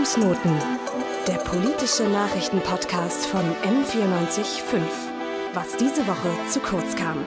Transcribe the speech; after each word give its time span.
Fußnoten, 0.00 0.52
der 1.28 1.34
politische 1.34 2.04
Nachrichtenpodcast 2.04 3.26
von 3.26 3.42
M945. 3.42 4.80
Was 5.52 5.76
diese 5.76 6.06
Woche 6.06 6.30
zu 6.48 6.58
kurz 6.60 6.96
kam. 6.96 7.18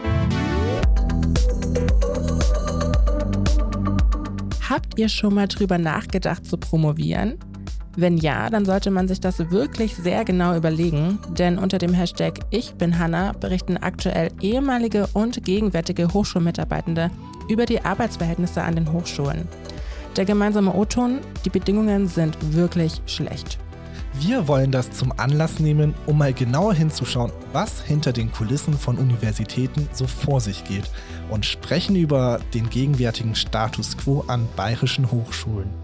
Habt 4.67 4.97
ihr 4.97 5.07
schon 5.07 5.36
mal 5.36 5.47
drüber 5.47 5.78
nachgedacht 5.78 6.47
zu 6.47 6.57
promovieren? 6.57 7.38
Wenn 7.95 8.17
ja, 8.17 8.49
dann 8.49 8.65
sollte 8.65 8.89
man 8.89 9.07
sich 9.07 9.19
das 9.19 9.51
wirklich 9.51 9.95
sehr 9.95 10.25
genau 10.25 10.55
überlegen, 10.55 11.19
denn 11.29 11.59
unter 11.59 11.77
dem 11.77 11.93
Hashtag 11.93 12.39
Ich 12.49 12.73
bin 12.73 12.97
Hanna 12.97 13.33
berichten 13.33 13.77
aktuell 13.77 14.31
ehemalige 14.41 15.05
und 15.13 15.45
gegenwärtige 15.45 16.11
Hochschulmitarbeitende 16.11 17.11
über 17.47 17.67
die 17.67 17.85
Arbeitsverhältnisse 17.85 18.63
an 18.63 18.73
den 18.73 18.91
Hochschulen. 18.91 19.47
Der 20.16 20.25
gemeinsame 20.25 20.73
O-Ton, 20.73 21.21
die 21.43 21.50
Bedingungen 21.50 22.07
sind 22.07 22.38
wirklich 22.54 23.02
schlecht. 23.07 23.57
Wir 24.20 24.47
wollen 24.47 24.71
das 24.71 24.92
zum 24.92 25.11
Anlass 25.18 25.60
nehmen, 25.60 25.96
um 26.06 26.20
mal 26.20 26.33
genauer 26.33 26.75
hinzuschauen, 26.75 27.32
was 27.51 27.82
hinter 27.82 28.14
den 28.14 28.32
Kulissen 28.32 28.75
von 28.75 29.00
Universitäten 29.00 29.89
so 29.92 30.06
vor 30.06 30.39
sich 30.39 30.64
geht 30.65 30.89
und 31.32 31.47
sprechen 31.47 31.96
über 31.96 32.39
den 32.53 32.70
gegenwärtigen 32.70 33.34
Status 33.34 33.97
quo 33.97 34.23
an 34.28 34.47
bayerischen 34.56 35.09
Hochschulen. 35.09 35.83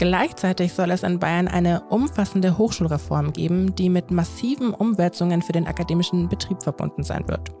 Gleichzeitig 0.00 0.72
soll 0.72 0.92
es 0.92 1.02
in 1.02 1.18
Bayern 1.18 1.46
eine 1.46 1.82
umfassende 1.90 2.56
Hochschulreform 2.56 3.34
geben, 3.34 3.74
die 3.74 3.90
mit 3.90 4.10
massiven 4.10 4.72
Umwälzungen 4.72 5.42
für 5.42 5.52
den 5.52 5.66
akademischen 5.66 6.26
Betrieb 6.26 6.62
verbunden 6.62 7.02
sein 7.02 7.28
wird. 7.28 7.52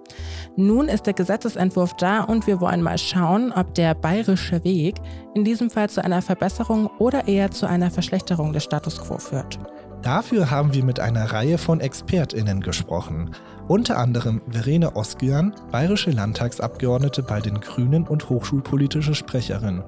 Nun 0.56 0.88
ist 0.88 1.04
der 1.04 1.12
Gesetzesentwurf 1.12 1.92
da 1.98 2.22
und 2.22 2.46
wir 2.46 2.62
wollen 2.62 2.80
mal 2.80 2.96
schauen, 2.96 3.52
ob 3.52 3.74
der 3.74 3.94
bayerische 3.94 4.64
Weg 4.64 4.96
in 5.34 5.44
diesem 5.44 5.68
Fall 5.68 5.90
zu 5.90 6.02
einer 6.02 6.22
Verbesserung 6.22 6.86
oder 6.98 7.28
eher 7.28 7.50
zu 7.50 7.66
einer 7.66 7.90
Verschlechterung 7.90 8.54
des 8.54 8.64
Status 8.64 9.02
quo 9.02 9.18
führt. 9.18 9.58
Dafür 10.00 10.50
haben 10.50 10.72
wir 10.72 10.82
mit 10.82 10.98
einer 10.98 11.30
Reihe 11.34 11.58
von 11.58 11.80
ExpertInnen 11.80 12.62
gesprochen. 12.62 13.32
Unter 13.70 13.98
anderem 13.98 14.40
Verena 14.50 14.96
Oskian, 14.96 15.54
bayerische 15.70 16.10
Landtagsabgeordnete 16.10 17.22
bei 17.22 17.40
den 17.40 17.60
Grünen 17.60 18.04
und 18.04 18.28
hochschulpolitische 18.28 19.14
Sprecherin. 19.14 19.84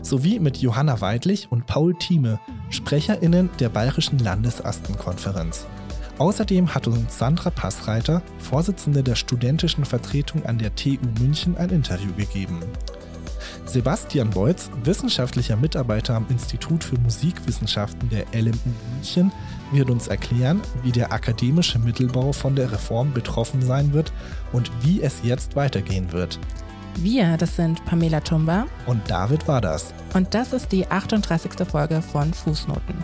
Sowie 0.00 0.40
mit 0.40 0.56
Johanna 0.56 1.02
Weidlich 1.02 1.52
und 1.52 1.66
Paul 1.66 1.94
Thieme, 1.94 2.40
SprecherInnen 2.70 3.50
der 3.60 3.68
Bayerischen 3.68 4.18
Landesastenkonferenz. 4.18 5.66
Außerdem 6.16 6.74
hat 6.74 6.86
uns 6.86 7.18
Sandra 7.18 7.50
Passreiter, 7.50 8.22
Vorsitzende 8.38 9.02
der 9.02 9.16
studentischen 9.16 9.84
Vertretung 9.84 10.46
an 10.46 10.56
der 10.56 10.74
TU 10.74 10.96
München, 11.20 11.58
ein 11.58 11.68
Interview 11.68 12.14
gegeben. 12.16 12.60
Sebastian 13.66 14.30
Beutz, 14.30 14.70
wissenschaftlicher 14.84 15.56
Mitarbeiter 15.56 16.14
am 16.14 16.24
Institut 16.30 16.82
für 16.82 16.98
Musikwissenschaften 16.98 18.08
der 18.08 18.24
LMU 18.32 18.56
München, 18.94 19.32
wird 19.72 19.90
uns 19.90 20.08
erklären, 20.08 20.60
wie 20.82 20.92
der 20.92 21.12
akademische 21.12 21.78
Mittelbau 21.78 22.32
von 22.32 22.56
der 22.56 22.70
Reform 22.72 23.12
betroffen 23.12 23.62
sein 23.62 23.92
wird 23.92 24.12
und 24.52 24.70
wie 24.82 25.02
es 25.02 25.20
jetzt 25.22 25.56
weitergehen 25.56 26.12
wird. 26.12 26.38
Wir, 26.96 27.36
das 27.38 27.56
sind 27.56 27.84
Pamela 27.86 28.20
Tumba 28.20 28.66
und 28.86 29.00
David 29.10 29.48
Waders. 29.48 29.94
Und 30.12 30.34
das 30.34 30.52
ist 30.52 30.70
die 30.72 30.86
38. 30.86 31.52
Folge 31.66 32.02
von 32.02 32.34
Fußnoten. 32.34 33.02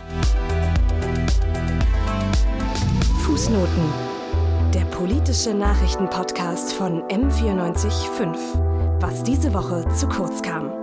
Fußnoten, 3.23 3.85
der 4.75 4.85
politische 4.87 5.55
Nachrichtenpodcast 5.55 6.75
von 6.75 7.03
M945 7.05 8.69
was 9.01 9.23
diese 9.23 9.55
Woche 9.55 9.87
zu 9.95 10.09
kurz 10.09 10.43
kam. 10.43 10.78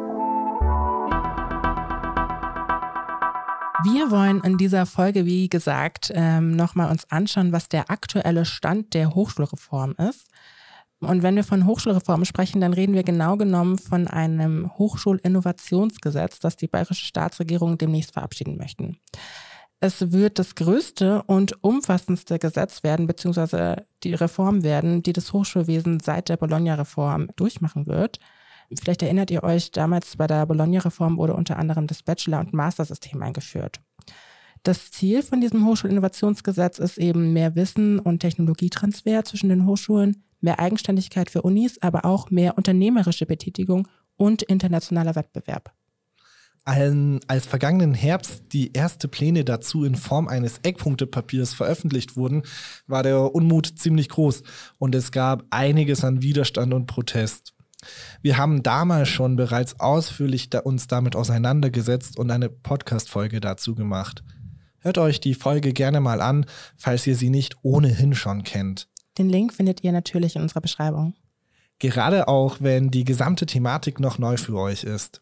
Wir 3.93 4.09
wollen 4.09 4.41
in 4.43 4.57
dieser 4.57 4.87
Folge, 4.87 5.27
wie 5.27 5.47
gesagt, 5.47 6.11
ähm, 6.15 6.55
nochmal 6.55 6.89
uns 6.89 7.09
anschauen, 7.11 7.51
was 7.51 7.69
der 7.69 7.91
aktuelle 7.91 8.43
Stand 8.43 8.95
der 8.95 9.13
Hochschulreform 9.13 9.93
ist. 10.09 10.27
Und 11.01 11.21
wenn 11.21 11.35
wir 11.35 11.43
von 11.43 11.67
Hochschulreform 11.67 12.25
sprechen, 12.25 12.61
dann 12.61 12.73
reden 12.73 12.95
wir 12.95 13.03
genau 13.03 13.37
genommen 13.37 13.77
von 13.77 14.07
einem 14.07 14.71
Hochschulinnovationsgesetz, 14.79 16.39
das 16.39 16.57
die 16.57 16.67
bayerische 16.67 17.05
Staatsregierung 17.05 17.77
demnächst 17.77 18.13
verabschieden 18.13 18.57
möchten. 18.57 18.97
Es 19.79 20.11
wird 20.11 20.39
das 20.39 20.55
größte 20.55 21.21
und 21.23 21.63
umfassendste 21.63 22.39
Gesetz 22.39 22.81
werden, 22.81 23.05
beziehungsweise 23.05 23.85
die 24.03 24.15
Reform 24.15 24.63
werden, 24.63 25.03
die 25.03 25.13
das 25.13 25.31
Hochschulwesen 25.31 25.99
seit 25.99 26.29
der 26.29 26.37
Bologna-Reform 26.37 27.29
durchmachen 27.35 27.85
wird. 27.85 28.19
Vielleicht 28.73 29.01
erinnert 29.01 29.31
ihr 29.31 29.43
euch, 29.43 29.71
damals 29.71 30.17
bei 30.17 30.27
der 30.27 30.45
Bologna-Reform 30.45 31.17
wurde 31.17 31.33
unter 31.33 31.57
anderem 31.57 31.87
das 31.87 32.03
Bachelor- 32.03 32.39
und 32.39 32.53
Master-System 32.53 33.21
eingeführt. 33.21 33.79
Das 34.63 34.91
Ziel 34.91 35.21
von 35.21 35.41
diesem 35.41 35.65
Hochschulinnovationsgesetz 35.65 36.79
ist 36.79 36.97
eben 36.97 37.33
mehr 37.33 37.55
Wissen 37.55 37.99
und 37.99 38.19
Technologietransfer 38.19 39.23
zwischen 39.23 39.49
den 39.49 39.65
Hochschulen, 39.65 40.23
mehr 40.41 40.59
Eigenständigkeit 40.59 41.29
für 41.29 41.43
Unis, 41.43 41.77
aber 41.81 42.05
auch 42.05 42.31
mehr 42.31 42.57
unternehmerische 42.57 43.25
Betätigung 43.25 43.87
und 44.17 44.41
internationaler 44.41 45.15
Wettbewerb 45.15 45.73
als 46.65 47.45
vergangenen 47.45 47.93
Herbst 47.93 48.45
die 48.51 48.73
erste 48.73 49.07
Pläne 49.07 49.45
dazu 49.45 49.83
in 49.85 49.95
Form 49.95 50.27
eines 50.27 50.59
Eckpunktepapiers 50.63 51.53
veröffentlicht 51.53 52.17
wurden, 52.17 52.41
war 52.87 53.03
der 53.03 53.35
Unmut 53.35 53.67
ziemlich 53.77 54.09
groß 54.09 54.41
und 54.79 54.95
es 54.95 55.11
gab 55.11 55.45
einiges 55.51 56.03
an 56.03 56.23
Widerstand 56.23 56.73
und 56.73 56.87
Protest. 56.87 57.54
Wir 58.21 58.37
haben 58.37 58.63
damals 58.63 59.09
schon 59.09 59.35
bereits 59.35 59.79
ausführlich 59.79 60.49
da 60.49 60.59
uns 60.59 60.87
damit 60.87 61.15
auseinandergesetzt 61.15 62.17
und 62.17 62.31
eine 62.31 62.49
Podcast-Folge 62.49 63.39
dazu 63.39 63.75
gemacht. 63.75 64.23
Hört 64.79 64.97
euch 64.97 65.19
die 65.19 65.33
Folge 65.33 65.73
gerne 65.73 65.99
mal 65.99 66.21
an, 66.21 66.45
falls 66.77 67.07
ihr 67.07 67.15
sie 67.15 67.29
nicht 67.29 67.57
ohnehin 67.63 68.13
schon 68.13 68.43
kennt. 68.43 68.87
Den 69.17 69.29
Link 69.29 69.53
findet 69.53 69.83
ihr 69.83 69.91
natürlich 69.91 70.35
in 70.35 70.41
unserer 70.41 70.61
Beschreibung. 70.61 71.15
Gerade 71.79 72.27
auch, 72.27 72.57
wenn 72.59 72.91
die 72.91 73.03
gesamte 73.03 73.45
Thematik 73.45 73.99
noch 73.99 74.19
neu 74.19 74.37
für 74.37 74.57
euch 74.57 74.83
ist. 74.83 75.21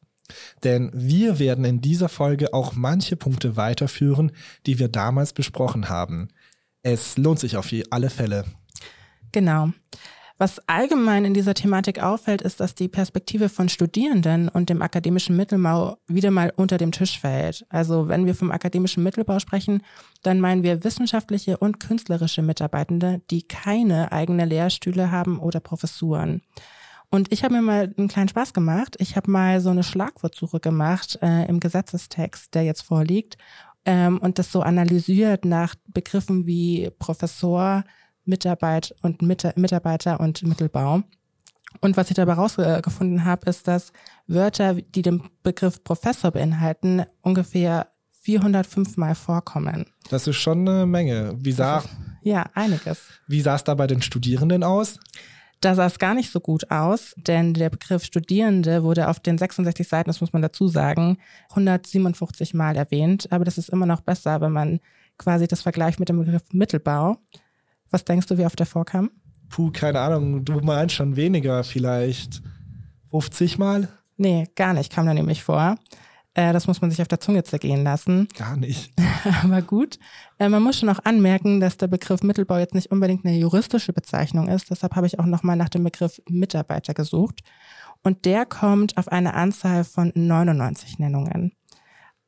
Denn 0.63 0.91
wir 0.93 1.39
werden 1.39 1.65
in 1.65 1.81
dieser 1.81 2.09
Folge 2.09 2.53
auch 2.53 2.73
manche 2.73 3.15
Punkte 3.15 3.55
weiterführen, 3.55 4.31
die 4.65 4.79
wir 4.79 4.87
damals 4.87 5.33
besprochen 5.33 5.89
haben. 5.89 6.29
Es 6.81 7.17
lohnt 7.17 7.39
sich 7.39 7.57
auf 7.57 7.73
alle 7.89 8.09
Fälle. 8.09 8.45
Genau. 9.31 9.69
Was 10.43 10.59
allgemein 10.67 11.23
in 11.23 11.33
dieser 11.33 11.53
Thematik 11.53 12.03
auffällt, 12.03 12.41
ist, 12.41 12.59
dass 12.59 12.75
die 12.75 12.89
Perspektive 12.89 13.47
von 13.47 13.69
Studierenden 13.69 14.49
und 14.49 14.69
dem 14.69 14.81
akademischen 14.81 15.37
Mittelbau 15.37 15.95
wieder 16.05 16.31
mal 16.31 16.51
unter 16.53 16.77
dem 16.77 16.91
Tisch 16.91 17.17
fällt. 17.17 17.65
Also 17.69 18.09
wenn 18.09 18.25
wir 18.25 18.35
vom 18.35 18.51
akademischen 18.51 19.03
Mittelbau 19.03 19.39
sprechen, 19.39 19.83
dann 20.21 20.41
meinen 20.41 20.61
wir 20.61 20.83
wissenschaftliche 20.83 21.55
und 21.59 21.79
künstlerische 21.79 22.41
Mitarbeitende, 22.41 23.21
die 23.31 23.43
keine 23.43 24.11
eigene 24.11 24.43
Lehrstühle 24.43 25.11
haben 25.11 25.39
oder 25.39 25.61
Professuren. 25.61 26.41
Und 27.09 27.31
ich 27.31 27.45
habe 27.45 27.53
mir 27.53 27.61
mal 27.61 27.93
einen 27.97 28.09
kleinen 28.09 28.27
Spaß 28.27 28.53
gemacht. 28.53 28.97
Ich 28.99 29.15
habe 29.15 29.31
mal 29.31 29.61
so 29.61 29.69
eine 29.69 29.83
Schlagwortsuche 29.83 30.59
gemacht 30.59 31.19
äh, 31.21 31.47
im 31.47 31.61
Gesetzestext, 31.61 32.53
der 32.53 32.63
jetzt 32.63 32.81
vorliegt, 32.81 33.37
ähm, 33.85 34.17
und 34.17 34.39
das 34.39 34.51
so 34.51 34.61
analysiert 34.61 35.45
nach 35.45 35.75
Begriffen 35.87 36.45
wie 36.45 36.89
Professor, 36.99 37.85
Mitarbeit 38.25 38.95
und 39.01 39.21
Mit 39.21 39.55
Mitarbeiter 39.57 40.19
und 40.19 40.43
Mittelbau. 40.43 41.03
Und 41.81 41.97
was 41.97 42.09
ich 42.09 42.15
dabei 42.15 42.33
rausgefunden 42.33 43.25
habe, 43.25 43.49
ist, 43.49 43.67
dass 43.67 43.91
Wörter, 44.27 44.75
die 44.75 45.01
den 45.01 45.23
Begriff 45.41 45.83
Professor 45.83 46.31
beinhalten, 46.31 47.03
ungefähr 47.21 47.87
405 48.21 48.97
Mal 48.97 49.15
vorkommen. 49.15 49.85
Das 50.09 50.27
ist 50.27 50.37
schon 50.37 50.67
eine 50.67 50.85
Menge. 50.85 51.35
Wie 51.39 51.51
sah, 51.51 51.83
ja, 52.21 52.45
einiges. 52.53 53.01
Wie 53.27 53.41
sah 53.41 53.55
es 53.55 53.63
da 53.63 53.73
bei 53.75 53.87
den 53.87 54.01
Studierenden 54.01 54.63
aus? 54.63 54.97
Da 55.59 55.75
sah 55.75 55.85
es 55.85 55.99
gar 55.99 56.13
nicht 56.13 56.31
so 56.31 56.39
gut 56.39 56.71
aus, 56.71 57.13
denn 57.15 57.53
der 57.53 57.69
Begriff 57.69 58.03
Studierende 58.03 58.83
wurde 58.83 59.07
auf 59.07 59.19
den 59.19 59.37
66 59.37 59.87
Seiten, 59.87 60.09
das 60.09 60.19
muss 60.19 60.33
man 60.33 60.41
dazu 60.41 60.67
sagen, 60.67 61.17
157 61.51 62.53
Mal 62.53 62.75
erwähnt. 62.75 63.31
Aber 63.31 63.45
das 63.45 63.57
ist 63.57 63.69
immer 63.69 63.85
noch 63.85 64.01
besser, 64.01 64.41
wenn 64.41 64.51
man 64.51 64.79
quasi 65.17 65.47
das 65.47 65.61
vergleicht 65.61 65.99
mit 65.99 66.09
dem 66.09 66.19
Begriff 66.19 66.43
Mittelbau. 66.51 67.17
Was 67.93 68.05
denkst 68.05 68.25
du, 68.25 68.39
wie 68.39 68.45
oft 68.47 68.57
der 68.57 68.65
vorkam? 68.65 69.11
Puh, 69.49 69.69
keine 69.69 69.99
Ahnung. 69.99 70.43
Du 70.43 70.59
meinst 70.61 70.95
schon 70.95 71.15
weniger, 71.15 71.63
vielleicht 71.63 72.41
50 73.11 73.59
Mal? 73.59 73.87
Nee, 74.17 74.47
gar 74.55 74.73
nicht, 74.73 74.91
kam 74.91 75.05
da 75.05 75.13
nämlich 75.13 75.43
vor. 75.43 75.75
Äh, 76.33 76.53
das 76.53 76.65
muss 76.65 76.81
man 76.81 76.89
sich 76.89 77.03
auf 77.03 77.07
der 77.07 77.19
Zunge 77.19 77.43
zergehen 77.43 77.83
lassen. 77.83 78.27
Gar 78.35 78.57
nicht. 78.57 78.91
Aber 79.43 79.61
gut. 79.61 79.99
Äh, 80.39 80.49
man 80.49 80.63
muss 80.63 80.79
schon 80.79 80.89
auch 80.89 81.05
anmerken, 81.05 81.59
dass 81.59 81.77
der 81.77 81.85
Begriff 81.85 82.23
Mittelbau 82.23 82.57
jetzt 82.57 82.73
nicht 82.73 82.91
unbedingt 82.91 83.25
eine 83.25 83.37
juristische 83.37 83.93
Bezeichnung 83.93 84.47
ist. 84.47 84.71
Deshalb 84.71 84.95
habe 84.95 85.05
ich 85.05 85.19
auch 85.19 85.27
nochmal 85.27 85.55
nach 85.55 85.69
dem 85.69 85.83
Begriff 85.83 86.19
Mitarbeiter 86.27 86.95
gesucht. 86.95 87.41
Und 88.01 88.25
der 88.25 88.47
kommt 88.47 88.97
auf 88.97 89.07
eine 89.07 89.35
Anzahl 89.35 89.83
von 89.83 90.11
99 90.15 90.97
Nennungen. 90.97 91.51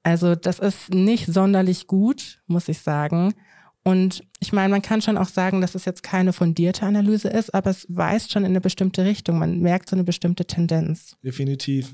Also 0.03 0.35
das 0.35 0.59
ist 0.59 0.93
nicht 0.93 1.25
sonderlich 1.25 1.87
gut, 1.87 2.43
muss 2.45 2.67
ich 2.67 2.77
sagen. 2.77 3.33
Und 3.87 4.23
ich 4.39 4.51
meine, 4.51 4.69
man 4.69 4.81
kann 4.81 5.03
schon 5.03 5.17
auch 5.17 5.27
sagen, 5.27 5.61
dass 5.61 5.75
es 5.75 5.85
jetzt 5.85 6.01
keine 6.01 6.33
fundierte 6.33 6.87
Analyse 6.87 7.27
ist, 7.27 7.53
aber 7.53 7.69
es 7.69 7.85
weist 7.87 8.31
schon 8.31 8.43
in 8.43 8.49
eine 8.49 8.61
bestimmte 8.61 9.05
Richtung. 9.05 9.37
Man 9.37 9.59
merkt 9.59 9.89
so 9.89 9.95
eine 9.95 10.03
bestimmte 10.03 10.45
Tendenz. 10.45 11.15
Definitiv. 11.23 11.93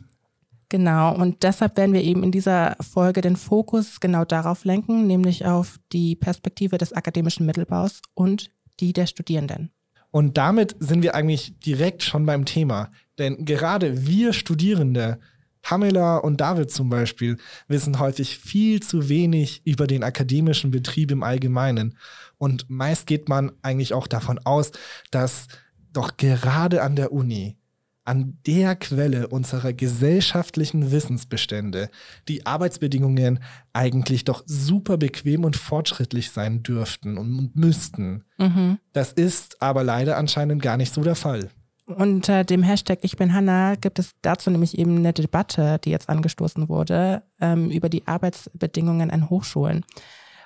Genau, 0.70 1.14
und 1.14 1.44
deshalb 1.44 1.76
werden 1.76 1.92
wir 1.94 2.02
eben 2.02 2.24
in 2.24 2.32
dieser 2.32 2.78
Folge 2.80 3.20
den 3.20 3.36
Fokus 3.36 4.00
genau 4.00 4.24
darauf 4.24 4.64
lenken, 4.64 5.06
nämlich 5.06 5.46
auf 5.46 5.82
die 5.92 6.16
Perspektive 6.16 6.78
des 6.78 6.94
akademischen 6.94 7.46
Mittelbaus 7.46 8.02
und 8.14 8.52
die 8.80 8.94
der 8.94 9.06
Studierenden. 9.06 9.72
Und 10.12 10.38
damit 10.38 10.78
sind 10.80 11.04
wir 11.04 11.14
eigentlich 11.14 11.60
direkt 11.60 12.04
schon 12.04 12.26
beim 12.26 12.46
Thema. 12.46 12.90
Denn 13.18 13.44
gerade 13.44 14.08
wir 14.08 14.32
Studierende, 14.32 15.20
Pamela 15.62 16.18
und 16.18 16.42
David 16.42 16.72
zum 16.72 16.90
Beispiel, 16.90 17.38
wissen 17.68 18.00
häufig 18.00 18.38
viel 18.38 18.82
zu 18.82 19.10
wenig 19.10 19.62
über 19.66 19.88
den 19.88 20.04
akademischen 20.04 20.72
Betrieb 20.72 21.12
im 21.12 21.24
Allgemeinen. 21.24 21.98
Und 22.38 22.70
meist 22.70 23.08
geht 23.08 23.30
man 23.30 23.52
eigentlich 23.62 23.94
auch 23.94 24.08
davon 24.08 24.40
aus, 24.40 24.72
dass 25.12 25.48
doch 25.94 26.18
gerade 26.18 26.82
an 26.82 26.96
der 26.96 27.12
Uni 27.12 27.58
an 28.04 28.40
der 28.48 28.76
Quelle 28.76 29.28
unserer 29.28 29.74
gesellschaftlichen 29.74 30.92
Wissensbestände 30.92 31.90
die 32.28 32.46
Arbeitsbedingungen 32.46 33.40
eigentlich 33.74 34.26
doch 34.26 34.44
super 34.46 34.98
bequem 34.98 35.46
und 35.46 35.56
fortschrittlich 35.56 36.32
sein 36.32 36.64
dürften 36.64 37.18
und, 37.18 37.56
müssten. 37.56 38.24
Mhm. 38.38 38.80
Das 38.92 39.14
ist 39.14 39.62
aber 39.62 39.84
leider 39.84 40.18
anscheinend 40.18 40.62
gar 40.62 40.78
nicht 40.78 40.94
so 40.94 41.04
der 41.04 41.16
Fall. 41.16 41.52
Unter 41.98 42.44
dem 42.44 42.64
Hashtag 42.64 43.00
Ich 43.02 43.18
bin 43.18 43.34
Hanna 43.34 43.76
gibt 43.76 44.00
es 44.00 44.12
dazu 44.22 44.50
nämlich 44.50 44.78
eben 44.78 44.98
eine 44.98 45.14
Debatte, 45.14 45.80
die 45.84 45.90
jetzt 45.90 46.10
angestoßen 46.10 46.70
wurde, 46.70 47.24
ähm, 47.40 47.70
über 47.70 47.90
die 47.90 48.08
Arbeitsbedingungen 48.08 49.12
an 49.12 49.30
Hochschulen. 49.30 49.86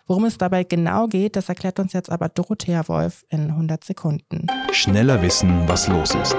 Worum 0.07 0.25
es 0.25 0.37
dabei 0.37 0.63
genau 0.63 1.07
geht, 1.07 1.35
das 1.35 1.49
erklärt 1.49 1.79
uns 1.79 1.93
jetzt 1.93 2.11
aber 2.11 2.29
Dorothea 2.29 2.87
Wolf 2.87 3.25
in 3.29 3.49
100 3.49 3.83
Sekunden. 3.83 4.47
Schneller 4.71 5.21
wissen, 5.21 5.67
was 5.67 5.87
los 5.87 6.13
ist. 6.15 6.37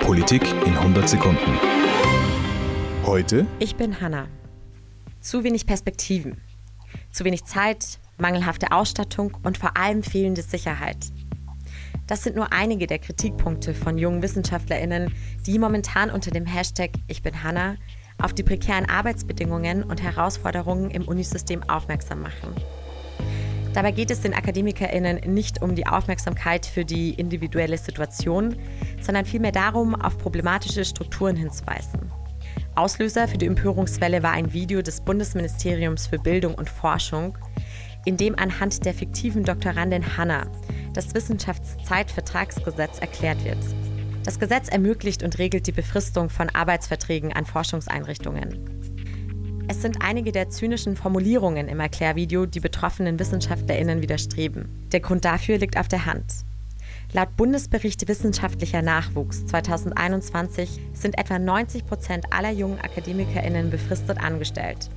Politik 0.00 0.42
in 0.66 0.76
100 0.76 1.08
Sekunden. 1.08 1.58
Heute. 3.04 3.46
Ich 3.58 3.76
bin 3.76 4.00
Hanna. 4.00 4.26
Zu 5.20 5.44
wenig 5.44 5.66
Perspektiven. 5.66 6.40
Zu 7.12 7.24
wenig 7.24 7.44
Zeit, 7.44 8.00
mangelhafte 8.18 8.72
Ausstattung 8.72 9.36
und 9.42 9.56
vor 9.56 9.76
allem 9.76 10.02
fehlende 10.02 10.42
Sicherheit. 10.42 10.98
Das 12.06 12.22
sind 12.22 12.36
nur 12.36 12.52
einige 12.52 12.86
der 12.86 12.98
Kritikpunkte 12.98 13.72
von 13.72 13.96
jungen 13.96 14.22
WissenschaftlerInnen, 14.22 15.12
die 15.46 15.58
momentan 15.58 16.10
unter 16.10 16.30
dem 16.30 16.44
Hashtag 16.44 16.90
Ich 17.08 17.22
bin 17.22 17.42
Hanna 17.42 17.76
auf 18.22 18.34
die 18.34 18.42
prekären 18.42 18.88
Arbeitsbedingungen 18.88 19.82
und 19.82 20.02
Herausforderungen 20.02 20.90
im 20.90 21.08
Unisystem 21.08 21.62
aufmerksam 21.68 22.20
machen. 22.20 22.54
Dabei 23.72 23.90
geht 23.90 24.10
es 24.10 24.20
den 24.20 24.34
AkademikerInnen 24.34 25.32
nicht 25.32 25.62
um 25.62 25.74
die 25.74 25.86
Aufmerksamkeit 25.86 26.64
für 26.64 26.84
die 26.84 27.10
individuelle 27.14 27.78
Situation, 27.78 28.56
sondern 29.00 29.24
vielmehr 29.24 29.50
darum, 29.50 29.94
auf 29.94 30.16
problematische 30.18 30.84
Strukturen 30.84 31.34
hinzuweisen. 31.34 32.12
Auslöser 32.76 33.26
für 33.26 33.38
die 33.38 33.46
Empörungswelle 33.46 34.22
war 34.22 34.32
ein 34.32 34.52
Video 34.52 34.82
des 34.82 35.00
Bundesministeriums 35.00 36.06
für 36.06 36.18
Bildung 36.18 36.54
und 36.54 36.70
Forschung, 36.70 37.36
in 38.04 38.16
dem 38.16 38.38
anhand 38.38 38.84
der 38.84 38.94
fiktiven 38.94 39.42
Doktorandin 39.42 40.16
Hanna 40.16 40.46
das 40.94 41.14
Wissenschaftszeitvertragsgesetz 41.14 42.98
erklärt 43.00 43.44
wird. 43.44 43.58
Das 44.24 44.40
Gesetz 44.40 44.68
ermöglicht 44.68 45.22
und 45.22 45.38
regelt 45.38 45.66
die 45.66 45.72
Befristung 45.72 46.30
von 46.30 46.48
Arbeitsverträgen 46.48 47.34
an 47.34 47.44
Forschungseinrichtungen. 47.44 48.84
Es 49.68 49.82
sind 49.82 49.98
einige 50.00 50.32
der 50.32 50.48
zynischen 50.48 50.96
Formulierungen 50.96 51.68
im 51.68 51.80
Erklärvideo, 51.80 52.46
die 52.46 52.60
betroffenen 52.60 53.18
WissenschaftlerInnen 53.18 54.00
widerstreben. 54.00 54.68
Der 54.92 55.00
Grund 55.00 55.24
dafür 55.24 55.58
liegt 55.58 55.78
auf 55.78 55.88
der 55.88 56.06
Hand. 56.06 56.32
Laut 57.12 57.36
Bundesbericht 57.36 58.08
Wissenschaftlicher 58.08 58.82
Nachwuchs 58.82 59.46
2021 59.46 60.80
sind 60.94 61.18
etwa 61.18 61.38
90 61.38 61.86
Prozent 61.86 62.32
aller 62.32 62.50
jungen 62.50 62.80
AkademikerInnen 62.80 63.70
befristet 63.70 64.18
angestellt. 64.22 64.90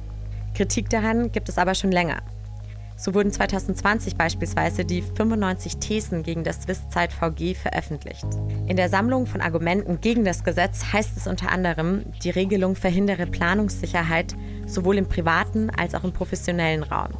Kritik 0.54 0.90
daran 0.90 1.32
gibt 1.32 1.50
es 1.50 1.58
aber 1.58 1.76
schon 1.76 1.92
länger. 1.92 2.22
So 3.00 3.14
wurden 3.14 3.32
2020 3.32 4.16
beispielsweise 4.16 4.84
die 4.84 5.04
95 5.04 5.78
Thesen 5.78 6.24
gegen 6.24 6.44
das 6.44 6.64
Swiss-Zeit 6.64 7.14
VG 7.14 7.54
veröffentlicht. 7.54 8.26
In 8.66 8.76
der 8.76 8.90
Sammlung 8.90 9.28
von 9.28 9.40
Argumenten 9.40 10.02
gegen 10.02 10.26
das 10.26 10.44
Gesetz 10.44 10.84
heißt 10.92 11.16
es 11.16 11.28
unter 11.28 11.52
anderem, 11.52 12.06
die 12.24 12.32
Regelung 12.32 12.76
verhindere 12.76 13.28
Planungssicherheit 13.28 14.36
sowohl 14.66 14.98
im 14.98 15.08
privaten 15.08 15.70
als 15.70 15.94
auch 15.94 16.04
im 16.04 16.12
professionellen 16.12 16.82
Raum. 16.82 17.12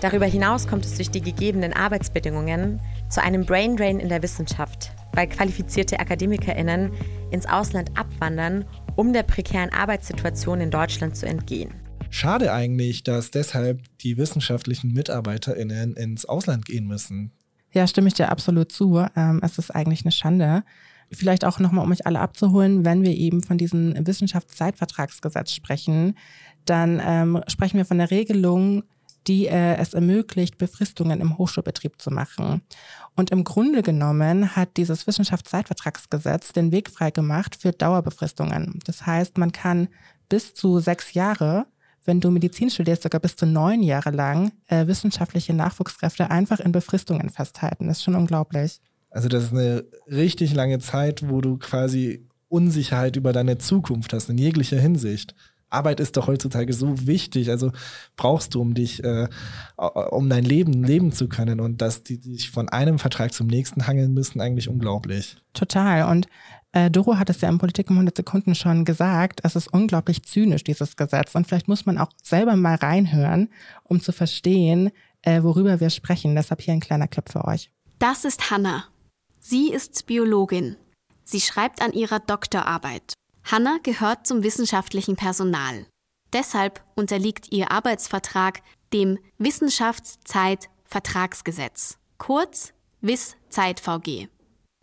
Darüber 0.00 0.26
hinaus 0.26 0.66
kommt 0.66 0.86
es 0.86 0.94
durch 0.94 1.10
die 1.10 1.20
gegebenen 1.20 1.74
Arbeitsbedingungen 1.74 2.80
zu 3.10 3.22
einem 3.22 3.44
Braindrain 3.44 4.00
in 4.00 4.08
der 4.08 4.22
Wissenschaft, 4.22 4.92
weil 5.12 5.26
qualifizierte 5.26 6.00
Akademikerinnen 6.00 6.92
ins 7.30 7.46
Ausland 7.46 7.90
abwandern, 7.98 8.64
um 8.96 9.12
der 9.12 9.22
prekären 9.22 9.70
Arbeitssituation 9.70 10.62
in 10.62 10.70
Deutschland 10.70 11.14
zu 11.14 11.26
entgehen. 11.26 11.74
Schade 12.10 12.52
eigentlich, 12.52 13.02
dass 13.02 13.30
deshalb 13.30 13.82
die 13.98 14.16
wissenschaftlichen 14.16 14.92
MitarbeiterInnen 14.92 15.94
ins 15.94 16.24
Ausland 16.24 16.64
gehen 16.64 16.86
müssen. 16.86 17.32
Ja, 17.72 17.86
stimme 17.86 18.08
ich 18.08 18.14
dir 18.14 18.30
absolut 18.30 18.72
zu. 18.72 19.04
Ähm, 19.14 19.40
es 19.42 19.58
ist 19.58 19.74
eigentlich 19.74 20.04
eine 20.04 20.12
Schande. 20.12 20.64
Vielleicht 21.10 21.44
auch 21.44 21.58
nochmal, 21.58 21.84
um 21.84 21.92
euch 21.92 22.06
alle 22.06 22.20
abzuholen, 22.20 22.84
wenn 22.84 23.02
wir 23.02 23.14
eben 23.14 23.42
von 23.42 23.58
diesem 23.58 23.94
Wissenschaftszeitvertragsgesetz 24.06 25.52
sprechen, 25.52 26.14
dann 26.64 27.00
ähm, 27.04 27.42
sprechen 27.46 27.78
wir 27.78 27.84
von 27.84 27.98
der 27.98 28.10
Regelung, 28.10 28.84
die 29.26 29.46
äh, 29.46 29.76
es 29.76 29.94
ermöglicht, 29.94 30.58
Befristungen 30.58 31.20
im 31.20 31.38
Hochschulbetrieb 31.38 32.00
zu 32.00 32.10
machen. 32.10 32.62
Und 33.14 33.30
im 33.30 33.44
Grunde 33.44 33.82
genommen 33.82 34.56
hat 34.56 34.76
dieses 34.76 35.06
Wissenschaftszeitvertragsgesetz 35.06 36.52
den 36.52 36.72
Weg 36.72 36.90
frei 36.90 37.10
gemacht 37.10 37.56
für 37.60 37.72
Dauerbefristungen. 37.72 38.78
Das 38.84 39.06
heißt, 39.06 39.38
man 39.38 39.52
kann 39.52 39.88
bis 40.28 40.54
zu 40.54 40.78
sechs 40.78 41.14
Jahre 41.14 41.66
wenn 42.08 42.20
du 42.20 42.30
Medizin 42.30 42.70
studierst, 42.70 43.02
sogar 43.02 43.20
bis 43.20 43.36
zu 43.36 43.46
neun 43.46 43.82
Jahre 43.82 44.10
lang 44.10 44.50
äh, 44.66 44.86
wissenschaftliche 44.86 45.52
Nachwuchskräfte 45.52 46.30
einfach 46.30 46.58
in 46.58 46.72
Befristungen 46.72 47.28
festhalten. 47.28 47.86
Das 47.86 47.98
ist 47.98 48.04
schon 48.04 48.16
unglaublich. 48.16 48.80
Also 49.10 49.28
das 49.28 49.44
ist 49.44 49.52
eine 49.52 49.84
richtig 50.10 50.54
lange 50.54 50.78
Zeit, 50.80 51.28
wo 51.28 51.40
du 51.40 51.58
quasi 51.58 52.26
Unsicherheit 52.48 53.16
über 53.16 53.32
deine 53.32 53.58
Zukunft 53.58 54.12
hast, 54.12 54.30
in 54.30 54.38
jeglicher 54.38 54.80
Hinsicht. 54.80 55.34
Arbeit 55.70 56.00
ist 56.00 56.16
doch 56.16 56.26
heutzutage 56.26 56.72
so 56.72 57.06
wichtig. 57.06 57.50
Also 57.50 57.72
brauchst 58.16 58.54
du, 58.54 58.60
um 58.60 58.74
dich, 58.74 59.04
äh, 59.04 59.28
um 59.76 60.28
dein 60.28 60.44
Leben 60.44 60.82
leben 60.82 61.12
zu 61.12 61.28
können. 61.28 61.60
Und 61.60 61.82
dass 61.82 62.02
die 62.02 62.16
sich 62.16 62.50
von 62.50 62.68
einem 62.68 62.98
Vertrag 62.98 63.32
zum 63.32 63.46
nächsten 63.46 63.86
hangeln 63.86 64.14
müssen, 64.14 64.40
eigentlich 64.40 64.68
unglaublich. 64.68 65.36
Total. 65.52 66.10
Und 66.10 66.26
äh, 66.72 66.90
Doro 66.90 67.16
hat 67.16 67.30
es 67.30 67.40
ja 67.40 67.48
in 67.48 67.58
Politik 67.58 67.88
in 67.88 67.96
100 67.96 68.16
Sekunden 68.16 68.54
schon 68.54 68.84
gesagt, 68.84 69.40
es 69.42 69.56
ist 69.56 69.68
unglaublich 69.72 70.22
zynisch, 70.22 70.64
dieses 70.64 70.96
Gesetz. 70.96 71.34
Und 71.34 71.46
vielleicht 71.46 71.68
muss 71.68 71.86
man 71.86 71.98
auch 71.98 72.10
selber 72.22 72.56
mal 72.56 72.76
reinhören, 72.76 73.48
um 73.84 74.00
zu 74.00 74.12
verstehen, 74.12 74.90
äh, 75.22 75.42
worüber 75.42 75.80
wir 75.80 75.90
sprechen. 75.90 76.34
Deshalb 76.34 76.60
hier 76.60 76.74
ein 76.74 76.80
kleiner 76.80 77.08
Clip 77.08 77.28
für 77.28 77.44
euch. 77.44 77.70
Das 77.98 78.24
ist 78.24 78.50
Hanna. 78.50 78.84
Sie 79.40 79.72
ist 79.72 80.06
Biologin. 80.06 80.76
Sie 81.24 81.40
schreibt 81.40 81.82
an 81.82 81.92
ihrer 81.92 82.20
Doktorarbeit. 82.20 83.14
Hanna 83.50 83.78
gehört 83.82 84.26
zum 84.26 84.42
wissenschaftlichen 84.42 85.16
Personal. 85.16 85.86
Deshalb 86.34 86.84
unterliegt 86.94 87.50
ihr 87.50 87.72
Arbeitsvertrag 87.72 88.60
dem 88.92 89.18
Wissenschaftszeitvertragsgesetz, 89.38 91.96
kurz 92.18 92.74
WIS-Zeit-VG. 93.00 94.28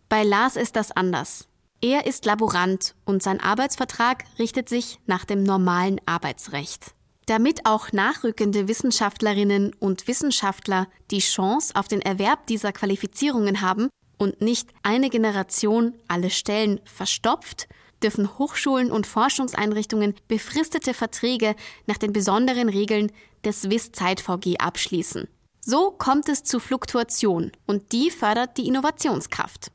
Bei 0.08 0.24
Lars 0.24 0.56
ist 0.56 0.74
das 0.74 0.90
anders. 0.90 1.46
Er 1.80 2.06
ist 2.06 2.24
Laborant 2.24 2.96
und 3.04 3.22
sein 3.22 3.40
Arbeitsvertrag 3.40 4.24
richtet 4.40 4.68
sich 4.68 4.98
nach 5.06 5.24
dem 5.24 5.44
normalen 5.44 6.00
Arbeitsrecht. 6.04 6.96
Damit 7.26 7.66
auch 7.66 7.92
nachrückende 7.92 8.66
Wissenschaftlerinnen 8.66 9.74
und 9.78 10.08
Wissenschaftler 10.08 10.88
die 11.12 11.20
Chance 11.20 11.76
auf 11.76 11.86
den 11.86 12.02
Erwerb 12.02 12.48
dieser 12.48 12.72
Qualifizierungen 12.72 13.60
haben 13.60 13.90
und 14.18 14.40
nicht 14.40 14.70
eine 14.82 15.08
Generation 15.08 15.94
alle 16.08 16.30
Stellen 16.30 16.80
verstopft, 16.84 17.68
dürfen 18.02 18.38
Hochschulen 18.38 18.90
und 18.90 19.06
Forschungseinrichtungen 19.06 20.14
befristete 20.28 20.94
Verträge 20.94 21.54
nach 21.86 21.98
den 21.98 22.12
besonderen 22.12 22.68
Regeln 22.68 23.12
des 23.44 23.70
WIS-Zeit-VG 23.70 24.58
abschließen. 24.58 25.28
So 25.60 25.90
kommt 25.90 26.28
es 26.28 26.44
zu 26.44 26.60
Fluktuation 26.60 27.52
und 27.66 27.92
die 27.92 28.10
fördert 28.10 28.56
die 28.56 28.68
Innovationskraft. 28.68 29.72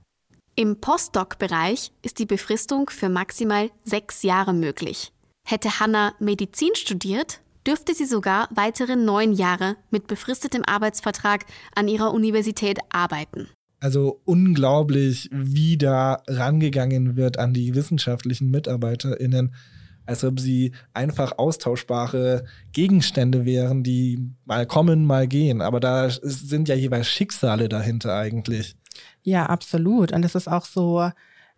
Im 0.56 0.80
Postdoc-Bereich 0.80 1.92
ist 2.02 2.20
die 2.20 2.26
Befristung 2.26 2.90
für 2.90 3.10
maximal 3.10 3.72
sechs 3.84 4.24
Jahre 4.24 4.54
möglich. 4.54 5.12
Hätte 5.48 5.80
Hanna 5.80 6.14
Medizin 6.20 6.76
studiert, 6.76 7.42
dürfte 7.66 7.94
sie 7.94 8.06
sogar 8.06 8.48
weitere 8.52 8.96
neun 8.96 9.34
Jahre 9.34 9.76
mit 9.90 10.08
befristetem 10.08 10.64
Arbeitsvertrag 10.66 11.46
an 11.76 11.88
ihrer 11.88 12.14
Universität 12.14 12.80
arbeiten. 12.90 13.50
Also 13.82 14.22
unglaublich, 14.26 15.28
wie 15.34 15.76
da 15.76 16.22
rangegangen 16.28 17.16
wird 17.16 17.40
an 17.40 17.52
die 17.54 17.74
wissenschaftlichen 17.74 18.52
MitarbeiterInnen, 18.52 19.56
als 20.06 20.24
ob 20.24 20.40
sie 20.40 20.72
einfach 20.94 21.40
austauschbare 21.40 22.46
Gegenstände 22.74 23.44
wären, 23.44 23.82
die 23.82 24.30
mal 24.46 24.68
kommen, 24.68 25.06
mal 25.06 25.28
gehen. 25.28 25.62
Aber 25.62 25.80
da 25.80 26.10
sind 26.10 26.70
ja 26.70 26.76
jeweils 26.76 27.10
Schicksale 27.10 27.70
dahinter 27.70 28.16
eigentlich. 28.16 28.76
Ja, 29.24 29.48
absolut. 29.48 30.12
Und 30.12 30.24
es 30.26 30.36
ist 30.36 30.48
auch 30.48 30.66
so, 30.66 31.10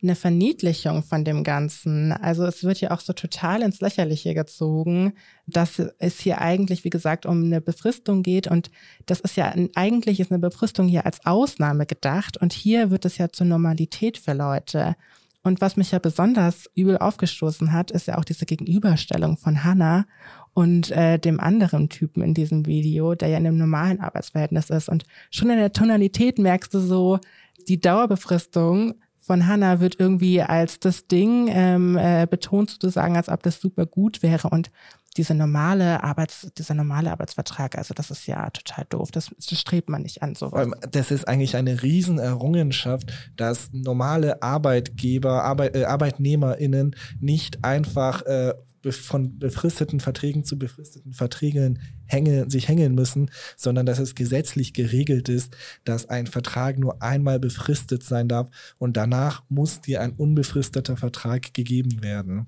eine 0.03 0.15
Verniedlichung 0.15 1.03
von 1.03 1.25
dem 1.25 1.43
Ganzen. 1.43 2.11
Also 2.11 2.45
es 2.45 2.63
wird 2.63 2.81
ja 2.81 2.91
auch 2.91 2.99
so 2.99 3.13
total 3.13 3.61
ins 3.61 3.81
Lächerliche 3.81 4.33
gezogen, 4.33 5.13
dass 5.47 5.79
es 5.99 6.19
hier 6.19 6.39
eigentlich, 6.39 6.83
wie 6.83 6.89
gesagt, 6.89 7.25
um 7.25 7.43
eine 7.43 7.61
Befristung 7.61 8.21
geht. 8.21 8.47
Und 8.47 8.69
das 9.05 9.19
ist 9.21 9.35
ja, 9.37 9.53
eigentlich 9.75 10.19
ist 10.19 10.31
eine 10.31 10.39
Befristung 10.39 10.87
hier 10.87 11.05
als 11.05 11.25
Ausnahme 11.25 11.85
gedacht. 11.85 12.37
Und 12.37 12.53
hier 12.53 12.91
wird 12.91 13.05
es 13.05 13.17
ja 13.17 13.29
zur 13.29 13.47
Normalität 13.47 14.17
für 14.17 14.33
Leute. 14.33 14.95
Und 15.43 15.59
was 15.59 15.75
mich 15.75 15.91
ja 15.91 15.99
besonders 15.99 16.69
übel 16.73 16.97
aufgestoßen 16.97 17.73
hat, 17.73 17.91
ist 17.91 18.07
ja 18.07 18.17
auch 18.17 18.23
diese 18.23 18.45
Gegenüberstellung 18.45 19.37
von 19.37 19.63
Hannah 19.63 20.05
und 20.53 20.91
äh, 20.91 21.19
dem 21.19 21.39
anderen 21.39 21.89
Typen 21.89 22.23
in 22.23 22.33
diesem 22.33 22.65
Video, 22.65 23.13
der 23.15 23.27
ja 23.29 23.37
in 23.37 23.47
einem 23.47 23.57
normalen 23.57 23.99
Arbeitsverhältnis 23.99 24.69
ist. 24.69 24.87
Und 24.87 25.03
schon 25.31 25.49
in 25.49 25.57
der 25.57 25.73
Tonalität 25.73 26.39
merkst 26.39 26.73
du 26.73 26.79
so, 26.79 27.19
die 27.67 27.79
Dauerbefristung 27.79 28.95
von 29.25 29.47
Hannah 29.47 29.79
wird 29.79 29.99
irgendwie 29.99 30.41
als 30.41 30.79
das 30.79 31.07
Ding 31.07 31.47
ähm, 31.49 31.97
äh, 31.97 32.27
betont 32.29 32.71
sozusagen, 32.71 33.15
als 33.15 33.29
ob 33.29 33.41
das 33.43 33.59
super 33.59 33.85
gut 33.85 34.21
wäre 34.21 34.49
und 34.49 34.69
diese 35.17 35.35
normale 35.35 36.03
Arbeits, 36.03 36.51
dieser 36.57 36.73
normale 36.73 37.11
Arbeitsvertrag, 37.11 37.77
also 37.77 37.93
das 37.93 38.09
ist 38.09 38.25
ja 38.25 38.49
total 38.49 38.85
doof. 38.89 39.11
Das, 39.11 39.29
das 39.37 39.59
strebt 39.59 39.89
man 39.89 40.01
nicht 40.01 40.23
an. 40.23 40.35
Sowas. 40.35 40.67
Das 40.91 41.11
ist 41.11 41.27
eigentlich 41.27 41.55
eine 41.55 41.83
Riesenerrungenschaft, 41.83 43.11
dass 43.35 43.69
normale 43.71 44.41
Arbeitgeber, 44.41 45.43
Arbeit, 45.43 45.75
äh, 45.75 45.85
ArbeitnehmerInnen 45.85 46.95
nicht 47.19 47.63
einfach 47.63 48.23
äh, 48.23 48.53
von 48.91 49.39
befristeten 49.39 49.99
Verträgen 49.99 50.43
zu 50.43 50.57
befristeten 50.57 51.13
Verträgen 51.13 51.79
hänge, 52.05 52.49
sich 52.49 52.67
hängen 52.67 52.95
müssen, 52.95 53.31
sondern 53.55 53.85
dass 53.85 53.99
es 53.99 54.15
gesetzlich 54.15 54.73
geregelt 54.73 55.29
ist, 55.29 55.55
dass 55.85 56.09
ein 56.09 56.27
Vertrag 56.27 56.77
nur 56.77 57.01
einmal 57.01 57.39
befristet 57.39 58.03
sein 58.03 58.27
darf 58.27 58.49
und 58.77 58.97
danach 58.97 59.43
muss 59.49 59.81
dir 59.81 60.01
ein 60.01 60.13
unbefristeter 60.13 60.97
Vertrag 60.97 61.53
gegeben 61.53 62.03
werden. 62.03 62.47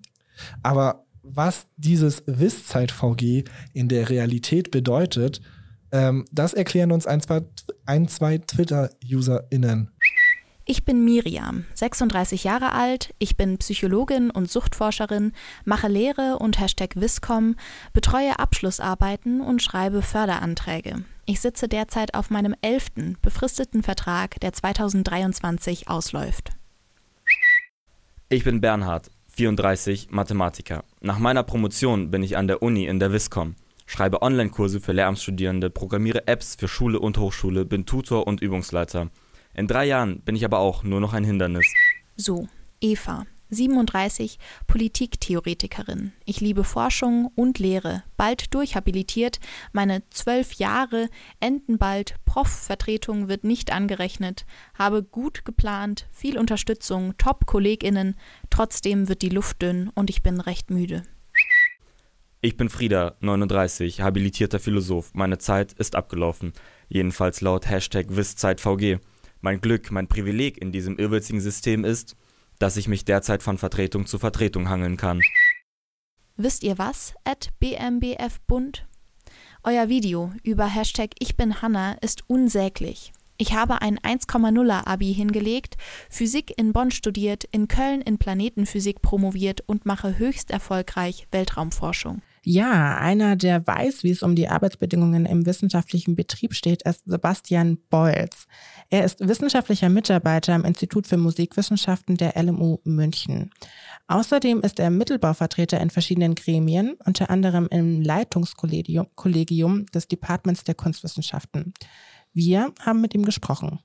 Aber 0.64 1.06
was 1.24 1.68
dieses 1.78 2.24
Wisszeit-VG 2.28 3.46
in 3.74 3.88
der 3.88 4.10
Realität 4.10 4.72
bedeutet, 4.72 5.42
ähm, 5.92 6.26
das 6.32 6.54
erklären 6.54 6.92
uns 6.92 7.08
ein, 7.08 7.22
zwei, 7.22 7.42
ein, 7.86 8.08
zwei 8.08 8.38
Twitter-UserInnen. 8.38 9.92
Ich 10.68 10.84
bin 10.84 11.06
Miriam, 11.06 11.66
36 11.76 12.44
Jahre 12.44 12.72
alt, 12.72 13.14
ich 13.20 13.38
bin 13.38 13.60
Psychologin 13.60 14.32
und 14.32 14.50
Suchtforscherin, 14.50 15.32
mache 15.64 15.88
Lehre 15.88 16.40
und 16.40 16.60
Hashtag 16.60 16.96
Wiscom, 16.96 17.56
betreue 17.94 18.40
Abschlussarbeiten 18.40 19.42
und 19.42 19.62
schreibe 19.62 20.02
Förderanträge. 20.02 21.06
Ich 21.28 21.40
sitze 21.40 21.68
derzeit 21.68 22.16
auf 22.16 22.32
meinem 22.32 22.56
elften 22.64 23.16
befristeten 23.22 23.84
Vertrag, 23.84 24.40
der 24.40 24.54
2023 24.54 25.88
ausläuft. 25.88 26.50
Ich 28.30 28.44
bin 28.44 28.60
Bernhard, 28.60 29.12
34, 29.36 30.10
Mathematiker. 30.10 30.84
Nach 31.00 31.20
meiner 31.20 31.44
Promotion 31.44 32.10
bin 32.10 32.24
ich 32.24 32.38
an 32.38 32.48
der 32.48 32.64
Uni 32.64 32.88
in 32.88 33.00
der 33.00 33.14
Wiscom, 33.14 33.54
schreibe 33.86 34.24
Online-Kurse 34.24 34.80
für 34.80 34.94
Lehramtsstudierende, 34.94 35.70
programmiere 35.70 36.28
Apps 36.28 36.56
für 36.56 36.68
Schule 36.68 37.00
und 37.00 37.20
Hochschule, 37.20 37.66
bin 37.66 37.86
Tutor 37.86 38.26
und 38.26 38.42
Übungsleiter. 38.42 39.12
In 39.56 39.68
drei 39.68 39.86
Jahren 39.86 40.20
bin 40.20 40.36
ich 40.36 40.44
aber 40.44 40.60
auch 40.60 40.84
nur 40.84 41.00
noch 41.00 41.14
ein 41.14 41.24
Hindernis. 41.24 41.66
So, 42.18 42.48
Eva, 42.82 43.26
37, 43.50 44.38
Politiktheoretikerin. 44.68 46.12
Ich 46.26 46.42
liebe 46.42 46.66
Forschung 46.66 47.32
und 47.36 47.58
Lehre. 47.58 48.04
Bald 48.18 48.54
durchhabilitiert. 48.54 49.40
Meine 49.72 50.04
zwölf 50.10 50.54
Jahre 50.54 51.08
enden 51.40 51.78
bald. 51.78 52.16
Prof-Vertretung 52.26 53.30
wird 53.30 53.46
nicht 53.46 53.72
angerechnet. 53.72 54.46
Habe 54.74 55.04
gut 55.04 55.46
geplant, 55.46 56.08
viel 56.12 56.38
Unterstützung, 56.38 57.16
Top-KollegInnen. 57.18 58.16
Trotzdem 58.50 59.08
wird 59.08 59.22
die 59.22 59.30
Luft 59.30 59.62
dünn 59.62 59.90
und 59.96 60.10
ich 60.10 60.22
bin 60.22 60.42
recht 60.42 60.70
müde. 60.70 61.04
Ich 62.42 62.58
bin 62.58 62.70
Frieda, 62.70 63.16
39, 63.22 64.02
habilitierter 64.02 64.60
Philosoph. 64.60 65.14
Meine 65.14 65.38
Zeit 65.38 65.72
ist 65.74 65.96
abgelaufen. 65.96 66.52
Jedenfalls 66.90 67.42
laut 67.42 67.68
Hashtag 67.68 68.08
WissZeitVG. 68.10 69.00
Mein 69.42 69.62
Glück, 69.62 69.92
mein 69.92 70.08
Privileg 70.08 70.58
in 70.58 70.72
diesem 70.72 70.98
irrwitzigen 70.98 71.42
System 71.42 71.86
ist, 71.86 72.16
dass 72.60 72.78
ich 72.78 72.88
mich 72.88 73.06
derzeit 73.06 73.44
von 73.44 73.58
Vertretung 73.58 74.06
zu 74.06 74.18
Vertretung 74.20 74.70
hangeln 74.70 74.98
kann. 74.98 75.22
Wisst 76.38 76.64
ihr 76.64 76.78
was? 76.78 77.14
At 77.24 77.50
BMBF-Bund? 77.60 78.86
Euer 79.64 79.90
Video 79.90 80.32
über 80.44 80.66
Hashtag 80.66 81.12
Ich 81.20 81.36
bin 81.36 81.62
Hanna 81.62 81.94
ist 82.02 82.24
unsäglich. 82.28 83.14
Ich 83.38 83.54
habe 83.54 83.82
ein 83.82 84.00
1,0er 84.00 84.88
Abi 84.88 85.14
hingelegt, 85.14 85.76
Physik 86.10 86.58
in 86.58 86.72
Bonn 86.72 86.92
studiert, 86.92 87.44
in 87.52 87.68
Köln 87.68 88.02
in 88.02 88.18
Planetenphysik 88.18 89.02
promoviert 89.02 89.62
und 89.66 89.86
mache 89.86 90.18
höchst 90.18 90.52
erfolgreich 90.52 91.28
Weltraumforschung. 91.32 92.22
Ja, 92.48 93.00
einer, 93.00 93.36
der 93.36 93.66
weiß, 93.66 94.04
wie 94.04 94.12
es 94.12 94.22
um 94.22 94.36
die 94.36 94.48
Arbeitsbedingungen 94.48 95.26
im 95.26 95.48
wissenschaftlichen 95.48 96.16
Betrieb 96.16 96.54
steht, 96.54 96.84
ist 96.84 97.02
Sebastian 97.06 97.80
Beutz. 97.90 98.46
Er 98.92 99.04
ist 99.04 99.28
wissenschaftlicher 99.28 99.90
Mitarbeiter 99.90 100.54
im 100.54 100.64
Institut 100.64 101.08
für 101.08 101.18
Musikwissenschaften 101.18 102.18
der 102.18 102.40
LMU 102.40 102.78
München. 102.84 103.50
Außerdem 104.08 104.62
ist 104.62 104.80
er 104.80 104.92
Mittelbauvertreter 104.92 105.82
in 105.82 105.90
verschiedenen 105.90 106.36
Gremien, 106.36 106.96
unter 107.04 107.32
anderem 107.32 107.68
im 107.72 108.04
Leitungskollegium 108.04 109.88
des 109.88 110.08
Departments 110.08 110.64
der 110.64 110.76
Kunstwissenschaften. 110.76 111.74
Wir 112.32 112.72
haben 112.80 113.02
mit 113.02 113.16
ihm 113.16 113.26
gesprochen. 113.26 113.80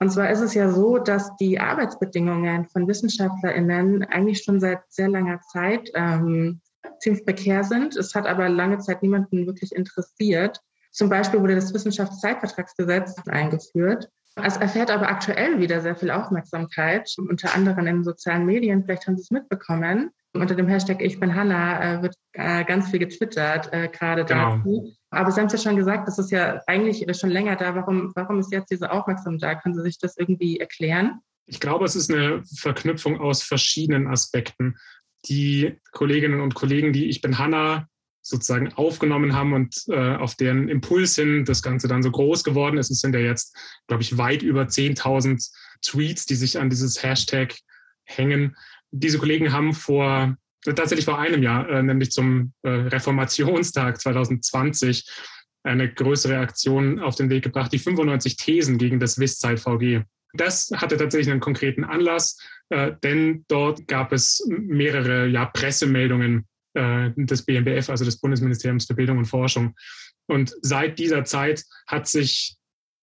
Und 0.00 0.10
zwar 0.10 0.30
ist 0.30 0.40
es 0.40 0.54
ja 0.54 0.68
so, 0.72 0.98
dass 0.98 1.36
die 1.36 1.60
Arbeitsbedingungen 1.60 2.64
von 2.64 2.88
WissenschaftlerInnen 2.88 4.02
eigentlich 4.02 4.42
schon 4.42 4.58
seit 4.58 4.80
sehr 4.88 5.08
langer 5.08 5.40
Zeit 5.52 5.90
ähm, 5.94 6.60
ziemlich 7.00 7.24
prekär 7.24 7.64
sind. 7.64 7.96
Es 7.96 8.14
hat 8.14 8.26
aber 8.26 8.48
lange 8.48 8.78
Zeit 8.78 9.02
niemanden 9.02 9.46
wirklich 9.46 9.72
interessiert. 9.72 10.60
Zum 10.92 11.08
Beispiel 11.08 11.40
wurde 11.40 11.54
das 11.54 11.74
Wissenschaftszeitvertragsgesetz 11.74 13.16
eingeführt. 13.28 14.08
Es 14.42 14.58
erfährt 14.58 14.90
aber 14.90 15.08
aktuell 15.08 15.58
wieder 15.60 15.80
sehr 15.80 15.96
viel 15.96 16.10
Aufmerksamkeit, 16.10 17.10
unter 17.18 17.54
anderem 17.54 17.86
in 17.86 18.04
sozialen 18.04 18.44
Medien. 18.44 18.84
Vielleicht 18.84 19.06
haben 19.06 19.16
Sie 19.16 19.22
es 19.22 19.30
mitbekommen. 19.30 20.10
Unter 20.34 20.54
dem 20.54 20.68
Hashtag 20.68 21.00
Ich 21.00 21.18
bin 21.18 21.34
Hanna 21.34 21.98
äh, 21.98 22.02
wird 22.02 22.14
äh, 22.32 22.62
ganz 22.64 22.90
viel 22.90 22.98
getwittert, 22.98 23.72
äh, 23.72 23.88
gerade 23.88 24.26
genau. 24.26 24.58
dazu. 24.58 24.92
Aber 25.08 25.30
Sie 25.30 25.40
haben 25.40 25.46
es 25.46 25.54
ja 25.54 25.58
schon 25.58 25.76
gesagt, 25.76 26.06
das 26.06 26.18
ist 26.18 26.30
ja 26.30 26.60
eigentlich 26.66 27.06
schon 27.18 27.30
länger 27.30 27.56
da. 27.56 27.74
Warum, 27.74 28.12
warum 28.14 28.38
ist 28.38 28.52
jetzt 28.52 28.70
diese 28.70 28.90
Aufmerksamkeit 28.90 29.42
da? 29.42 29.54
Können 29.54 29.74
Sie 29.74 29.82
sich 29.82 29.98
das 29.98 30.18
irgendwie 30.18 30.60
erklären? 30.60 31.20
Ich 31.46 31.60
glaube, 31.60 31.84
es 31.84 31.96
ist 31.96 32.12
eine 32.12 32.42
Verknüpfung 32.58 33.18
aus 33.20 33.42
verschiedenen 33.42 34.08
Aspekten 34.08 34.76
die 35.24 35.78
Kolleginnen 35.92 36.40
und 36.40 36.54
Kollegen, 36.54 36.92
die 36.92 37.06
Ich 37.06 37.20
bin 37.20 37.38
Hanna 37.38 37.88
sozusagen 38.22 38.72
aufgenommen 38.72 39.34
haben 39.34 39.52
und 39.52 39.84
äh, 39.88 40.16
auf 40.16 40.34
deren 40.34 40.68
Impuls 40.68 41.14
hin 41.14 41.44
das 41.44 41.62
Ganze 41.62 41.86
dann 41.86 42.02
so 42.02 42.10
groß 42.10 42.42
geworden 42.42 42.76
ist. 42.76 42.90
Es 42.90 43.00
sind 43.00 43.14
ja 43.14 43.20
jetzt, 43.20 43.56
glaube 43.86 44.02
ich, 44.02 44.18
weit 44.18 44.42
über 44.42 44.62
10.000 44.62 45.48
Tweets, 45.82 46.26
die 46.26 46.34
sich 46.34 46.58
an 46.58 46.68
dieses 46.68 47.02
Hashtag 47.04 47.54
hängen. 48.04 48.56
Diese 48.90 49.18
Kollegen 49.18 49.52
haben 49.52 49.74
vor, 49.74 50.36
tatsächlich 50.64 51.04
vor 51.04 51.20
einem 51.20 51.42
Jahr, 51.42 51.68
äh, 51.68 51.82
nämlich 51.82 52.10
zum 52.10 52.52
äh, 52.62 52.70
Reformationstag 52.70 54.00
2020, 54.00 55.08
eine 55.62 55.92
größere 55.92 56.38
Aktion 56.38 57.00
auf 57.00 57.14
den 57.16 57.30
Weg 57.30 57.44
gebracht, 57.44 57.72
die 57.72 57.78
95 57.78 58.36
Thesen 58.36 58.78
gegen 58.78 58.98
das 58.98 59.18
WIS-Zeit-VG. 59.18 60.02
Das 60.32 60.70
hatte 60.74 60.96
tatsächlich 60.96 61.30
einen 61.30 61.40
konkreten 61.40 61.84
Anlass, 61.84 62.38
äh, 62.68 62.92
denn 63.02 63.44
dort 63.48 63.86
gab 63.86 64.12
es 64.12 64.44
mehrere 64.48 65.26
ja, 65.26 65.46
Pressemeldungen 65.46 66.46
äh, 66.74 67.10
des 67.16 67.44
BMBF, 67.44 67.88
also 67.88 68.04
des 68.04 68.20
Bundesministeriums 68.20 68.86
für 68.86 68.94
Bildung 68.94 69.18
und 69.18 69.26
Forschung. 69.26 69.74
Und 70.26 70.54
seit 70.60 70.98
dieser 70.98 71.24
Zeit 71.24 71.64
hat 71.86 72.08
sich 72.08 72.56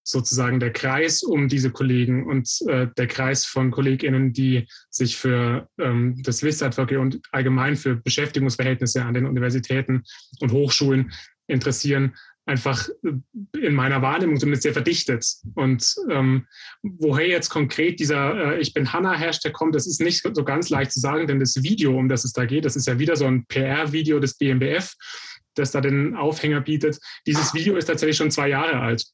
sozusagen 0.04 0.60
der 0.60 0.74
Kreis 0.74 1.24
um 1.24 1.48
diese 1.48 1.72
Kollegen 1.72 2.28
und 2.28 2.50
äh, 2.68 2.88
der 2.98 3.08
Kreis 3.08 3.46
von 3.46 3.72
KollegInnen, 3.72 4.34
die 4.34 4.68
sich 4.90 5.16
für 5.16 5.70
ähm, 5.80 6.22
das 6.24 6.44
WIS-Advocate 6.44 7.00
und 7.00 7.22
allgemein 7.32 7.78
für 7.78 7.96
Beschäftigungsverhältnisse 7.96 9.04
an 9.04 9.14
den 9.14 9.26
Universitäten 9.26 10.04
und 10.42 10.52
Hochschulen 10.52 11.14
interessieren, 11.48 12.16
einfach 12.46 12.88
äh, 13.04 13.66
in 13.66 13.74
meiner 13.74 14.02
Wahrnehmung 14.02 14.38
zumindest 14.38 14.64
sehr 14.64 14.74
verdichtet. 14.74 15.26
Und 15.56 15.96
ähm, 16.10 16.48
woher 16.82 17.28
jetzt 17.28 17.50
konkret 17.50 18.00
dieser 18.00 18.56
äh, 18.56 18.60
Ich 18.60 18.74
bin 18.74 18.92
Hanna-Hashtag 18.92 19.54
kommt, 19.54 19.76
das 19.76 19.88
ist 19.88 20.02
nicht 20.02 20.22
so 20.22 20.44
ganz 20.44 20.70
leicht 20.70 20.92
zu 20.92 21.00
sagen, 21.00 21.28
denn 21.28 21.40
das 21.40 21.62
Video, 21.64 21.98
um 21.98 22.10
das 22.10 22.26
es 22.26 22.34
da 22.34 22.46
geht, 22.46 22.66
das 22.66 22.76
ist 22.76 22.88
ja 22.88 23.00
wieder 23.00 23.16
so 23.16 23.26
ein 23.26 23.46
PR-Video 23.46 24.20
des 24.20 24.38
BMBF, 24.38 24.94
das 25.56 25.72
da 25.72 25.82
den 25.82 26.16
Aufhänger 26.16 26.62
bietet. 26.62 27.00
Dieses 27.26 27.54
Video 27.54 27.76
ist 27.76 27.86
tatsächlich 27.86 28.18
schon 28.18 28.32
zwei 28.32 28.50
Jahre 28.50 28.80
alt. 28.80 29.06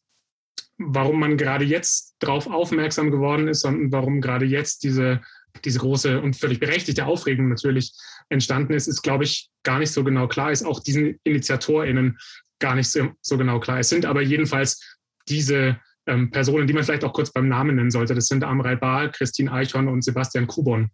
Warum 0.77 1.19
man 1.19 1.37
gerade 1.37 1.65
jetzt 1.65 2.15
darauf 2.19 2.47
aufmerksam 2.47 3.11
geworden 3.11 3.47
ist 3.47 3.65
und 3.65 3.91
warum 3.91 4.21
gerade 4.21 4.45
jetzt 4.45 4.83
diese 4.83 5.21
diese 5.65 5.79
große 5.79 6.21
und 6.21 6.35
völlig 6.35 6.59
berechtigte 6.59 7.05
Aufregung 7.05 7.49
natürlich 7.49 7.93
entstanden 8.29 8.73
ist, 8.73 8.87
ist, 8.87 9.01
glaube 9.01 9.23
ich, 9.23 9.49
gar 9.63 9.79
nicht 9.79 9.91
so 9.91 10.03
genau 10.03 10.27
klar. 10.27 10.51
Ist 10.51 10.63
auch 10.63 10.79
diesen 10.79 11.19
InitiatorInnen 11.23 12.17
gar 12.59 12.75
nicht 12.75 12.89
so, 12.89 13.09
so 13.21 13.37
genau 13.37 13.59
klar. 13.59 13.79
Es 13.79 13.89
sind 13.89 14.05
aber 14.05 14.21
jedenfalls 14.21 14.97
diese 15.27 15.79
ähm, 16.05 16.31
Personen, 16.31 16.67
die 16.67 16.73
man 16.73 16.83
vielleicht 16.83 17.03
auch 17.03 17.13
kurz 17.13 17.31
beim 17.31 17.47
Namen 17.47 17.75
nennen 17.75 17.91
sollte. 17.91 18.15
Das 18.15 18.27
sind 18.27 18.43
Amrei 18.43 18.75
Bar, 18.75 19.09
Christine 19.09 19.51
Eichhorn 19.51 19.87
und 19.87 20.03
Sebastian 20.03 20.47
Kubon, 20.47 20.89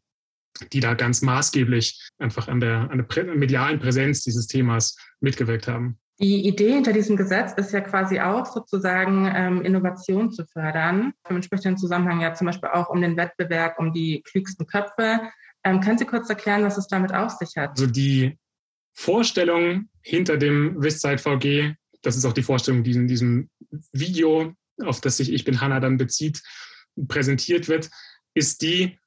die 0.73 0.79
da 0.79 0.93
ganz 0.93 1.21
maßgeblich 1.21 2.09
einfach 2.17 2.47
an 2.47 2.59
der, 2.59 2.89
an 2.91 3.05
der 3.07 3.35
medialen 3.35 3.79
Präsenz 3.79 4.21
dieses 4.21 4.47
Themas 4.47 4.97
mitgewirkt 5.19 5.67
haben. 5.67 5.99
Die 6.19 6.47
Idee 6.47 6.71
hinter 6.71 6.93
diesem 6.93 7.17
Gesetz 7.17 7.51
ist 7.53 7.73
ja 7.73 7.81
quasi 7.81 8.21
auch 8.21 8.45
sozusagen 8.45 9.29
ähm, 9.35 9.61
Innovation 9.63 10.31
zu 10.31 10.45
fördern. 10.45 11.13
Im 11.29 11.35
entsprechenden 11.35 11.77
Zusammenhang 11.77 12.21
ja 12.21 12.33
zum 12.33 12.47
Beispiel 12.47 12.69
auch 12.69 12.89
um 12.89 13.01
den 13.01 13.17
Wettbewerb 13.17 13.79
um 13.79 13.91
die 13.91 14.23
klügsten 14.23 14.65
Köpfe. 14.65 15.19
Ähm, 15.65 15.81
können 15.81 15.97
Sie 15.97 16.05
kurz 16.05 16.29
erklären, 16.29 16.63
was 16.63 16.77
es 16.77 16.87
damit 16.87 17.13
auf 17.13 17.31
sich 17.31 17.57
hat? 17.57 17.71
Also 17.71 17.87
die 17.87 18.37
Vorstellung 18.95 19.89
hinter 20.01 20.37
dem 20.37 20.81
Wisszeit 20.81 21.21
VG, 21.21 21.75
das 22.01 22.15
ist 22.15 22.25
auch 22.25 22.33
die 22.33 22.43
Vorstellung, 22.43 22.83
die 22.83 22.93
in 22.93 23.07
diesem 23.07 23.49
Video, 23.91 24.53
auf 24.81 25.01
das 25.01 25.17
sich 25.17 25.31
Ich 25.31 25.43
bin 25.43 25.61
Hanna 25.61 25.79
dann 25.79 25.97
bezieht, 25.97 26.41
präsentiert 27.07 27.67
wird, 27.67 27.89
ist 28.33 28.61
die, 28.61 28.97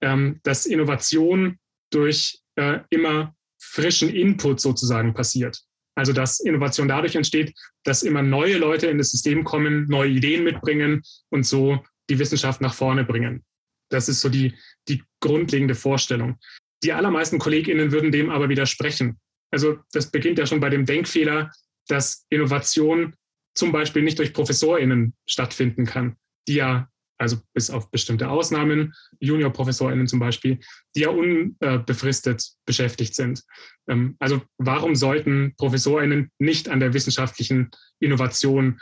ähm, 0.00 0.40
dass 0.42 0.66
Innovation 0.66 1.58
durch 1.90 2.40
äh, 2.56 2.80
immer 2.90 3.34
frischen 3.60 4.08
Input 4.08 4.60
sozusagen 4.60 5.14
passiert. 5.14 5.60
Also 5.94 6.12
dass 6.12 6.40
Innovation 6.40 6.86
dadurch 6.86 7.16
entsteht, 7.16 7.52
dass 7.84 8.04
immer 8.04 8.22
neue 8.22 8.56
Leute 8.56 8.86
in 8.86 8.98
das 8.98 9.10
System 9.10 9.44
kommen, 9.44 9.86
neue 9.88 10.10
Ideen 10.10 10.44
mitbringen 10.44 11.02
und 11.30 11.44
so 11.44 11.84
die 12.08 12.18
Wissenschaft 12.18 12.60
nach 12.60 12.74
vorne 12.74 13.04
bringen. 13.04 13.44
Das 13.90 14.08
ist 14.08 14.20
so 14.20 14.28
die, 14.28 14.54
die 14.88 15.02
grundlegende 15.20 15.74
Vorstellung. 15.74 16.38
Die 16.84 16.92
allermeisten 16.92 17.38
KollegInnen 17.38 17.90
würden 17.90 18.12
dem 18.12 18.30
aber 18.30 18.48
widersprechen. 18.48 19.18
Also 19.50 19.78
das 19.92 20.10
beginnt 20.10 20.38
ja 20.38 20.46
schon 20.46 20.60
bei 20.60 20.70
dem 20.70 20.84
Denkfehler, 20.84 21.50
dass 21.88 22.26
Innovation 22.28 23.14
zum 23.54 23.72
Beispiel 23.72 24.02
nicht 24.02 24.18
durch 24.18 24.32
ProfessorInnen 24.32 25.14
stattfinden 25.26 25.84
kann, 25.84 26.16
die 26.46 26.54
ja 26.54 26.88
also 27.18 27.38
bis 27.52 27.70
auf 27.70 27.90
bestimmte 27.90 28.28
Ausnahmen, 28.28 28.94
Juniorprofessorinnen 29.18 30.06
zum 30.06 30.20
Beispiel, 30.20 30.60
die 30.94 31.00
ja 31.00 31.10
unbefristet 31.10 32.52
beschäftigt 32.64 33.14
sind. 33.14 33.42
Ähm, 33.88 34.16
also 34.20 34.40
warum 34.56 34.94
sollten 34.94 35.54
Professorinnen 35.56 36.30
nicht 36.38 36.68
an 36.68 36.80
der 36.80 36.94
wissenschaftlichen 36.94 37.70
Innovation 37.98 38.80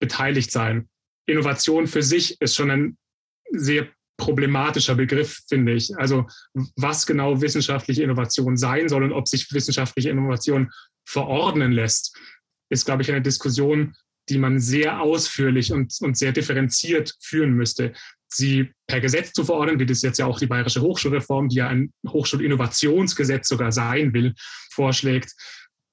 beteiligt 0.00 0.50
sein? 0.50 0.88
Innovation 1.26 1.86
für 1.86 2.02
sich 2.02 2.40
ist 2.40 2.56
schon 2.56 2.70
ein 2.70 2.98
sehr 3.50 3.88
problematischer 4.18 4.96
Begriff, 4.96 5.40
finde 5.48 5.72
ich. 5.72 5.96
Also 5.96 6.26
was 6.76 7.06
genau 7.06 7.40
wissenschaftliche 7.40 8.02
Innovation 8.02 8.58
sein 8.58 8.88
soll 8.88 9.04
und 9.04 9.12
ob 9.12 9.26
sich 9.26 9.50
wissenschaftliche 9.52 10.10
Innovation 10.10 10.70
verordnen 11.06 11.72
lässt, 11.72 12.14
ist, 12.68 12.84
glaube 12.84 13.02
ich, 13.02 13.10
eine 13.10 13.22
Diskussion, 13.22 13.94
die 14.28 14.36
man 14.36 14.60
sehr 14.60 15.00
ausführlich 15.00 15.72
und, 15.72 15.94
und 16.02 16.18
sehr 16.18 16.32
differenziert 16.32 17.14
führen 17.20 17.52
müsste. 17.52 17.94
Sie 18.26 18.70
per 18.86 19.00
Gesetz 19.00 19.32
zu 19.32 19.44
verordnen, 19.44 19.78
wie 19.78 19.86
das 19.86 20.02
jetzt 20.02 20.18
ja 20.18 20.26
auch 20.26 20.38
die 20.38 20.46
Bayerische 20.46 20.82
Hochschulreform, 20.82 21.48
die 21.48 21.56
ja 21.56 21.68
ein 21.68 21.92
Hochschulinnovationsgesetz 22.06 23.48
sogar 23.48 23.72
sein 23.72 24.12
will, 24.12 24.34
vorschlägt, 24.70 25.32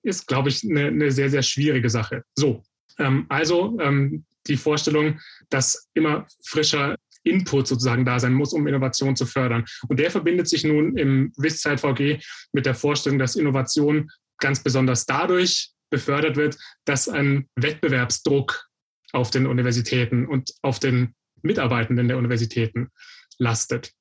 ist, 0.03 0.27
glaube 0.27 0.50
ich, 0.50 0.63
eine, 0.63 0.88
eine 0.88 1.12
sehr, 1.12 1.29
sehr 1.29 1.44
schwierige 1.44 1.89
Sache. 1.89 2.24
So, 2.36 2.63
ähm, 2.98 3.25
also 3.29 3.77
ähm, 3.79 4.25
die 4.48 4.58
Vorstellung, 4.58 5.20
dass 5.50 5.88
immer 5.94 6.27
frischer 6.44 6.98
Input 7.25 7.67
sozusagen 7.67 8.05
da 8.05 8.20
sein 8.20 8.34
muss, 8.34 8.53
um 8.53 8.67
Innovation 8.67 9.15
zu 9.15 9.25
fördern. 9.25 9.65
Und 9.88 10.00
der 10.00 10.12
verbindet 10.12 10.48
sich 10.48 10.63
nun 10.63 10.98
im 10.98 11.34
Wisszeit 11.38 11.79
VG 11.79 12.20
mit 12.53 12.65
der 12.65 12.75
Vorstellung, 12.75 13.20
dass 13.20 13.36
Innovation 13.36 14.10
ganz 14.39 14.62
besonders 14.62 15.05
dadurch 15.05 15.72
befördert 15.89 16.36
wird, 16.36 16.58
dass 16.86 17.10
ein 17.10 17.48
Wettbewerbsdruck 17.55 18.67
auf 19.12 19.32
den 19.32 19.48
Universitäten 19.48 20.25
und 20.27 20.53
auf 20.62 20.79
den 20.79 21.15
Mitarbeitenden 21.41 22.08
der 22.08 22.17
Universitäten 22.17 22.89
lastet. 23.38 23.91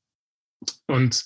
Und 0.87 1.25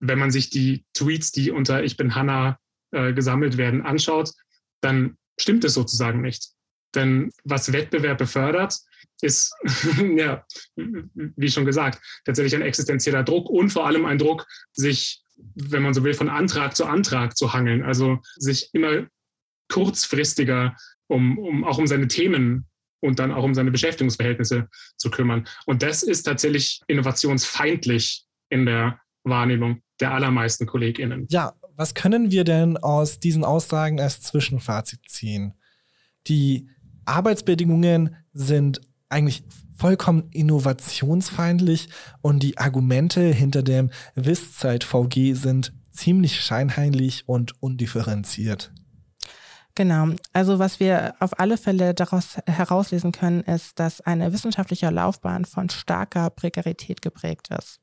wenn 0.00 0.18
man 0.18 0.30
sich 0.30 0.50
die 0.50 0.84
Tweets, 0.94 1.32
die 1.32 1.50
unter 1.50 1.84
Ich 1.84 1.96
bin 1.96 2.14
Hanna 2.14 2.58
äh, 2.90 3.12
gesammelt 3.12 3.56
werden, 3.56 3.82
anschaut, 3.82 4.32
dann 4.80 5.16
stimmt 5.40 5.64
es 5.64 5.74
sozusagen 5.74 6.20
nicht. 6.20 6.50
Denn 6.94 7.30
was 7.44 7.72
Wettbewerb 7.72 8.18
befördert, 8.18 8.76
ist, 9.22 9.54
ja, 10.16 10.44
wie 10.76 11.50
schon 11.50 11.64
gesagt, 11.64 12.00
tatsächlich 12.24 12.54
ein 12.54 12.62
existenzieller 12.62 13.22
Druck 13.22 13.48
und 13.48 13.70
vor 13.70 13.86
allem 13.86 14.04
ein 14.06 14.18
Druck, 14.18 14.46
sich, 14.72 15.22
wenn 15.54 15.82
man 15.82 15.94
so 15.94 16.04
will, 16.04 16.14
von 16.14 16.28
Antrag 16.28 16.76
zu 16.76 16.86
Antrag 16.86 17.36
zu 17.36 17.52
hangeln. 17.52 17.82
Also 17.82 18.18
sich 18.36 18.70
immer 18.72 19.06
kurzfristiger, 19.68 20.76
um, 21.06 21.38
um 21.38 21.64
auch 21.64 21.78
um 21.78 21.86
seine 21.86 22.08
Themen 22.08 22.66
und 23.00 23.18
dann 23.18 23.32
auch 23.32 23.42
um 23.42 23.54
seine 23.54 23.70
Beschäftigungsverhältnisse 23.70 24.68
zu 24.96 25.10
kümmern. 25.10 25.46
Und 25.66 25.82
das 25.82 26.02
ist 26.02 26.24
tatsächlich 26.24 26.80
innovationsfeindlich 26.86 28.24
in 28.48 28.66
der 28.66 29.00
Wahrnehmung 29.24 29.82
der 30.00 30.12
allermeisten 30.12 30.66
KollegInnen. 30.66 31.26
Ja, 31.30 31.54
was 31.76 31.94
können 31.94 32.30
wir 32.30 32.44
denn 32.44 32.76
aus 32.76 33.18
diesen 33.18 33.44
Aussagen 33.44 34.00
als 34.00 34.20
Zwischenfazit 34.20 35.00
ziehen? 35.08 35.54
Die 36.26 36.68
Arbeitsbedingungen 37.04 38.16
sind 38.32 38.80
eigentlich 39.12 39.44
vollkommen 39.76 40.28
innovationsfeindlich 40.30 41.88
und 42.20 42.42
die 42.42 42.58
Argumente 42.58 43.20
hinter 43.32 43.62
dem 43.62 43.90
Wisszeit 44.14 44.84
VG 44.84 45.34
sind 45.34 45.72
ziemlich 45.90 46.40
scheinheilig 46.40 47.28
und 47.28 47.60
undifferenziert. 47.62 48.72
Genau. 49.74 50.08
Also 50.32 50.58
was 50.58 50.80
wir 50.80 51.14
auf 51.18 51.38
alle 51.40 51.56
Fälle 51.56 51.94
daraus 51.94 52.36
herauslesen 52.46 53.12
können, 53.12 53.40
ist, 53.40 53.78
dass 53.78 54.00
eine 54.02 54.32
wissenschaftliche 54.32 54.90
Laufbahn 54.90 55.46
von 55.46 55.70
starker 55.70 56.30
Prekarität 56.30 57.00
geprägt 57.00 57.48
ist. 57.50 57.80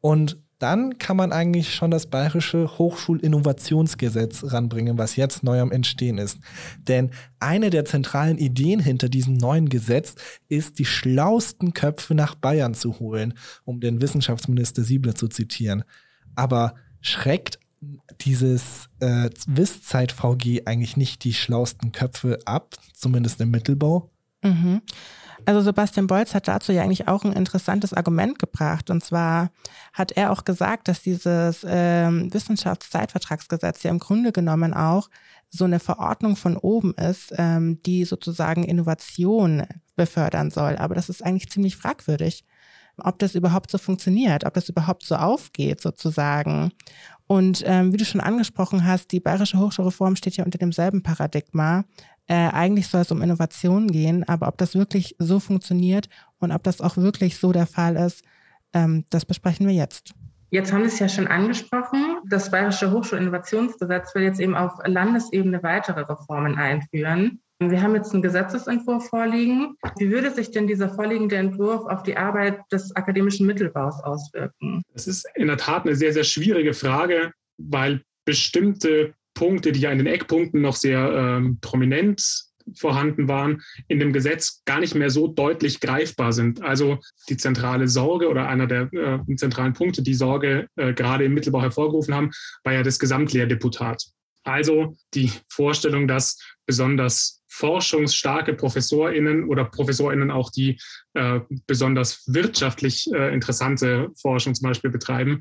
Und 0.00 0.38
dann 0.58 0.98
kann 0.98 1.16
man 1.16 1.32
eigentlich 1.32 1.74
schon 1.74 1.90
das 1.90 2.06
bayerische 2.06 2.78
Hochschulinnovationsgesetz 2.78 4.52
ranbringen, 4.52 4.96
was 4.96 5.16
jetzt 5.16 5.42
neu 5.42 5.60
am 5.60 5.70
Entstehen 5.70 6.18
ist. 6.18 6.38
Denn 6.78 7.10
eine 7.40 7.70
der 7.70 7.84
zentralen 7.84 8.38
Ideen 8.38 8.80
hinter 8.80 9.08
diesem 9.08 9.34
neuen 9.34 9.68
Gesetz 9.68 10.14
ist, 10.48 10.78
die 10.78 10.86
schlausten 10.86 11.74
Köpfe 11.74 12.14
nach 12.14 12.34
Bayern 12.34 12.74
zu 12.74 12.98
holen, 12.98 13.34
um 13.64 13.80
den 13.80 14.00
Wissenschaftsminister 14.00 14.82
Siebler 14.82 15.14
zu 15.14 15.28
zitieren. 15.28 15.84
Aber 16.34 16.74
schreckt 17.00 17.58
dieses 18.20 18.88
äh, 19.00 19.28
Wisszeit-VG 19.46 20.62
eigentlich 20.64 20.96
nicht 20.96 21.24
die 21.24 21.34
schlausten 21.34 21.92
Köpfe 21.92 22.38
ab, 22.46 22.76
zumindest 22.94 23.40
im 23.40 23.50
Mittelbau? 23.50 24.10
Mhm. 24.42 24.80
Also 25.46 25.60
Sebastian 25.60 26.08
Bolz 26.08 26.34
hat 26.34 26.48
dazu 26.48 26.72
ja 26.72 26.82
eigentlich 26.82 27.06
auch 27.06 27.24
ein 27.24 27.32
interessantes 27.32 27.94
Argument 27.94 28.40
gebracht. 28.40 28.90
Und 28.90 29.04
zwar 29.04 29.50
hat 29.92 30.10
er 30.12 30.32
auch 30.32 30.44
gesagt, 30.44 30.88
dass 30.88 31.02
dieses 31.02 31.64
ähm, 31.66 32.34
Wissenschaftszeitvertragsgesetz 32.34 33.84
ja 33.84 33.90
im 33.92 34.00
Grunde 34.00 34.32
genommen 34.32 34.74
auch 34.74 35.08
so 35.48 35.64
eine 35.64 35.78
Verordnung 35.78 36.34
von 36.34 36.56
oben 36.56 36.94
ist, 36.94 37.32
ähm, 37.38 37.80
die 37.86 38.04
sozusagen 38.04 38.64
Innovation 38.64 39.64
befördern 39.94 40.50
soll. 40.50 40.76
Aber 40.76 40.96
das 40.96 41.08
ist 41.08 41.24
eigentlich 41.24 41.48
ziemlich 41.48 41.76
fragwürdig, 41.76 42.44
ob 42.98 43.20
das 43.20 43.36
überhaupt 43.36 43.70
so 43.70 43.78
funktioniert, 43.78 44.44
ob 44.44 44.54
das 44.54 44.68
überhaupt 44.68 45.04
so 45.04 45.14
aufgeht 45.14 45.80
sozusagen. 45.80 46.72
Und 47.28 47.62
ähm, 47.66 47.92
wie 47.92 47.96
du 47.96 48.04
schon 48.04 48.20
angesprochen 48.20 48.84
hast, 48.84 49.12
die 49.12 49.20
Bayerische 49.20 49.58
Hochschulreform 49.58 50.16
steht 50.16 50.36
ja 50.36 50.44
unter 50.44 50.58
demselben 50.58 51.02
Paradigma. 51.02 51.84
Äh, 52.28 52.34
eigentlich 52.34 52.88
soll 52.88 53.02
es 53.02 53.12
um 53.12 53.22
Innovation 53.22 53.88
gehen, 53.88 54.24
aber 54.28 54.48
ob 54.48 54.58
das 54.58 54.74
wirklich 54.74 55.14
so 55.18 55.38
funktioniert 55.38 56.08
und 56.38 56.52
ob 56.52 56.62
das 56.62 56.80
auch 56.80 56.96
wirklich 56.96 57.38
so 57.38 57.52
der 57.52 57.66
Fall 57.66 57.96
ist, 57.96 58.24
ähm, 58.72 59.04
das 59.10 59.24
besprechen 59.24 59.66
wir 59.66 59.74
jetzt. 59.74 60.14
Jetzt 60.50 60.72
haben 60.72 60.82
Sie 60.82 60.88
es 60.88 60.98
ja 60.98 61.08
schon 61.08 61.26
angesprochen. 61.26 62.18
Das 62.28 62.50
Bayerische 62.50 62.90
Hochschulinnovationsgesetz 62.90 64.14
will 64.14 64.22
jetzt 64.22 64.40
eben 64.40 64.54
auf 64.54 64.72
Landesebene 64.84 65.62
weitere 65.62 66.00
Reformen 66.00 66.56
einführen. 66.56 67.40
Wir 67.58 67.82
haben 67.82 67.94
jetzt 67.94 68.12
einen 68.12 68.22
Gesetzesentwurf 68.22 69.08
vorliegen. 69.08 69.76
Wie 69.98 70.10
würde 70.10 70.30
sich 70.30 70.50
denn 70.50 70.66
dieser 70.66 70.90
vorliegende 70.90 71.36
Entwurf 71.36 71.86
auf 71.86 72.02
die 72.02 72.16
Arbeit 72.16 72.60
des 72.70 72.94
akademischen 72.94 73.46
Mittelbaus 73.46 73.98
auswirken? 74.02 74.82
Es 74.92 75.06
ist 75.06 75.26
in 75.34 75.46
der 75.46 75.56
Tat 75.56 75.84
eine 75.84 75.96
sehr, 75.96 76.12
sehr 76.12 76.24
schwierige 76.24 76.74
Frage, 76.74 77.32
weil 77.56 78.02
bestimmte 78.26 79.14
Punkte, 79.36 79.70
die 79.70 79.80
ja 79.80 79.92
in 79.92 79.98
den 79.98 80.08
Eckpunkten 80.08 80.60
noch 80.60 80.74
sehr 80.74 81.12
ähm, 81.12 81.58
prominent 81.60 82.46
vorhanden 82.74 83.28
waren, 83.28 83.62
in 83.86 84.00
dem 84.00 84.12
Gesetz 84.12 84.62
gar 84.64 84.80
nicht 84.80 84.96
mehr 84.96 85.10
so 85.10 85.28
deutlich 85.28 85.78
greifbar 85.78 86.32
sind. 86.32 86.62
Also 86.62 86.98
die 87.28 87.36
zentrale 87.36 87.86
Sorge 87.86 88.28
oder 88.28 88.48
einer 88.48 88.66
der 88.66 88.92
äh, 88.92 89.36
zentralen 89.36 89.72
Punkte, 89.72 90.02
die 90.02 90.14
Sorge 90.14 90.66
äh, 90.74 90.92
gerade 90.92 91.24
im 91.24 91.34
Mittelbau 91.34 91.62
hervorgerufen 91.62 92.14
haben, 92.14 92.32
war 92.64 92.72
ja 92.72 92.82
das 92.82 92.98
Gesamtlehrdeputat. 92.98 94.02
Also 94.42 94.96
die 95.14 95.30
Vorstellung, 95.48 96.08
dass 96.08 96.38
besonders 96.66 97.42
forschungsstarke 97.48 98.54
ProfessorInnen 98.54 99.48
oder 99.48 99.64
ProfessorInnen 99.64 100.30
auch, 100.30 100.50
die 100.50 100.78
äh, 101.14 101.40
besonders 101.66 102.22
wirtschaftlich 102.26 103.08
äh, 103.12 103.32
interessante 103.32 104.10
Forschung 104.20 104.54
zum 104.54 104.68
Beispiel 104.68 104.90
betreiben, 104.90 105.40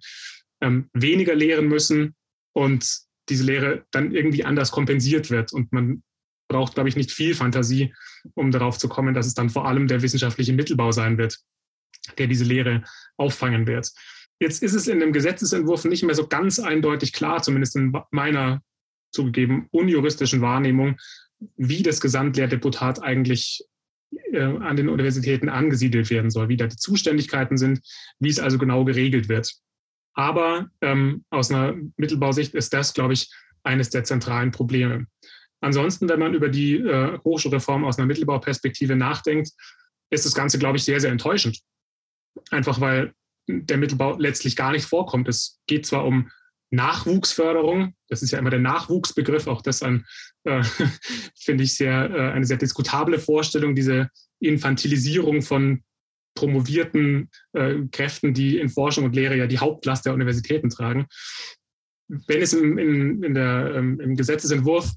ähm, 0.62 0.90
weniger 0.94 1.36
lehren 1.36 1.68
müssen 1.68 2.16
und 2.54 3.05
diese 3.30 3.44
Lehre 3.44 3.86
dann 3.92 4.12
irgendwie 4.12 4.44
anders 4.46 4.72
kompensiert 4.72 5.30
wird 5.30 5.54
und 5.54 5.72
man 5.72 6.04
braucht, 6.48 6.76
glaube 6.76 6.90
ich, 6.90 6.96
nicht 6.96 7.12
viel 7.12 7.34
Fantasie, 7.34 7.94
um 8.36 8.52
darauf 8.52 8.78
zu 8.78 8.88
kommen, 8.88 9.14
dass 9.14 9.26
es 9.26 9.34
dann 9.34 9.50
vor 9.50 9.68
allem 9.68 9.88
der 9.88 10.02
wissenschaftliche 10.02 10.54
Mittelbau 10.54 10.92
sein 10.92 11.18
wird, 11.18 11.40
der 12.18 12.28
diese 12.28 12.44
Lehre 12.44 12.84
auffangen 13.18 13.66
wird. 13.68 13.92
Jetzt 14.40 14.62
ist 14.62 14.74
es 14.74 14.88
in 14.88 15.00
dem 15.00 15.14
Gesetzesentwurf 15.14 15.86
nicht 15.86 16.04
mehr 16.04 16.16
so 16.16 16.28
ganz 16.28 16.60
eindeutig 16.60 17.14
klar, 17.14 17.42
zumindest 17.42 17.76
in 17.76 17.94
meiner 18.12 18.62
zugegeben 19.12 19.68
unjuristischen 19.72 20.42
Wahrnehmung, 20.42 20.98
wie 21.56 21.84
das 21.84 22.02
Gesamtlehrdeputat 22.02 23.02
eigentlich 23.02 23.64
äh, 24.32 24.42
an 24.42 24.76
den 24.76 24.90
Universitäten 24.90 25.50
angesiedelt 25.50 26.10
werden 26.10 26.30
soll, 26.30 26.50
wie 26.50 26.58
da 26.58 26.68
die 26.68 26.76
Zuständigkeiten 26.76 27.58
sind, 27.58 27.82
wie 28.20 28.30
es 28.30 28.40
also 28.40 28.58
genau 28.58 28.84
geregelt 28.84 29.30
wird. 29.30 29.54
Aber 30.16 30.70
ähm, 30.82 31.24
aus 31.30 31.52
einer 31.52 31.76
Mittelbausicht 31.98 32.56
ist 32.56 32.74
das, 32.74 32.94
glaube 32.94 33.14
ich, 33.14 33.30
eines 33.64 33.90
der 33.90 34.04
zentralen 34.04 34.52
Probleme. 34.52 35.08
Ansonsten, 35.62 36.08
wenn 36.10 36.20
man 36.20 36.34
über 36.34 36.50
die 36.50 36.78
äh, 36.78 37.20
Hochschulreform 37.24 37.86
aus 37.86 37.98
einer 37.98 38.08
Mittelbauperspektive 38.08 38.96
nachdenkt, 38.96 39.52
ist 40.10 40.26
das 40.26 40.36
Ganze, 40.36 40.58
glaube 40.58 40.78
ich, 40.78 40.84
sehr, 40.84 41.00
sehr 41.00 41.12
enttäuschend. 41.12 41.60
Einfach 42.52 42.80
weil 42.80 43.14
der 43.48 43.78
Mittelbau 43.78 44.18
letztlich 44.18 44.56
gar 44.56 44.72
nicht 44.72 44.86
vorkommt. 44.86 45.28
Es 45.28 45.60
geht 45.68 45.86
zwar 45.86 46.06
um 46.06 46.30
Nachwuchsförderung, 46.72 47.96
das 48.10 48.22
ist 48.22 48.32
ja 48.32 48.40
immer 48.40 48.50
der 48.50 48.60
Nachwuchsbegriff, 48.60 49.48
auch 49.48 49.62
das 49.62 49.82
äh, 49.82 50.00
finde 51.36 51.64
ich, 51.64 51.76
sehr, 51.76 52.10
äh, 52.10 52.32
eine 52.32 52.46
sehr 52.46 52.58
diskutable 52.58 53.20
Vorstellung, 53.20 53.76
diese 53.76 54.10
Infantilisierung 54.40 55.42
von 55.42 55.84
promovierten 56.36 57.30
äh, 57.54 57.76
Kräften, 57.92 58.34
die 58.34 58.60
in 58.60 58.70
Forschung 58.70 59.06
und 59.06 59.16
Lehre 59.16 59.38
ja 59.38 59.48
die 59.48 59.60
Hauptlast 59.60 60.06
der 60.06 60.14
Universitäten 60.14 60.70
tragen. 60.70 61.08
Wenn 62.08 62.42
es 62.42 62.54
im, 62.54 62.78
in, 62.78 63.24
in 63.24 63.34
der, 63.34 63.74
ähm, 63.76 64.00
im 64.00 64.16
Gesetzesentwurf 64.16 64.92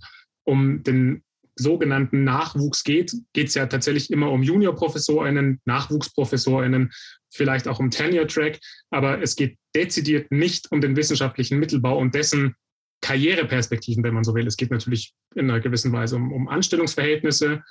um 0.44 0.82
den 0.82 1.22
sogenannten 1.58 2.24
Nachwuchs 2.24 2.84
geht, 2.84 3.12
geht 3.32 3.48
es 3.48 3.54
ja 3.54 3.66
tatsächlich 3.66 4.10
immer 4.10 4.30
um 4.30 4.42
Juniorprofessorinnen, 4.42 5.60
Nachwuchsprofessorinnen, 5.64 6.92
vielleicht 7.30 7.66
auch 7.66 7.80
um 7.80 7.90
Tenure-Track, 7.90 8.60
aber 8.90 9.20
es 9.22 9.34
geht 9.34 9.58
dezidiert 9.74 10.30
nicht 10.30 10.70
um 10.70 10.80
den 10.80 10.96
wissenschaftlichen 10.96 11.58
Mittelbau 11.58 11.98
und 11.98 12.14
dessen 12.14 12.54
Karriereperspektiven, 13.00 14.02
wenn 14.02 14.14
man 14.14 14.24
so 14.24 14.34
will. 14.34 14.46
Es 14.46 14.56
geht 14.56 14.70
natürlich 14.70 15.12
in 15.34 15.50
einer 15.50 15.60
gewissen 15.60 15.92
Weise 15.92 16.16
um, 16.16 16.32
um 16.32 16.48
Anstellungsverhältnisse, 16.48 17.62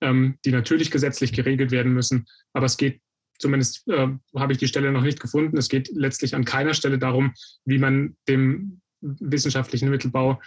ähm, 0.00 0.38
die 0.44 0.52
natürlich 0.52 0.90
gesetzlich 0.90 1.32
geregelt 1.32 1.70
werden 1.70 1.92
müssen, 1.92 2.26
aber 2.52 2.66
es 2.66 2.76
geht 2.76 3.00
zumindest 3.38 3.86
äh, 3.88 4.08
habe 4.34 4.52
ich 4.52 4.58
die 4.58 4.68
Stelle 4.68 4.92
noch 4.92 5.02
nicht 5.02 5.20
gefunden. 5.20 5.56
Es 5.56 5.68
geht 5.68 5.90
letztlich 5.94 6.34
an 6.34 6.44
keiner 6.44 6.74
Stelle 6.74 6.98
darum, 6.98 7.34
wie 7.64 7.78
man 7.78 8.16
dem 8.28 8.80
wissenschaftlichen 9.00 9.90
Mittelbau 9.90 10.40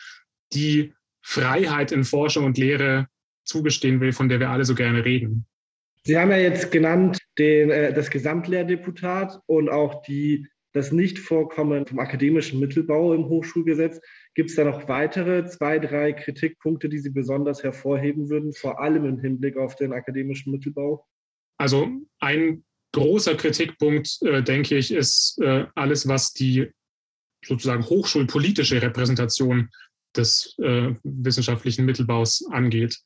die 0.54 0.94
Freiheit 1.22 1.92
in 1.92 2.04
Forschung 2.04 2.46
und 2.46 2.58
Lehre 2.58 3.08
zugestehen 3.46 4.02
will, 4.02 4.12
von 4.12 4.30
der 4.30 4.40
wir 4.40 4.50
alle 4.50 4.66
so 4.66 4.76
gerne 4.76 5.06
reden. 5.06 5.46
Sie 6.04 6.18
haben 6.18 6.32
ja 6.32 6.38
jetzt 6.38 6.72
genannt 6.72 7.20
den, 7.38 7.70
äh, 7.70 7.94
das 7.94 8.10
Gesamtlehrdeputat 8.10 9.40
und 9.46 9.70
auch 9.70 10.02
die, 10.04 10.48
das 10.74 10.92
Nichtvorkommen 10.92 11.86
vom 11.86 12.00
akademischen 12.00 12.60
Mittelbau 12.60 13.14
im 13.14 13.26
Hochschulgesetz. 13.26 14.02
Gibt 14.34 14.50
es 14.50 14.56
da 14.56 14.64
noch 14.64 14.88
weitere 14.88 15.46
zwei, 15.46 15.78
drei 15.80 16.14
Kritikpunkte, 16.14 16.88
die 16.88 17.00
Sie 17.00 17.10
besonders 17.10 17.64
hervorheben 17.64 18.30
würden, 18.30 18.54
vor 18.54 18.80
allem 18.80 19.06
im 19.06 19.20
Hinblick 19.20 19.58
auf 19.58 19.76
den 19.76 19.92
akademischen 19.92 20.52
Mittelbau? 20.52 21.06
Also 21.58 21.90
ein 22.20 22.64
großer 22.94 23.36
Kritikpunkt, 23.36 24.20
äh, 24.22 24.42
denke 24.42 24.78
ich, 24.78 24.92
ist 24.92 25.40
äh, 25.42 25.66
alles, 25.76 26.08
was 26.08 26.34
die 26.34 26.72
sozusagen 27.46 27.86
hochschulpolitische 27.86 28.82
Repräsentation 28.82 29.70
des 30.16 30.56
äh, 30.60 30.94
wissenschaftlichen 31.04 31.86
Mittelbaus 31.86 32.46
angeht. 32.52 33.00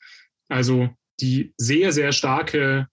Also 0.49 0.89
die 1.19 1.53
sehr, 1.57 1.91
sehr 1.91 2.11
starke 2.11 2.87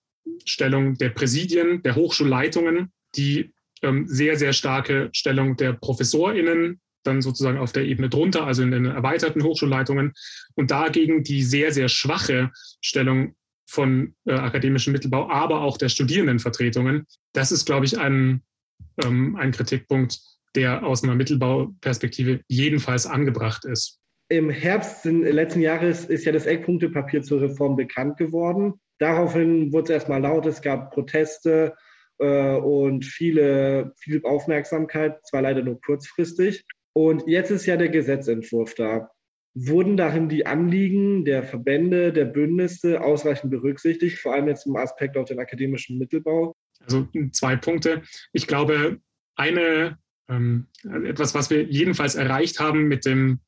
Stellung 0.45 0.95
der 0.95 1.09
Präsidien, 1.09 1.83
der 1.83 1.95
Hochschulleitungen, 1.95 2.91
die 3.15 3.53
ähm, 3.81 4.07
sehr, 4.07 4.37
sehr 4.37 4.53
starke 4.53 5.09
Stellung 5.13 5.57
der 5.57 5.73
ProfessorInnen, 5.73 6.79
dann 7.03 7.21
sozusagen 7.21 7.57
auf 7.57 7.71
der 7.71 7.83
Ebene 7.83 8.09
drunter, 8.09 8.45
also 8.45 8.63
in 8.63 8.71
den 8.71 8.85
erweiterten 8.85 9.43
Hochschulleitungen, 9.43 10.13
und 10.55 10.71
dagegen 10.71 11.23
die 11.23 11.43
sehr, 11.43 11.71
sehr 11.71 11.89
schwache 11.89 12.51
Stellung 12.81 13.35
von 13.65 14.15
äh, 14.25 14.33
akademischem 14.33 14.93
Mittelbau, 14.93 15.29
aber 15.29 15.61
auch 15.61 15.77
der 15.77 15.89
Studierendenvertretungen. 15.89 17.07
Das 17.33 17.51
ist, 17.51 17.65
glaube 17.65 17.85
ich, 17.85 17.97
ein, 17.97 18.43
ähm, 19.03 19.35
ein 19.35 19.51
Kritikpunkt, 19.51 20.19
der 20.55 20.85
aus 20.85 21.03
einer 21.03 21.15
Mittelbauperspektive 21.15 22.41
jedenfalls 22.47 23.07
angebracht 23.07 23.65
ist. 23.65 23.99
Im 24.29 24.49
Herbst 24.49 25.05
letzten 25.05 25.61
Jahres 25.61 26.05
ist 26.05 26.25
ja 26.25 26.31
das 26.31 26.45
Eckpunktepapier 26.45 27.23
zur 27.23 27.41
Reform 27.41 27.75
bekannt 27.75 28.17
geworden. 28.17 28.73
Daraufhin 28.99 29.73
wurde 29.73 29.85
es 29.85 29.89
erstmal 29.89 30.21
laut, 30.21 30.45
es 30.45 30.61
gab 30.61 30.93
Proteste 30.93 31.75
äh, 32.19 32.55
und 32.55 33.05
viele, 33.05 33.93
viel 33.97 34.23
Aufmerksamkeit, 34.23 35.25
zwar 35.25 35.41
leider 35.41 35.61
nur 35.61 35.79
kurzfristig. 35.81 36.63
Und 36.93 37.27
jetzt 37.27 37.49
ist 37.49 37.65
ja 37.65 37.77
der 37.77 37.89
Gesetzentwurf 37.89 38.75
da. 38.75 39.09
Wurden 39.55 39.97
darin 39.97 40.29
die 40.29 40.45
Anliegen 40.45 41.25
der 41.25 41.43
Verbände, 41.43 42.11
der 42.11 42.25
Bündnisse 42.25 43.01
ausreichend 43.01 43.51
berücksichtigt, 43.51 44.17
vor 44.17 44.33
allem 44.33 44.47
jetzt 44.47 44.65
im 44.65 44.75
Aspekt 44.75 45.15
auf 45.15 45.27
den 45.27 45.39
akademischen 45.39 45.99
Mittelbau? 45.99 46.55
Also 46.79 47.07
zwei 47.31 47.55
Punkte. 47.55 48.01
Ich 48.31 48.47
glaube, 48.47 48.99
eine, 49.35 49.97
ähm, 50.27 50.67
etwas, 50.83 51.35
was 51.35 51.49
wir 51.49 51.63
jedenfalls 51.63 52.15
erreicht 52.15 52.59
haben 52.59 52.87
mit 52.87 53.05
dem 53.05 53.39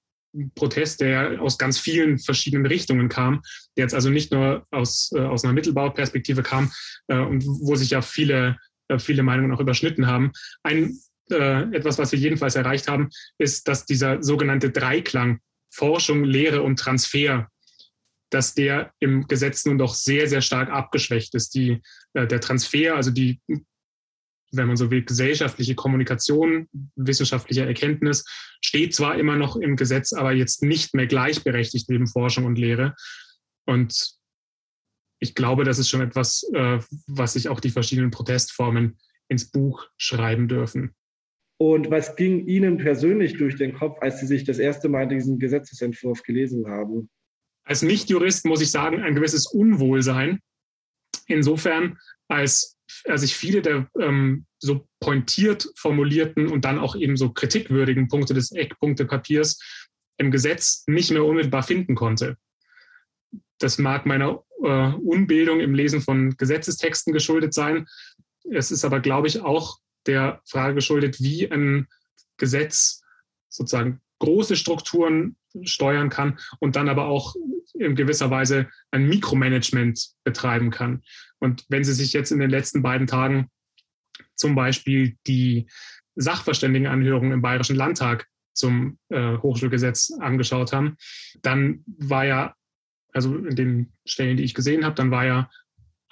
Protest, 0.55 1.01
der 1.01 1.41
aus 1.41 1.57
ganz 1.57 1.79
vielen 1.79 2.19
verschiedenen 2.19 2.65
Richtungen 2.65 3.09
kam, 3.09 3.41
der 3.77 3.85
jetzt 3.85 3.95
also 3.95 4.09
nicht 4.09 4.31
nur 4.31 4.65
aus, 4.71 5.11
äh, 5.15 5.21
aus 5.21 5.43
einer 5.43 5.53
Mittelbauperspektive 5.53 6.43
kam 6.43 6.71
äh, 7.07 7.17
und 7.17 7.45
wo 7.45 7.75
sich 7.75 7.91
ja 7.91 8.01
viele, 8.01 8.57
äh, 8.89 8.99
viele 8.99 9.23
Meinungen 9.23 9.53
auch 9.53 9.59
überschnitten 9.59 10.07
haben. 10.07 10.31
Ein, 10.63 10.97
äh, 11.31 11.63
etwas, 11.75 11.97
was 11.97 12.11
wir 12.11 12.19
jedenfalls 12.19 12.55
erreicht 12.55 12.87
haben, 12.87 13.09
ist, 13.37 13.67
dass 13.67 13.85
dieser 13.85 14.21
sogenannte 14.23 14.69
Dreiklang 14.69 15.39
Forschung, 15.71 16.23
Lehre 16.23 16.61
und 16.61 16.79
Transfer, 16.79 17.49
dass 18.29 18.53
der 18.53 18.93
im 18.99 19.27
Gesetz 19.27 19.65
nun 19.65 19.77
doch 19.77 19.93
sehr, 19.93 20.27
sehr 20.27 20.41
stark 20.41 20.69
abgeschwächt 20.69 21.35
ist. 21.35 21.53
Die, 21.55 21.81
äh, 22.13 22.27
der 22.27 22.41
Transfer, 22.41 22.95
also 22.95 23.11
die 23.11 23.39
wenn 24.57 24.67
man 24.67 24.77
so 24.77 24.91
will, 24.91 25.03
gesellschaftliche 25.03 25.75
Kommunikation, 25.75 26.67
wissenschaftliche 26.95 27.65
Erkenntnis 27.65 28.25
steht 28.61 28.95
zwar 28.95 29.17
immer 29.17 29.35
noch 29.35 29.55
im 29.55 29.75
Gesetz, 29.75 30.13
aber 30.13 30.31
jetzt 30.31 30.63
nicht 30.63 30.93
mehr 30.93 31.07
gleichberechtigt 31.07 31.89
neben 31.89 32.07
Forschung 32.07 32.45
und 32.45 32.57
Lehre. 32.57 32.95
Und 33.65 34.15
ich 35.19 35.35
glaube, 35.35 35.63
das 35.63 35.79
ist 35.79 35.89
schon 35.89 36.01
etwas, 36.01 36.43
äh, 36.53 36.79
was 37.07 37.33
sich 37.33 37.49
auch 37.49 37.59
die 37.59 37.71
verschiedenen 37.71 38.11
Protestformen 38.11 38.97
ins 39.27 39.49
Buch 39.49 39.87
schreiben 39.97 40.47
dürfen. 40.47 40.95
Und 41.57 41.89
was 41.89 42.15
ging 42.15 42.47
Ihnen 42.47 42.77
persönlich 42.77 43.37
durch 43.37 43.55
den 43.55 43.73
Kopf, 43.73 43.97
als 44.01 44.19
Sie 44.19 44.27
sich 44.27 44.43
das 44.43 44.59
erste 44.59 44.89
Mal 44.89 45.07
diesen 45.07 45.39
Gesetzesentwurf 45.39 46.23
gelesen 46.23 46.67
haben? 46.67 47.09
Als 47.63 47.81
Nichtjurist 47.81 48.45
muss 48.45 48.61
ich 48.61 48.71
sagen, 48.71 49.01
ein 49.01 49.15
gewisses 49.15 49.47
Unwohlsein. 49.47 50.39
Insofern, 51.27 51.97
als 52.27 52.75
als 53.05 53.23
ich 53.23 53.35
viele 53.35 53.61
der 53.61 53.89
ähm, 53.99 54.45
so 54.59 54.87
pointiert 54.99 55.67
formulierten 55.75 56.47
und 56.47 56.65
dann 56.65 56.79
auch 56.79 56.95
eben 56.95 57.17
so 57.17 57.31
kritikwürdigen 57.31 58.07
Punkte 58.07 58.33
des 58.33 58.51
Eckpunktepapiers 58.51 59.59
im 60.17 60.31
Gesetz 60.31 60.83
nicht 60.87 61.11
mehr 61.11 61.25
unmittelbar 61.25 61.63
finden 61.63 61.95
konnte. 61.95 62.37
Das 63.59 63.77
mag 63.77 64.05
meiner 64.05 64.43
äh, 64.63 64.91
Unbildung 64.93 65.59
im 65.59 65.73
Lesen 65.73 66.01
von 66.01 66.35
Gesetzestexten 66.37 67.13
geschuldet 67.13 67.53
sein. 67.53 67.87
Es 68.51 68.71
ist 68.71 68.85
aber, 68.85 68.99
glaube 68.99 69.27
ich, 69.27 69.41
auch 69.41 69.79
der 70.07 70.41
Frage 70.45 70.75
geschuldet, 70.75 71.19
wie 71.19 71.49
ein 71.49 71.87
Gesetz 72.37 73.01
sozusagen 73.49 74.01
große 74.19 74.55
Strukturen 74.55 75.35
steuern 75.63 76.09
kann 76.09 76.39
und 76.59 76.75
dann 76.75 76.89
aber 76.89 77.05
auch 77.05 77.35
in 77.73 77.95
gewisser 77.95 78.29
Weise 78.29 78.69
ein 78.91 79.07
Mikromanagement 79.07 80.13
betreiben 80.23 80.71
kann. 80.71 81.03
Und 81.39 81.65
wenn 81.69 81.83
Sie 81.83 81.93
sich 81.93 82.13
jetzt 82.13 82.31
in 82.31 82.39
den 82.39 82.49
letzten 82.49 82.81
beiden 82.81 83.07
Tagen 83.07 83.49
zum 84.35 84.55
Beispiel 84.55 85.17
die 85.27 85.67
Sachverständigenanhörung 86.15 87.31
im 87.31 87.41
Bayerischen 87.41 87.75
Landtag 87.75 88.27
zum 88.53 88.97
äh, 89.09 89.37
Hochschulgesetz 89.37 90.11
angeschaut 90.19 90.71
haben, 90.71 90.95
dann 91.41 91.83
war 91.85 92.25
ja, 92.25 92.55
also 93.11 93.35
in 93.35 93.55
den 93.55 93.93
Stellen, 94.05 94.37
die 94.37 94.43
ich 94.43 94.53
gesehen 94.53 94.85
habe, 94.85 94.95
dann 94.95 95.11
war 95.11 95.25
ja 95.25 95.49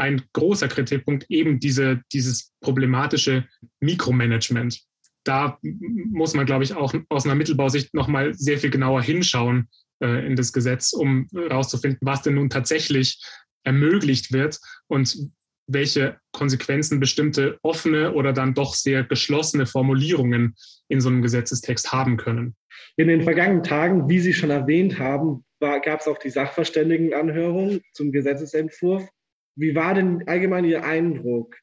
ein 0.03 0.21
großer 0.33 0.67
Kritikpunkt 0.67 1.25
eben 1.29 1.59
diese, 1.59 2.01
dieses 2.11 2.51
problematische 2.59 3.47
Mikromanagement. 3.79 4.81
Da 5.23 5.57
muss 5.61 6.33
man, 6.33 6.45
glaube 6.45 6.65
ich, 6.65 6.75
auch 6.75 6.93
aus 7.07 7.25
einer 7.25 7.35
Mittelbausicht 7.35 7.93
nochmal 7.93 8.33
sehr 8.33 8.57
viel 8.57 8.69
genauer 8.69 9.01
hinschauen, 9.01 9.69
äh, 10.01 10.27
in 10.27 10.35
das 10.35 10.51
Gesetz, 10.51 10.91
um 10.91 11.27
herauszufinden, 11.33 11.99
was 12.01 12.21
denn 12.21 12.35
nun 12.35 12.49
tatsächlich 12.49 13.23
ermöglicht 13.63 14.33
wird 14.33 14.59
und 14.87 15.31
welche 15.67 16.17
Konsequenzen 16.33 16.99
bestimmte 16.99 17.57
offene 17.61 18.13
oder 18.13 18.33
dann 18.33 18.53
doch 18.53 18.75
sehr 18.75 19.05
geschlossene 19.05 19.65
Formulierungen 19.65 20.55
in 20.89 20.99
so 20.99 21.07
einem 21.07 21.21
Gesetzestext 21.21 21.93
haben 21.93 22.17
können. 22.17 22.57
In 22.97 23.07
den 23.07 23.23
vergangenen 23.23 23.63
Tagen, 23.63 24.09
wie 24.09 24.19
Sie 24.19 24.33
schon 24.33 24.49
erwähnt 24.49 24.99
haben, 24.99 25.45
gab 25.61 26.01
es 26.01 26.07
auch 26.07 26.17
die 26.17 26.29
Sachverständigenanhörung 26.29 27.79
zum 27.93 28.11
Gesetzesentwurf. 28.11 29.07
Wie 29.55 29.75
war 29.75 29.93
denn 29.93 30.27
allgemein 30.27 30.65
Ihr 30.65 30.83
Eindruck? 30.83 31.55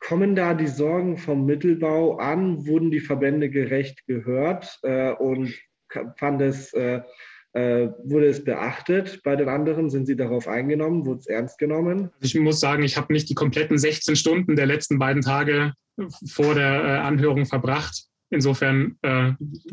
Kommen 0.00 0.36
da 0.36 0.54
die 0.54 0.68
Sorgen 0.68 1.18
vom 1.18 1.44
Mittelbau 1.44 2.18
an? 2.18 2.66
Wurden 2.66 2.90
die 2.90 3.00
Verbände 3.00 3.50
gerecht 3.50 4.06
gehört? 4.06 4.78
Äh, 4.82 5.12
und 5.12 5.52
fand 6.16 6.40
es, 6.40 6.72
äh, 6.72 7.00
äh, 7.54 7.88
wurde 8.04 8.26
es 8.26 8.44
beachtet 8.44 9.20
bei 9.24 9.34
den 9.34 9.48
anderen? 9.48 9.90
Sind 9.90 10.06
Sie 10.06 10.16
darauf 10.16 10.46
eingenommen? 10.46 11.04
Wurde 11.04 11.20
es 11.20 11.26
ernst 11.26 11.58
genommen? 11.58 12.10
Ich 12.20 12.34
muss 12.38 12.60
sagen, 12.60 12.84
ich 12.84 12.96
habe 12.96 13.12
nicht 13.12 13.28
die 13.28 13.34
kompletten 13.34 13.78
16 13.78 14.14
Stunden 14.14 14.54
der 14.54 14.66
letzten 14.66 14.98
beiden 14.98 15.22
Tage 15.22 15.72
vor 16.26 16.54
der 16.54 16.84
äh, 16.84 16.98
Anhörung 16.98 17.44
verbracht. 17.46 18.07
Insofern 18.30 18.96
äh, 19.02 19.32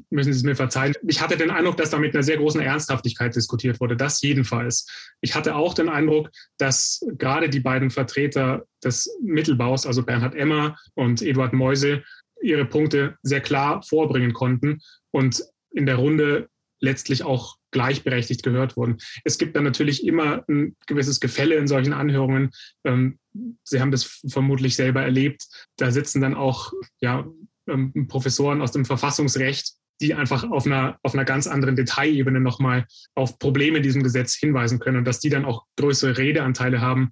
müssen 0.10 0.32
Sie 0.32 0.40
es 0.40 0.44
mir 0.44 0.56
verzeihen. 0.56 0.94
Ich 1.08 1.22
hatte 1.22 1.36
den 1.38 1.52
Eindruck, 1.52 1.78
dass 1.78 1.90
da 1.90 1.98
mit 1.98 2.14
einer 2.14 2.24
sehr 2.24 2.38
großen 2.38 2.62
Ernsthaftigkeit 2.62 3.36
diskutiert 3.36 3.80
wurde. 3.82 3.98
Das 3.98 4.22
jedenfalls. 4.22 4.88
Ich 5.22 5.36
hatte 5.36 5.56
auch 5.56 5.74
den 5.74 5.90
Eindruck, 5.90 6.30
dass 6.58 7.06
gerade 7.18 7.50
die 7.50 7.60
beiden 7.60 7.90
Vertreter 7.90 8.66
des 8.84 9.14
Mittelbaus, 9.22 9.86
also 9.86 10.04
Bernhard 10.04 10.36
Emmer 10.36 10.78
und 10.94 11.22
Eduard 11.22 11.54
Meuse, 11.54 12.04
ihre 12.42 12.66
Punkte 12.66 13.18
sehr 13.24 13.42
klar 13.42 13.82
vorbringen 13.82 14.34
konnten 14.34 14.80
und 15.12 15.44
in 15.72 15.86
der 15.86 15.96
Runde 15.96 16.50
letztlich 16.80 17.24
auch 17.24 17.58
gleichberechtigt 17.72 18.44
gehört 18.44 18.78
wurden. 18.78 18.98
Es 19.26 19.38
gibt 19.38 19.56
dann 19.56 19.64
natürlich 19.64 20.06
immer 20.06 20.46
ein 20.48 20.78
gewisses 20.88 21.20
Gefälle 21.20 21.56
in 21.56 21.68
solchen 21.68 21.94
Anhörungen. 21.94 22.52
Ähm, 22.86 23.20
Sie 23.64 23.82
haben 23.82 23.92
das 23.92 24.22
vermutlich 24.30 24.76
selber 24.78 25.02
erlebt. 25.02 25.46
Da 25.76 25.92
sitzen 25.92 26.22
dann 26.22 26.36
auch 26.36 26.72
ja, 27.02 27.28
ähm, 27.68 28.08
Professoren 28.08 28.62
aus 28.62 28.72
dem 28.72 28.86
Verfassungsrecht, 28.86 29.74
die 30.02 30.14
einfach 30.14 30.44
auf 30.44 30.66
einer, 30.66 31.00
auf 31.04 31.14
einer 31.14 31.26
ganz 31.26 31.48
anderen 31.48 31.76
Detailebene 31.76 32.40
nochmal 32.40 32.86
auf 33.16 33.40
Probleme 33.40 33.78
in 33.78 33.84
diesem 33.84 34.04
Gesetz 34.04 34.36
hinweisen 34.36 34.80
können. 34.80 34.98
Und 34.98 35.06
dass 35.06 35.20
die 35.20 35.30
dann 35.30 35.46
auch 35.46 35.66
größere 35.78 36.18
Redeanteile 36.18 36.82
haben, 36.82 37.12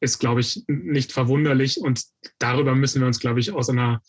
ist, 0.00 0.18
glaube 0.18 0.40
ich, 0.40 0.64
nicht 0.68 1.12
verwunderlich. 1.12 1.80
Und 1.80 2.04
darüber 2.38 2.74
müssen 2.74 3.00
wir 3.00 3.06
uns, 3.06 3.20
glaube 3.20 3.40
ich, 3.40 3.52
aus 3.52 3.68
einer 3.68 4.00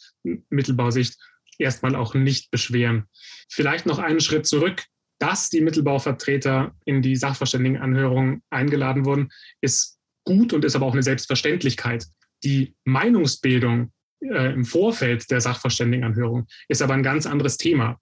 Mittelbausicht 0.50 1.18
erstmal 1.58 1.96
auch 1.96 2.14
nicht 2.14 2.52
beschweren. 2.52 3.06
Vielleicht 3.50 3.86
noch 3.86 4.00
einen 4.00 4.22
Schritt 4.22 4.48
zurück. 4.48 4.86
Dass 5.22 5.50
die 5.50 5.60
Mittelbauvertreter 5.60 6.74
in 6.86 7.02
die 7.02 7.18
Sachverständigenanhörung 7.18 8.42
eingeladen 8.50 9.04
wurden, 9.04 9.34
ist 9.60 10.00
gut 10.24 10.54
und 10.54 10.64
ist 10.64 10.78
aber 10.78 10.86
auch 10.86 10.94
eine 10.94 11.04
Selbstverständlichkeit. 11.04 12.06
Die 12.46 12.74
Meinungsbildung 12.86 13.92
äh, 14.22 14.54
im 14.54 14.66
Vorfeld 14.66 15.30
der 15.32 15.42
Sachverständigenanhörung 15.42 16.48
ist 16.68 16.82
aber 16.82 16.94
ein 16.94 17.04
ganz 17.04 17.26
anderes 17.26 17.58
Thema. 17.58 18.00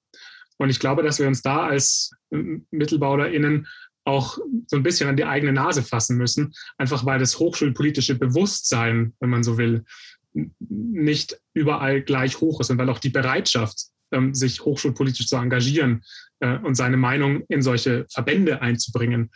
Und 0.57 0.69
ich 0.69 0.79
glaube, 0.79 1.03
dass 1.03 1.19
wir 1.19 1.27
uns 1.27 1.41
da 1.41 1.67
als 1.67 2.11
äh, 2.31 2.59
MittelbaulerInnen 2.71 3.67
auch 4.05 4.37
so 4.67 4.77
ein 4.77 4.83
bisschen 4.83 5.09
an 5.09 5.17
die 5.17 5.25
eigene 5.25 5.51
Nase 5.51 5.83
fassen 5.83 6.17
müssen, 6.17 6.53
einfach 6.77 7.05
weil 7.05 7.19
das 7.19 7.39
hochschulpolitische 7.39 8.15
Bewusstsein, 8.15 9.13
wenn 9.19 9.29
man 9.29 9.43
so 9.43 9.57
will, 9.57 9.83
nicht 10.59 11.39
überall 11.53 12.01
gleich 12.01 12.39
hoch 12.39 12.61
ist 12.61 12.69
und 12.69 12.77
weil 12.77 12.89
auch 12.89 12.99
die 12.99 13.09
Bereitschaft, 13.09 13.87
ähm, 14.11 14.33
sich 14.33 14.63
hochschulpolitisch 14.63 15.27
zu 15.27 15.35
engagieren 15.35 16.03
äh, 16.39 16.57
und 16.59 16.75
seine 16.75 16.95
Meinung 16.95 17.43
in 17.49 17.61
solche 17.61 18.05
Verbände 18.09 18.61
einzubringen, 18.61 19.31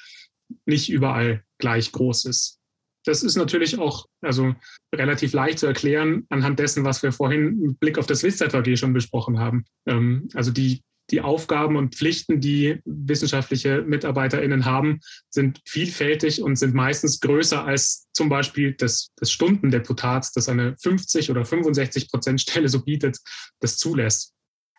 nicht 0.65 0.89
überall 0.89 1.43
gleich 1.57 1.91
groß 1.91 2.25
ist. 2.25 2.60
Das 3.05 3.23
ist 3.23 3.35
natürlich 3.35 3.79
auch 3.79 4.05
also 4.21 4.55
relativ 4.93 5.33
leicht 5.33 5.59
zu 5.59 5.67
erklären 5.67 6.25
anhand 6.29 6.59
dessen, 6.59 6.83
was 6.83 7.01
wir 7.01 7.11
vorhin 7.11 7.59
mit 7.59 7.79
Blick 7.79 7.97
auf 7.97 8.05
das 8.05 8.23
WISZVG 8.23 8.77
schon 8.77 8.93
besprochen 8.93 9.39
haben. 9.39 9.65
Ähm, 9.87 10.29
also 10.33 10.51
die, 10.51 10.81
die 11.09 11.21
Aufgaben 11.21 11.75
und 11.75 11.95
Pflichten, 11.95 12.39
die 12.39 12.79
wissenschaftliche 12.85 13.81
MitarbeiterInnen 13.81 14.65
haben, 14.65 14.99
sind 15.29 15.59
vielfältig 15.67 16.41
und 16.41 16.55
sind 16.55 16.73
meistens 16.73 17.19
größer 17.19 17.65
als 17.65 18.07
zum 18.13 18.29
Beispiel 18.29 18.73
das, 18.73 19.09
das 19.17 19.31
Stundendeputat, 19.31 20.29
das 20.35 20.47
eine 20.47 20.75
50 20.81 21.31
oder 21.31 21.43
65 21.43 22.09
Prozent 22.11 22.41
Stelle 22.41 22.69
so 22.69 22.83
bietet, 22.83 23.17
das 23.59 23.77
zulässt. 23.77 24.33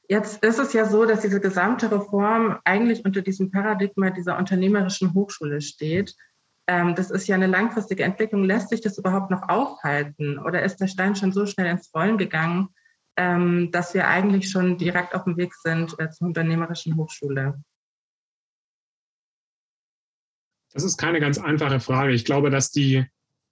Jetzt 0.08 0.44
ist 0.44 0.58
es 0.58 0.72
ja 0.72 0.84
so, 0.84 1.06
dass 1.06 1.20
diese 1.20 1.40
gesamte 1.40 1.90
Reform 1.90 2.58
eigentlich 2.64 3.04
unter 3.04 3.22
diesem 3.22 3.50
Paradigma 3.50 4.10
dieser 4.10 4.36
unternehmerischen 4.38 5.14
Hochschule 5.14 5.60
steht. 5.60 6.14
Ähm, 6.68 6.94
das 6.94 7.10
ist 7.10 7.26
ja 7.26 7.34
eine 7.34 7.46
langfristige 7.46 8.04
Entwicklung. 8.04 8.44
Lässt 8.44 8.68
sich 8.68 8.80
das 8.80 8.98
überhaupt 8.98 9.30
noch 9.30 9.48
aufhalten? 9.48 10.38
Oder 10.38 10.62
ist 10.62 10.76
der 10.76 10.86
Stein 10.86 11.16
schon 11.16 11.32
so 11.32 11.46
schnell 11.46 11.66
ins 11.66 11.92
Rollen 11.94 12.18
gegangen, 12.18 12.68
ähm, 13.16 13.70
dass 13.72 13.94
wir 13.94 14.06
eigentlich 14.06 14.50
schon 14.50 14.78
direkt 14.78 15.14
auf 15.14 15.24
dem 15.24 15.36
Weg 15.36 15.54
sind 15.54 15.98
äh, 15.98 16.10
zur 16.10 16.28
unternehmerischen 16.28 16.96
Hochschule? 16.96 17.62
Das 20.72 20.84
ist 20.84 20.96
keine 20.96 21.20
ganz 21.20 21.38
einfache 21.38 21.80
Frage. 21.80 22.12
Ich 22.12 22.24
glaube, 22.24 22.50
dass 22.50 22.70
die 22.70 23.06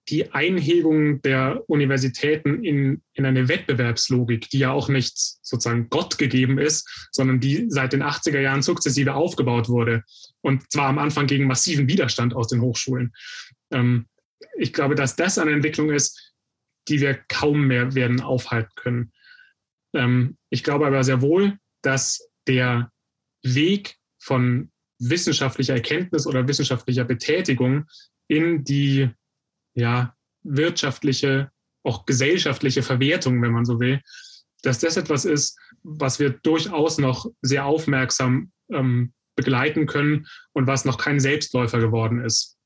die 0.09 0.31
Einhebung 0.31 1.21
der 1.21 1.63
Universitäten 1.67 2.63
in, 2.63 3.01
in 3.13 3.25
eine 3.25 3.47
Wettbewerbslogik, 3.47 4.49
die 4.49 4.59
ja 4.59 4.71
auch 4.71 4.89
nicht 4.89 5.13
sozusagen 5.15 5.89
Gott 5.89 6.17
gegeben 6.17 6.57
ist, 6.57 7.07
sondern 7.11 7.39
die 7.39 7.65
seit 7.69 7.93
den 7.93 8.03
80er 8.03 8.39
Jahren 8.39 8.61
sukzessive 8.61 9.13
aufgebaut 9.13 9.69
wurde. 9.69 10.03
Und 10.41 10.71
zwar 10.71 10.87
am 10.87 10.97
Anfang 10.97 11.27
gegen 11.27 11.45
massiven 11.45 11.87
Widerstand 11.87 12.33
aus 12.33 12.47
den 12.47 12.61
Hochschulen. 12.61 13.13
Ähm, 13.71 14.07
ich 14.57 14.73
glaube, 14.73 14.95
dass 14.95 15.15
das 15.15 15.37
eine 15.37 15.51
Entwicklung 15.51 15.91
ist, 15.91 16.33
die 16.87 16.99
wir 16.99 17.13
kaum 17.27 17.67
mehr 17.67 17.93
werden 17.93 18.21
aufhalten 18.21 18.71
können. 18.75 19.11
Ähm, 19.93 20.37
ich 20.49 20.63
glaube 20.63 20.87
aber 20.87 21.03
sehr 21.03 21.21
wohl, 21.21 21.57
dass 21.83 22.27
der 22.47 22.91
Weg 23.43 23.95
von 24.19 24.71
wissenschaftlicher 24.99 25.75
Erkenntnis 25.75 26.27
oder 26.27 26.47
wissenschaftlicher 26.47 27.05
Betätigung 27.05 27.85
in 28.27 28.63
die 28.63 29.09
ja, 29.73 30.15
wirtschaftliche, 30.43 31.51
auch 31.83 32.05
gesellschaftliche 32.05 32.83
Verwertung, 32.83 33.41
wenn 33.41 33.51
man 33.51 33.65
so 33.65 33.79
will, 33.79 34.01
dass 34.61 34.79
das 34.79 34.97
etwas 34.97 35.25
ist, 35.25 35.57
was 35.83 36.19
wir 36.19 36.29
durchaus 36.29 36.97
noch 36.97 37.25
sehr 37.41 37.65
aufmerksam 37.65 38.51
ähm, 38.71 39.13
begleiten 39.35 39.85
können 39.87 40.27
und 40.53 40.67
was 40.67 40.85
noch 40.85 40.97
kein 40.97 41.19
Selbstläufer 41.19 41.79
geworden 41.79 42.23
ist. 42.23 42.57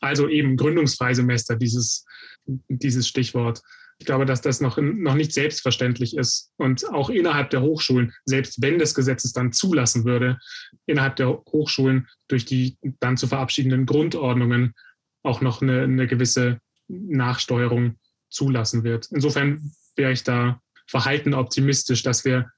Also 0.00 0.28
eben 0.28 0.56
Gründungsfreisemester, 0.56 1.56
dieses, 1.56 2.04
dieses 2.44 3.08
Stichwort. 3.08 3.62
Ich 3.98 4.04
glaube, 4.04 4.26
dass 4.26 4.42
das 4.42 4.60
noch, 4.60 4.76
noch 4.76 5.14
nicht 5.14 5.32
selbstverständlich 5.32 6.16
ist. 6.16 6.52
Und 6.58 6.86
auch 6.92 7.08
innerhalb 7.08 7.50
der 7.50 7.62
Hochschulen, 7.62 8.12
selbst 8.26 8.60
wenn 8.60 8.78
das 8.78 8.94
Gesetz 8.94 9.24
es 9.24 9.32
dann 9.32 9.52
zulassen 9.52 10.04
würde, 10.04 10.38
innerhalb 10.84 11.16
der 11.16 11.28
Hochschulen 11.28 12.06
durch 12.28 12.44
die 12.44 12.76
dann 13.00 13.16
zu 13.16 13.26
verabschiedenden 13.26 13.86
Grundordnungen 13.86 14.74
auch 15.26 15.40
noch 15.40 15.60
eine, 15.60 15.82
eine 15.82 16.06
gewisse 16.06 16.60
Nachsteuerung 16.88 17.96
zulassen 18.30 18.84
wird. 18.84 19.08
Insofern 19.10 19.72
wäre 19.96 20.12
ich 20.12 20.24
da 20.24 20.60
verhalten 20.86 21.34
optimistisch, 21.34 22.02
dass 22.02 22.24
wir 22.24 22.50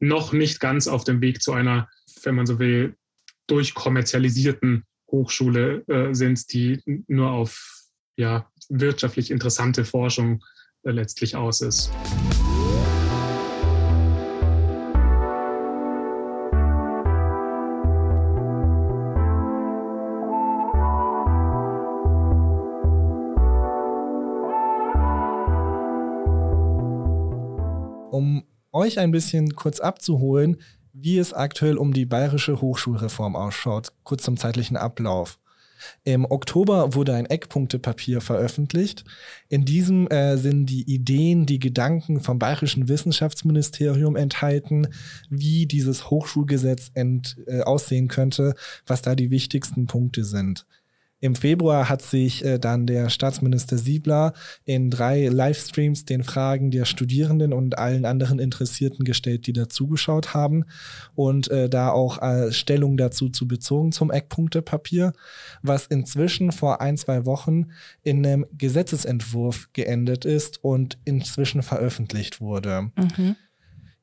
noch 0.00 0.32
nicht 0.32 0.60
ganz 0.60 0.88
auf 0.88 1.04
dem 1.04 1.20
Weg 1.20 1.42
zu 1.42 1.52
einer, 1.52 1.88
wenn 2.22 2.34
man 2.34 2.46
so 2.46 2.58
will, 2.58 2.96
durchkommerzialisierten 3.46 4.84
Hochschule 5.10 5.84
äh, 5.86 6.14
sind, 6.14 6.52
die 6.52 6.80
nur 7.06 7.30
auf 7.30 7.84
ja, 8.16 8.50
wirtschaftlich 8.68 9.30
interessante 9.30 9.84
Forschung 9.84 10.42
äh, 10.82 10.90
letztlich 10.90 11.36
aus 11.36 11.60
ist. 11.60 11.92
Euch 28.72 28.98
ein 28.98 29.10
bisschen 29.10 29.54
kurz 29.56 29.80
abzuholen, 29.80 30.58
wie 30.92 31.18
es 31.18 31.32
aktuell 31.32 31.76
um 31.76 31.92
die 31.92 32.06
bayerische 32.06 32.60
Hochschulreform 32.60 33.36
ausschaut, 33.36 33.92
kurz 34.02 34.22
zum 34.22 34.36
zeitlichen 34.36 34.76
Ablauf. 34.76 35.38
Im 36.04 36.24
Oktober 36.24 36.94
wurde 36.94 37.14
ein 37.14 37.26
Eckpunktepapier 37.26 38.20
veröffentlicht. 38.20 39.04
In 39.48 39.64
diesem 39.64 40.08
äh, 40.08 40.36
sind 40.36 40.66
die 40.66 40.82
Ideen, 40.82 41.46
die 41.46 41.58
Gedanken 41.58 42.20
vom 42.20 42.38
Bayerischen 42.38 42.88
Wissenschaftsministerium 42.88 44.16
enthalten, 44.16 44.88
wie 45.28 45.66
dieses 45.66 46.10
Hochschulgesetz 46.10 46.90
ent, 46.94 47.36
äh, 47.46 47.60
aussehen 47.60 48.08
könnte, 48.08 48.54
was 48.86 49.02
da 49.02 49.14
die 49.14 49.30
wichtigsten 49.30 49.86
Punkte 49.86 50.24
sind. 50.24 50.66
Im 51.18 51.34
Februar 51.34 51.88
hat 51.88 52.02
sich 52.02 52.44
äh, 52.44 52.58
dann 52.58 52.86
der 52.86 53.08
Staatsminister 53.08 53.78
Siebler 53.78 54.34
in 54.64 54.90
drei 54.90 55.28
Livestreams 55.28 56.04
den 56.04 56.22
Fragen 56.24 56.70
der 56.70 56.84
Studierenden 56.84 57.54
und 57.54 57.78
allen 57.78 58.04
anderen 58.04 58.38
Interessierten 58.38 59.04
gestellt, 59.04 59.46
die 59.46 59.54
dazugeschaut 59.54 60.34
haben 60.34 60.66
und 61.14 61.50
äh, 61.50 61.70
da 61.70 61.90
auch 61.90 62.20
äh, 62.20 62.52
Stellung 62.52 62.98
dazu 62.98 63.30
zu 63.30 63.48
bezogen 63.48 63.92
zum 63.92 64.10
Eckpunktepapier, 64.10 65.14
was 65.62 65.86
inzwischen 65.86 66.52
vor 66.52 66.82
ein, 66.82 66.98
zwei 66.98 67.24
Wochen 67.24 67.68
in 68.02 68.24
einem 68.24 68.44
Gesetzesentwurf 68.52 69.70
geendet 69.72 70.26
ist 70.26 70.62
und 70.62 70.98
inzwischen 71.06 71.62
veröffentlicht 71.62 72.42
wurde. 72.42 72.90
Mhm. 72.96 73.36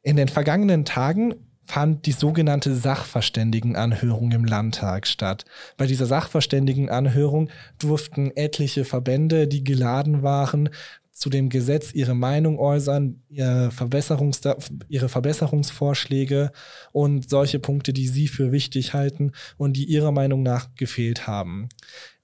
In 0.01 0.15
den 0.15 0.29
vergangenen 0.29 0.83
Tagen 0.83 1.35
fand 1.65 2.05
die 2.05 2.11
sogenannte 2.11 2.75
Sachverständigenanhörung 2.75 4.31
im 4.31 4.45
Landtag 4.45 5.07
statt. 5.07 5.45
Bei 5.77 5.87
dieser 5.87 6.05
Sachverständigenanhörung 6.05 7.49
durften 7.79 8.31
etliche 8.35 8.85
Verbände, 8.85 9.47
die 9.47 9.63
geladen 9.63 10.23
waren, 10.23 10.69
zu 11.13 11.29
dem 11.29 11.49
Gesetz 11.49 11.93
ihre 11.93 12.15
Meinung 12.15 12.59
äußern, 12.59 13.21
ihre, 13.29 13.71
Verbesserungs 13.71 14.41
ihre 14.89 15.09
Verbesserungsvorschläge 15.09 16.51
und 16.91 17.29
solche 17.29 17.59
Punkte, 17.59 17.93
die 17.93 18.07
sie 18.07 18.27
für 18.27 18.51
wichtig 18.51 18.93
halten 18.93 19.31
und 19.57 19.77
die 19.77 19.85
ihrer 19.85 20.11
Meinung 20.11 20.43
nach 20.43 20.73
gefehlt 20.75 21.27
haben. 21.27 21.69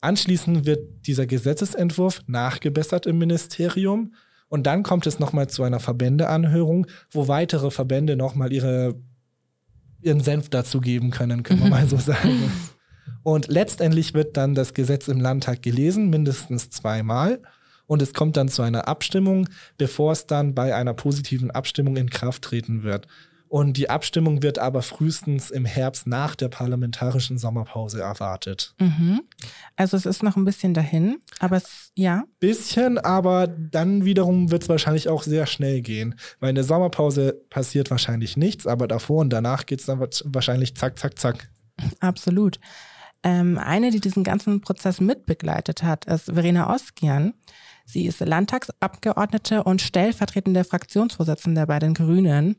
Anschließend 0.02 0.66
wird 0.66 1.08
dieser 1.08 1.28
Gesetzesentwurf 1.28 2.24
nachgebessert 2.28 3.06
im 3.06 3.20
Ministerium 3.20 4.14
und 4.50 4.66
dann 4.66 4.82
kommt 4.82 5.06
es 5.06 5.20
nochmal 5.20 5.48
zu 5.48 5.64
einer 5.64 5.80
Verbändeanhörung, 5.80 6.88
wo 7.12 7.28
weitere 7.28 7.70
Verbände 7.70 8.16
nochmal 8.16 8.52
ihre, 8.52 8.96
ihren 10.02 10.22
Senf 10.22 10.50
dazu 10.50 10.82
geben 10.82 11.12
können, 11.12 11.44
können 11.44 11.64
wir 11.64 11.70
mal 11.70 11.88
so 11.88 11.98
sagen. 11.98 12.52
Und 13.24 13.48
letztendlich 13.48 14.14
wird 14.14 14.38
dann 14.38 14.56
das 14.56 14.74
Gesetz 14.74 15.08
im 15.08 15.20
Landtag 15.20 15.62
gelesen, 15.62 16.10
mindestens 16.10 16.70
zweimal 16.70 17.40
und 17.90 18.04
es 18.04 18.14
kommt 18.14 18.38
dann 18.38 18.50
zu 18.50 18.62
einer 18.62 18.88
Abstimmung, 18.88 19.50
bevor 19.80 20.12
es 20.12 20.28
dann 20.28 20.54
bei 20.54 20.76
einer 20.76 20.94
positiven 20.94 21.50
Abstimmung 21.50 21.98
in 21.98 22.12
Kraft 22.12 22.44
treten 22.44 22.84
wird. 22.84 23.08
Und 23.50 23.78
die 23.78 23.90
Abstimmung 23.90 24.44
wird 24.44 24.60
aber 24.60 24.84
frühestens 24.84 25.50
im 25.50 25.66
Herbst 25.66 26.06
nach 26.06 26.36
der 26.36 26.50
parlamentarischen 26.50 27.40
Sommerpause 27.40 28.00
erwartet. 28.00 28.76
Mhm. 28.80 29.22
Also 29.76 29.98
es 29.98 30.06
ist 30.06 30.22
noch 30.22 30.38
ein 30.38 30.46
bisschen 30.46 30.76
dahin, 30.76 31.18
aber 31.40 31.58
es, 31.58 31.92
ja. 31.96 32.24
Bisschen, 32.40 33.00
aber 33.00 33.48
dann 33.48 34.06
wiederum 34.06 34.52
wird 34.52 34.62
es 34.62 34.70
wahrscheinlich 34.70 35.10
auch 35.10 35.24
sehr 35.24 35.48
schnell 35.48 35.82
gehen. 35.82 36.14
Weil 36.40 36.50
in 36.50 36.56
der 36.56 36.64
Sommerpause 36.64 37.42
passiert 37.50 37.90
wahrscheinlich 37.90 38.38
nichts, 38.38 38.68
aber 38.68 38.88
davor 38.88 39.22
und 39.22 39.32
danach 39.32 39.66
geht 39.66 39.80
es 39.80 39.88
dann 39.88 40.00
wahrscheinlich 40.00 40.76
zack, 40.76 41.00
zack, 41.00 41.18
zack. 41.18 41.50
Absolut. 42.00 42.60
Ähm, 43.24 43.58
eine, 43.58 43.90
die 43.90 44.00
diesen 44.00 44.24
ganzen 44.24 44.62
Prozess 44.62 45.02
mitbegleitet 45.02 45.82
hat, 45.82 46.06
ist 46.06 46.26
Verena 46.26 46.74
Oskian. 46.74 47.34
Sie 47.86 48.06
ist 48.06 48.20
Landtagsabgeordnete 48.20 49.64
und 49.64 49.82
stellvertretende 49.82 50.64
Fraktionsvorsitzende 50.64 51.66
bei 51.66 51.80
den 51.80 51.96
Grünen. 51.96 52.58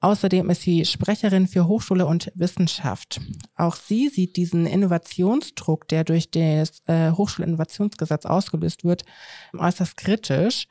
Außerdem 0.00 0.48
ist 0.48 0.62
sie 0.62 0.84
Sprecherin 0.86 1.46
für 1.46 1.66
Hochschule 1.66 2.06
und 2.06 2.32
Wissenschaft. 2.34 3.20
Auch 3.54 3.76
sie 3.76 4.08
sieht 4.08 4.36
diesen 4.36 4.66
Innovationsdruck, 4.66 5.88
der 5.88 6.04
durch 6.04 6.30
das 6.30 6.82
äh, 6.86 7.10
Hochschulinnovationsgesetz 7.12 8.24
ausgelöst 8.24 8.84
wird, 8.84 9.04
äußerst 9.56 9.96
kritisch. 9.98 10.66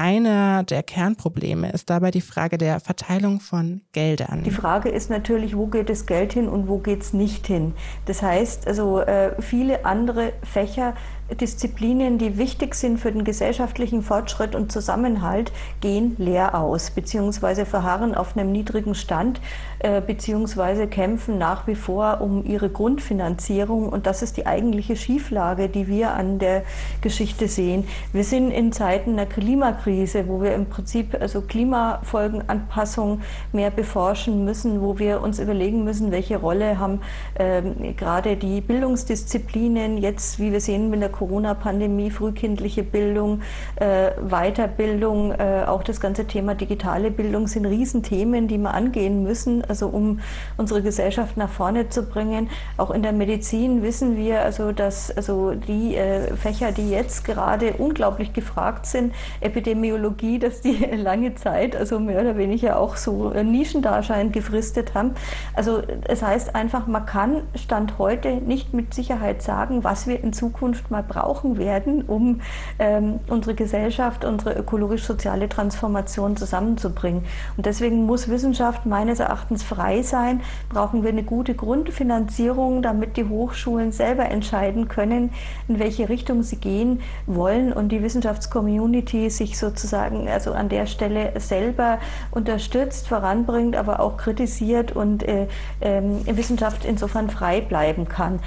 Einer 0.00 0.62
der 0.62 0.84
Kernprobleme 0.84 1.72
ist 1.72 1.90
dabei 1.90 2.12
die 2.12 2.20
Frage 2.20 2.56
der 2.56 2.78
Verteilung 2.78 3.40
von 3.40 3.80
Geldern. 3.90 4.44
Die 4.44 4.52
Frage 4.52 4.90
ist 4.90 5.10
natürlich, 5.10 5.56
wo 5.56 5.66
geht 5.66 5.88
das 5.88 6.06
Geld 6.06 6.34
hin 6.34 6.48
und 6.48 6.68
wo 6.68 6.78
geht 6.78 7.02
es 7.02 7.12
nicht 7.12 7.48
hin. 7.48 7.74
Das 8.04 8.22
heißt, 8.22 8.68
also 8.68 9.00
äh, 9.00 9.42
viele 9.42 9.84
andere 9.84 10.34
Fächer 10.44 10.94
Disziplinen, 11.34 12.18
die 12.18 12.38
wichtig 12.38 12.74
sind 12.74 12.98
für 12.98 13.12
den 13.12 13.24
gesellschaftlichen 13.24 14.02
Fortschritt 14.02 14.54
und 14.54 14.72
Zusammenhalt, 14.72 15.52
gehen 15.80 16.16
leer 16.18 16.54
aus, 16.54 16.90
beziehungsweise 16.90 17.66
verharren 17.66 18.14
auf 18.14 18.36
einem 18.36 18.50
niedrigen 18.50 18.94
Stand, 18.94 19.40
äh, 19.80 20.00
beziehungsweise 20.00 20.86
kämpfen 20.86 21.36
nach 21.36 21.66
wie 21.66 21.74
vor 21.74 22.20
um 22.20 22.44
ihre 22.44 22.70
Grundfinanzierung. 22.70 23.88
Und 23.88 24.06
das 24.06 24.22
ist 24.22 24.38
die 24.38 24.46
eigentliche 24.46 24.96
Schieflage, 24.96 25.68
die 25.68 25.86
wir 25.86 26.12
an 26.14 26.38
der 26.38 26.62
Geschichte 27.02 27.46
sehen. 27.46 27.86
Wir 28.12 28.24
sind 28.24 28.50
in 28.50 28.72
Zeiten 28.72 29.12
einer 29.12 29.26
Klimakrise, 29.26 30.28
wo 30.28 30.40
wir 30.42 30.54
im 30.54 30.66
Prinzip 30.66 31.16
also 31.20 31.42
Klimafolgenanpassung 31.42 33.20
mehr 33.52 33.70
beforschen 33.70 34.44
müssen, 34.44 34.80
wo 34.80 34.98
wir 34.98 35.20
uns 35.20 35.38
überlegen 35.38 35.84
müssen, 35.84 36.10
welche 36.10 36.38
Rolle 36.38 36.78
haben 36.78 37.00
ähm, 37.38 37.96
gerade 37.96 38.36
die 38.36 38.60
Bildungsdisziplinen 38.60 39.98
jetzt, 39.98 40.38
wie 40.38 40.52
wir 40.52 40.60
sehen, 40.60 40.90
mit 40.90 41.02
der 41.02 41.10
Corona-Pandemie, 41.18 42.10
frühkindliche 42.10 42.82
Bildung, 42.82 43.42
äh, 43.76 44.10
Weiterbildung, 44.20 45.32
äh, 45.32 45.64
auch 45.66 45.82
das 45.82 46.00
ganze 46.00 46.26
Thema 46.26 46.54
digitale 46.54 47.10
Bildung 47.10 47.48
sind 47.48 47.66
Riesenthemen, 47.66 48.46
die 48.46 48.58
wir 48.58 48.72
angehen 48.72 49.22
müssen, 49.22 49.64
also 49.64 49.88
um 49.88 50.20
unsere 50.56 50.82
Gesellschaft 50.82 51.36
nach 51.36 51.50
vorne 51.50 51.88
zu 51.88 52.04
bringen. 52.04 52.48
Auch 52.76 52.90
in 52.90 53.02
der 53.02 53.12
Medizin 53.12 53.82
wissen 53.82 54.16
wir 54.16 54.42
also, 54.42 54.72
dass 54.72 55.10
also 55.10 55.52
die 55.54 55.96
äh, 55.96 56.36
Fächer, 56.36 56.70
die 56.72 56.90
jetzt 56.90 57.24
gerade 57.24 57.74
unglaublich 57.74 58.32
gefragt 58.32 58.86
sind, 58.86 59.12
Epidemiologie, 59.40 60.38
dass 60.38 60.60
die 60.60 60.76
lange 60.96 61.34
Zeit, 61.34 61.74
also 61.74 61.98
mehr 61.98 62.20
oder 62.20 62.36
weniger 62.36 62.78
auch 62.78 62.96
so 62.96 63.30
Nischendasein 63.30 64.30
gefristet 64.30 64.94
haben. 64.94 65.12
Also 65.54 65.82
es 66.04 66.22
heißt 66.22 66.54
einfach, 66.54 66.86
man 66.86 67.06
kann 67.06 67.42
Stand 67.54 67.98
heute 67.98 68.36
nicht 68.36 68.72
mit 68.72 68.94
Sicherheit 68.94 69.42
sagen, 69.42 69.82
was 69.82 70.06
wir 70.06 70.22
in 70.22 70.32
Zukunft 70.32 70.90
mal 70.90 71.02
brauchen 71.08 71.58
werden, 71.58 72.02
um 72.02 72.40
ähm, 72.78 73.20
unsere 73.28 73.54
Gesellschaft, 73.54 74.24
unsere 74.24 74.54
ökologisch-soziale 74.54 75.48
Transformation 75.48 76.36
zusammenzubringen. 76.36 77.24
Und 77.56 77.66
deswegen 77.66 78.06
muss 78.06 78.28
Wissenschaft 78.28 78.86
meines 78.86 79.20
Erachtens 79.20 79.62
frei 79.62 80.02
sein. 80.02 80.42
Brauchen 80.68 81.02
wir 81.02 81.10
eine 81.10 81.22
gute 81.22 81.54
Grundfinanzierung, 81.54 82.82
damit 82.82 83.16
die 83.16 83.24
Hochschulen 83.24 83.92
selber 83.92 84.26
entscheiden 84.26 84.88
können, 84.88 85.30
in 85.66 85.78
welche 85.78 86.08
Richtung 86.08 86.42
sie 86.42 86.56
gehen 86.56 87.00
wollen 87.26 87.72
und 87.72 87.90
die 87.90 88.02
Wissenschaftscommunity 88.02 89.30
sich 89.30 89.58
sozusagen 89.58 90.28
also 90.28 90.52
an 90.52 90.68
der 90.68 90.86
Stelle 90.86 91.32
selber 91.40 91.98
unterstützt, 92.30 93.08
voranbringt, 93.08 93.76
aber 93.76 94.00
auch 94.00 94.16
kritisiert 94.16 94.92
und 94.94 95.22
äh, 95.22 95.46
äh, 95.80 96.02
Wissenschaft 96.26 96.84
insofern 96.84 97.30
frei 97.30 97.60
bleiben 97.60 98.08
kann. 98.08 98.40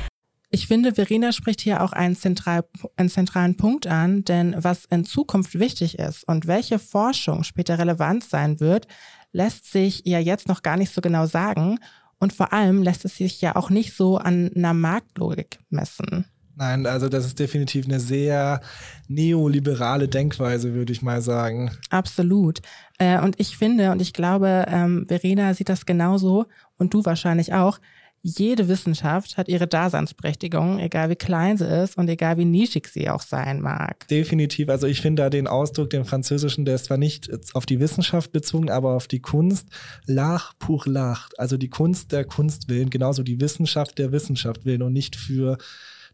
Ich 0.54 0.68
finde, 0.68 0.96
Verena 0.96 1.32
spricht 1.32 1.62
hier 1.62 1.82
auch 1.82 1.94
einen, 1.94 2.18
zentral, 2.18 2.66
einen 2.98 3.08
zentralen 3.08 3.56
Punkt 3.56 3.88
an, 3.88 4.26
denn 4.26 4.54
was 4.58 4.84
in 4.84 5.06
Zukunft 5.06 5.58
wichtig 5.58 5.98
ist 5.98 6.28
und 6.28 6.46
welche 6.46 6.78
Forschung 6.78 7.46
später 7.46 7.80
relevant 7.80 8.26
sein 8.26 8.60
wird, 8.60 8.86
lässt 9.32 9.72
sich 9.72 10.02
ja 10.04 10.20
jetzt 10.20 10.50
noch 10.50 10.62
gar 10.62 10.76
nicht 10.76 10.94
so 10.94 11.00
genau 11.00 11.26
sagen. 11.26 11.80
Und 12.20 12.34
vor 12.34 12.52
allem 12.52 12.84
lässt 12.84 13.06
es 13.06 13.16
sich 13.16 13.40
ja 13.40 13.56
auch 13.56 13.70
nicht 13.70 13.96
so 13.96 14.18
an 14.18 14.52
einer 14.54 14.74
Marktlogik 14.74 15.60
messen. 15.70 16.26
Nein, 16.58 16.86
also 16.86 17.08
das 17.08 17.26
ist 17.26 17.40
definitiv 17.40 17.86
eine 17.86 18.02
sehr 18.02 18.60
neoliberale 19.08 20.10
Denkweise, 20.10 20.74
würde 20.74 20.92
ich 20.92 21.02
mal 21.02 21.22
sagen. 21.22 21.72
Absolut. 21.90 22.60
Äh, 23.00 23.22
und 23.22 23.40
ich 23.40 23.58
finde 23.58 23.92
und 23.92 24.02
ich 24.02 24.12
glaube, 24.12 24.66
ähm, 24.68 25.06
Verena 25.08 25.54
sieht 25.54 25.70
das 25.70 25.86
genauso 25.86 26.46
und 26.78 26.94
du 26.94 27.06
wahrscheinlich 27.06 27.54
auch 27.54 27.80
jede 28.24 28.68
Wissenschaft 28.68 29.38
hat 29.38 29.48
ihre 29.48 29.68
Daseinsberechtigung, 29.68 30.80
egal 30.80 31.10
wie 31.10 31.16
klein 31.16 31.58
sie 31.58 31.66
ist 31.66 31.98
und 31.98 32.08
egal 32.08 32.38
wie 32.38 32.46
nischig 32.46 32.88
sie 32.88 33.10
auch 33.10 33.22
sein 33.22 33.62
mag. 33.62 34.08
Definitiv. 34.10 34.70
Also 34.70 34.86
ich 34.86 35.02
finde 35.02 35.24
da 35.24 35.30
den 35.30 35.48
Ausdruck, 35.48 35.90
den 35.90 36.06
französischen, 36.06 36.66
der 36.66 36.76
ist 36.76 36.86
zwar 36.86 36.98
nicht 36.98 37.30
auf 37.56 37.66
die 37.66 37.80
Wissenschaft 37.80 38.32
bezogen, 38.32 38.70
aber 38.70 38.96
auf 38.96 39.08
die 39.08 39.22
Kunst. 39.22 39.68
L'art 40.08 40.52
pour 40.60 40.86
l'art. 40.86 41.32
Also 41.38 41.58
die 41.58 41.70
Kunst 41.70 42.12
der 42.12 42.26
Kunst 42.26 42.70
willen, 42.70 42.92
genauso 42.92 43.24
die 43.24 43.42
Wissenschaft 43.42 43.98
der 43.98 44.12
Wissenschaft 44.12 44.66
willen 44.66 44.84
und 44.84 44.94
nicht 44.94 45.16
für 45.16 45.58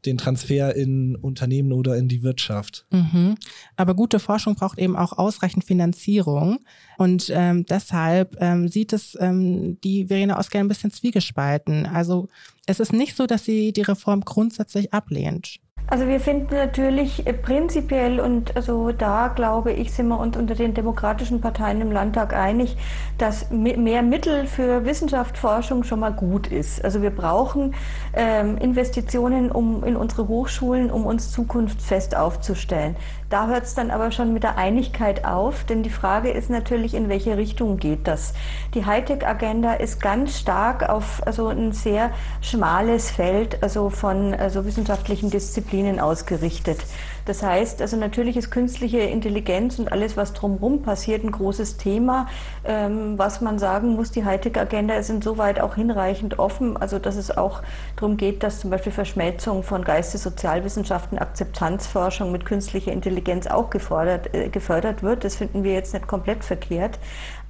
den 0.06 0.18
Transfer 0.18 0.76
in 0.76 1.16
Unternehmen 1.16 1.74
oder 1.74 1.98
in 1.98 2.08
die 2.08 2.24
Wirtschaft. 2.24 2.86
Mhm. 2.92 3.36
Aber 3.76 3.96
gute 3.96 4.20
Forschung 4.20 4.56
braucht 4.56 4.80
eben 4.80 4.96
auch 4.96 5.14
ausreichend 5.14 5.64
Finanzierung. 5.64 6.60
Und 6.98 7.32
ähm, 7.34 7.66
deshalb 7.66 8.38
ähm, 8.40 8.68
sieht 8.68 8.94
es 8.94 9.18
ähm, 9.20 9.80
die 9.82 10.08
Verena 10.08 10.40
Oskar 10.40 10.62
ein 10.62 10.68
bisschen 10.68 10.92
zwiegespalten. 10.92 11.86
Also 11.86 12.28
es 12.66 12.80
ist 12.80 12.94
nicht 12.94 13.16
so, 13.16 13.28
dass 13.28 13.46
sie 13.46 13.74
die 13.74 13.82
Reform 13.82 14.22
grundsätzlich 14.22 14.94
ablehnt. 14.94 15.60
Also 15.89 16.06
wir 16.10 16.19
finden 16.19 16.54
natürlich 16.54 17.26
äh, 17.26 17.32
prinzipiell 17.32 18.19
und 18.19 18.58
also 18.58 18.91
da 18.91 19.30
glaube 19.30 19.71
ich, 19.71 19.93
sind 19.93 20.10
wir 20.10 20.19
uns 20.19 20.36
unter 20.36 20.54
den 20.54 20.73
demokratischen 20.73 21.39
Parteien 21.39 21.80
im 21.80 21.93
Landtag 21.93 22.34
einig, 22.34 22.76
dass 23.17 23.50
mehr 23.52 24.04
Mittel 24.04 24.47
für 24.47 24.84
Wissenschaft, 24.84 25.38
Forschung 25.38 25.86
schon 25.86 26.02
mal 26.02 26.12
gut 26.12 26.47
ist. 26.47 26.84
Also 26.84 27.02
wir 27.02 27.12
brauchen 27.12 27.73
ähm, 28.13 28.58
Investitionen 28.58 29.50
um, 29.50 29.86
in 29.86 29.95
unsere 29.95 30.28
Hochschulen, 30.28 30.91
um 30.91 31.06
uns 31.06 31.32
zukunftsfest 31.32 32.17
aufzustellen. 32.17 32.97
Da 33.30 33.48
hört 33.48 33.66
es 33.66 33.76
dann 33.76 33.92
aber 33.92 34.12
schon 34.12 34.32
mit 34.32 34.44
der 34.44 34.58
Einigkeit 34.58 35.26
auf, 35.26 35.66
denn 35.66 35.84
die 35.84 35.90
Frage 35.90 36.32
ist 36.32 36.50
natürlich, 36.50 36.94
in 36.94 37.10
welche 37.10 37.36
Richtung 37.36 37.76
geht 37.76 38.08
das? 38.08 38.34
Die 38.74 38.86
Hightech-Agenda 38.86 39.73
ist 39.73 40.00
ganz 40.00 40.40
stark 40.40 40.88
auf 40.88 41.21
also 41.28 41.50
ein 41.50 41.73
sehr 41.73 42.12
schmales 42.40 43.12
Feld 43.12 43.62
also 43.62 43.90
von 43.90 44.34
also 44.34 44.63
wissenschaftlichen 44.63 45.30
Disziplinen 45.30 46.00
ausgerichtet. 46.00 46.80
Das 47.28 47.44
heißt, 47.44 47.82
also 47.82 47.98
natürlich 47.98 48.38
ist 48.38 48.52
künstliche 48.52 49.00
Intelligenz 49.00 49.80
und 49.80 49.92
alles, 49.92 50.15
was 50.15 50.32
drumherum 50.32 50.82
passiert, 50.82 51.25
ein 51.25 51.32
großes 51.32 51.75
Thema. 51.75 52.28
Ähm, 52.63 53.17
was 53.17 53.42
man 53.42 53.60
sagen 53.60 53.96
muss, 53.96 54.12
die 54.12 54.23
Hightech-Agenda 54.23 54.94
ist 54.94 55.10
insoweit 55.10 55.60
auch 55.60 55.75
hinreichend 55.75 56.40
offen, 56.40 56.78
also 56.78 57.00
dass 57.00 57.17
es 57.17 57.38
auch 57.38 57.63
darum 57.98 58.15
geht, 58.15 58.44
dass 58.44 58.62
zum 58.62 58.69
Beispiel 58.69 58.94
Verschmelzung 58.94 59.63
von 59.63 59.84
Geistes-Sozialwissenschaften, 59.84 61.19
Akzeptanzforschung 61.19 62.32
mit 62.32 62.46
künstlicher 62.46 62.94
Intelligenz 62.94 63.46
auch 63.46 63.69
gefordert, 63.69 64.34
äh, 64.34 64.48
gefördert 64.48 65.04
wird. 65.04 65.25
Das 65.25 65.36
finden 65.36 65.65
wir 65.65 65.73
jetzt 65.73 65.94
nicht 65.94 66.08
komplett 66.08 66.46
verkehrt. 66.46 66.98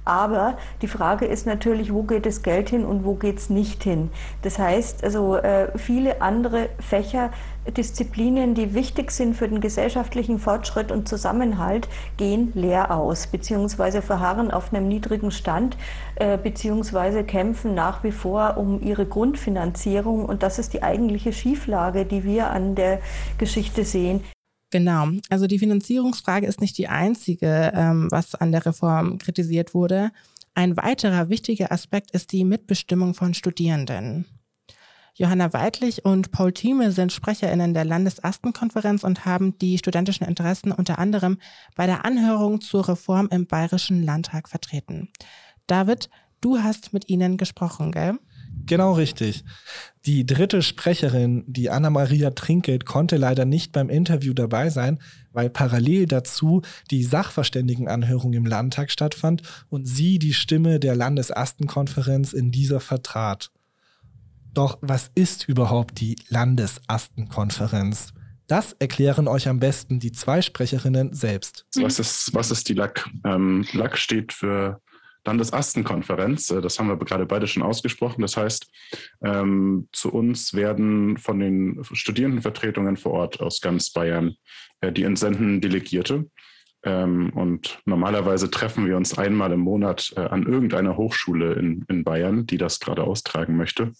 Aber 0.08 0.56
die 0.80 0.88
Frage 0.88 1.26
ist 1.26 1.44
natürlich, 1.44 1.92
wo 1.92 2.02
geht 2.02 2.24
das 2.24 2.42
Geld 2.42 2.70
hin 2.70 2.86
und 2.86 3.04
wo 3.04 3.12
geht 3.12 3.36
es 3.36 3.50
nicht 3.50 3.84
hin? 3.84 4.08
Das 4.40 4.58
heißt, 4.58 5.04
also 5.04 5.36
äh, 5.36 5.76
viele 5.76 6.22
andere 6.22 6.70
Fächer, 6.80 7.30
Disziplinen, 7.76 8.54
die 8.54 8.72
wichtig 8.72 9.10
sind 9.10 9.36
für 9.36 9.48
den 9.48 9.60
gesellschaftlichen 9.60 10.38
Fortschritt 10.38 10.90
und 10.90 11.06
Zusammenhalt, 11.06 11.88
gehen 12.16 12.52
leer 12.54 12.90
aus, 12.90 13.26
beziehungsweise 13.26 14.00
verharren 14.00 14.50
auf 14.50 14.72
einem 14.72 14.88
niedrigen 14.88 15.30
Stand, 15.30 15.76
äh, 16.14 16.38
beziehungsweise 16.38 17.22
kämpfen 17.22 17.74
nach 17.74 18.02
wie 18.02 18.12
vor 18.12 18.56
um 18.56 18.80
ihre 18.80 19.04
Grundfinanzierung. 19.04 20.24
Und 20.24 20.42
das 20.42 20.58
ist 20.58 20.72
die 20.72 20.82
eigentliche 20.82 21.34
Schieflage, 21.34 22.06
die 22.06 22.24
wir 22.24 22.48
an 22.48 22.74
der 22.74 23.00
Geschichte 23.36 23.84
sehen. 23.84 24.22
Genau. 24.70 25.08
Also 25.30 25.46
die 25.46 25.58
Finanzierungsfrage 25.58 26.46
ist 26.46 26.60
nicht 26.60 26.76
die 26.76 26.88
einzige, 26.88 27.72
ähm, 27.74 28.08
was 28.10 28.34
an 28.34 28.52
der 28.52 28.66
Reform 28.66 29.18
kritisiert 29.18 29.74
wurde. 29.74 30.10
Ein 30.54 30.76
weiterer 30.76 31.28
wichtiger 31.28 31.72
Aspekt 31.72 32.10
ist 32.10 32.32
die 32.32 32.44
Mitbestimmung 32.44 33.14
von 33.14 33.32
Studierenden. 33.32 34.26
Johanna 35.14 35.52
Weidlich 35.52 36.04
und 36.04 36.30
Paul 36.30 36.52
Thieme 36.52 36.92
sind 36.92 37.12
SprecherInnen 37.12 37.74
der 37.74 37.84
Landesastenkonferenz 37.84 39.02
und 39.02 39.24
haben 39.24 39.58
die 39.58 39.76
studentischen 39.78 40.26
Interessen 40.26 40.70
unter 40.70 40.98
anderem 41.00 41.38
bei 41.74 41.86
der 41.86 42.04
Anhörung 42.04 42.60
zur 42.60 42.88
Reform 42.88 43.28
im 43.32 43.46
Bayerischen 43.46 44.04
Landtag 44.04 44.48
vertreten. 44.48 45.08
David, 45.66 46.08
du 46.40 46.58
hast 46.58 46.92
mit 46.92 47.08
ihnen 47.08 47.36
gesprochen, 47.36 47.90
gell? 47.90 48.18
Genau 48.66 48.92
richtig. 48.92 49.44
Die 50.04 50.26
dritte 50.26 50.62
Sprecherin, 50.62 51.44
die 51.46 51.70
Anna-Maria 51.70 52.30
Trinkelt, 52.30 52.84
konnte 52.84 53.16
leider 53.16 53.44
nicht 53.44 53.72
beim 53.72 53.88
Interview 53.88 54.34
dabei 54.34 54.70
sein, 54.70 54.98
weil 55.32 55.50
parallel 55.50 56.06
dazu 56.06 56.62
die 56.90 57.02
Sachverständigenanhörung 57.02 58.32
im 58.34 58.46
Landtag 58.46 58.90
stattfand 58.90 59.42
und 59.68 59.86
sie 59.86 60.18
die 60.18 60.34
Stimme 60.34 60.80
der 60.80 60.94
Landesastenkonferenz 60.94 62.32
in 62.32 62.50
dieser 62.50 62.80
vertrat. 62.80 63.50
Doch 64.52 64.78
was 64.80 65.10
ist 65.14 65.48
überhaupt 65.48 66.00
die 66.00 66.16
Landesastenkonferenz? 66.28 68.12
Das 68.48 68.72
erklären 68.78 69.28
euch 69.28 69.46
am 69.46 69.60
besten 69.60 70.00
die 70.00 70.10
zwei 70.12 70.40
Sprecherinnen 70.40 71.12
selbst. 71.12 71.66
Was 71.76 71.98
ist, 71.98 72.34
was 72.34 72.50
ist 72.50 72.68
die 72.68 72.74
LAC? 72.74 73.08
Ähm, 73.24 73.66
LAC 73.72 73.98
steht 73.98 74.32
für 74.32 74.80
Landesastenkonferenz. 75.28 76.50
Äh, 76.50 76.60
das 76.60 76.78
haben 76.78 76.88
wir 76.88 76.96
gerade 76.96 77.26
beide 77.26 77.46
schon 77.46 77.62
ausgesprochen. 77.62 78.22
Das 78.22 78.36
heißt, 78.36 78.70
ähm, 79.22 79.88
zu 79.92 80.12
uns 80.12 80.54
werden 80.54 81.16
von 81.18 81.38
den 81.38 81.80
Studierendenvertretungen 81.92 82.96
vor 82.96 83.12
Ort 83.12 83.40
aus 83.40 83.60
ganz 83.60 83.90
Bayern, 83.90 84.34
äh, 84.80 84.92
die 84.92 85.04
entsenden 85.04 85.60
Delegierte. 85.60 86.30
Ähm, 86.84 87.30
und 87.34 87.80
normalerweise 87.84 88.50
treffen 88.50 88.86
wir 88.86 88.96
uns 88.96 89.18
einmal 89.18 89.52
im 89.52 89.60
Monat 89.60 90.12
äh, 90.16 90.20
an 90.20 90.46
irgendeiner 90.46 90.96
Hochschule 90.96 91.54
in, 91.54 91.84
in 91.88 92.04
Bayern, 92.04 92.46
die 92.46 92.58
das 92.58 92.80
gerade 92.80 93.04
austragen 93.04 93.56
möchte. 93.56 93.92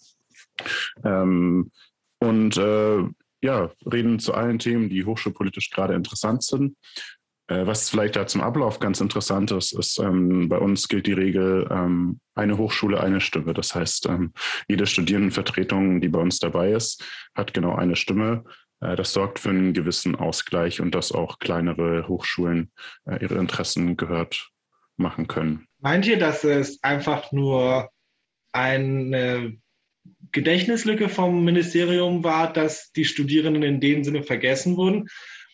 Ähm, 1.03 1.71
und 2.19 2.57
äh, 2.57 3.03
ja, 3.41 3.71
reden 3.85 4.19
zu 4.19 4.33
allen 4.33 4.59
Themen, 4.59 4.89
die 4.89 5.05
hochschulpolitisch 5.05 5.69
gerade 5.69 5.93
interessant 5.93 6.43
sind. 6.43 6.75
Äh, 7.49 7.65
was 7.65 7.89
vielleicht 7.89 8.15
da 8.15 8.27
zum 8.27 8.41
Ablauf 8.41 8.79
ganz 8.79 9.01
interessant 9.01 9.51
ist, 9.51 9.73
ist, 9.73 9.97
ähm, 9.97 10.49
bei 10.49 10.57
uns 10.57 10.87
gilt 10.87 11.07
die 11.07 11.13
Regel, 11.13 11.67
ähm, 11.71 12.19
eine 12.35 12.57
Hochschule, 12.57 13.01
eine 13.01 13.21
Stimme. 13.21 13.53
Das 13.53 13.73
heißt, 13.73 14.05
ähm, 14.05 14.33
jede 14.67 14.85
Studierendenvertretung, 14.85 15.99
die 15.99 16.09
bei 16.09 16.19
uns 16.19 16.39
dabei 16.39 16.71
ist, 16.71 17.03
hat 17.33 17.53
genau 17.53 17.75
eine 17.75 17.95
Stimme. 17.95 18.43
Äh, 18.81 18.95
das 18.95 19.13
sorgt 19.13 19.39
für 19.39 19.49
einen 19.49 19.73
gewissen 19.73 20.15
Ausgleich 20.15 20.79
und 20.79 20.93
dass 20.93 21.11
auch 21.11 21.39
kleinere 21.39 22.07
Hochschulen 22.07 22.71
äh, 23.05 23.17
ihre 23.21 23.39
Interessen 23.39 23.97
gehört 23.97 24.51
machen 24.95 25.27
können. 25.27 25.65
Meint 25.79 26.05
ihr, 26.05 26.19
dass 26.19 26.43
es 26.43 26.83
einfach 26.83 27.31
nur 27.31 27.89
eine 28.51 29.57
Gedächtnislücke 30.31 31.09
vom 31.09 31.43
Ministerium 31.45 32.23
war, 32.23 32.53
dass 32.53 32.91
die 32.91 33.05
Studierenden 33.05 33.63
in 33.63 33.79
dem 33.79 34.03
Sinne 34.03 34.21
vergessen 34.21 34.77
wurden? 34.77 35.07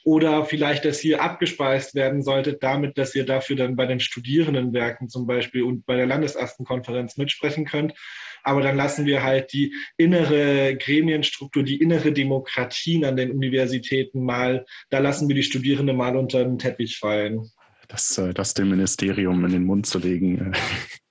Oder 0.06 0.46
vielleicht, 0.46 0.86
dass 0.86 1.00
hier 1.00 1.24
abgespeist 1.24 1.96
werden 1.96 2.22
sollte, 2.22 2.54
damit, 2.54 2.96
dass 3.00 3.16
ihr 3.16 3.26
dafür 3.26 3.56
dann 3.56 3.76
bei 3.76 3.88
den 3.88 4.00
Studierendenwerken 4.00 5.10
zum 5.10 5.26
Beispiel 5.26 5.64
und 5.64 5.88
bei 5.88 5.96
der 5.96 6.06
Landesastenkonferenz 6.06 7.18
mitsprechen 7.18 7.66
könnt. 7.66 7.96
Aber 8.44 8.62
dann 8.62 8.78
lassen 8.78 9.08
wir 9.08 9.24
halt 9.24 9.52
die 9.52 9.74
innere 9.98 10.78
Gremienstruktur, 10.78 11.64
die 11.64 11.82
innere 11.82 12.12
Demokratien 12.12 13.04
an 13.04 13.16
den 13.16 13.32
Universitäten 13.32 14.24
mal, 14.24 14.68
da 14.92 15.00
lassen 15.00 15.28
wir 15.28 15.36
die 15.36 15.42
Studierenden 15.42 15.98
mal 15.98 16.16
unter 16.16 16.44
den 16.44 16.60
Teppich 16.60 17.00
fallen 17.00 17.50
das, 17.88 18.18
äh, 18.18 18.34
das 18.34 18.54
dem 18.54 18.70
Ministerium 18.70 19.44
in 19.46 19.52
den 19.52 19.66
Mund 19.66 19.86
zu 19.86 20.00
legen. 20.00 20.54
Äh, 20.54 20.58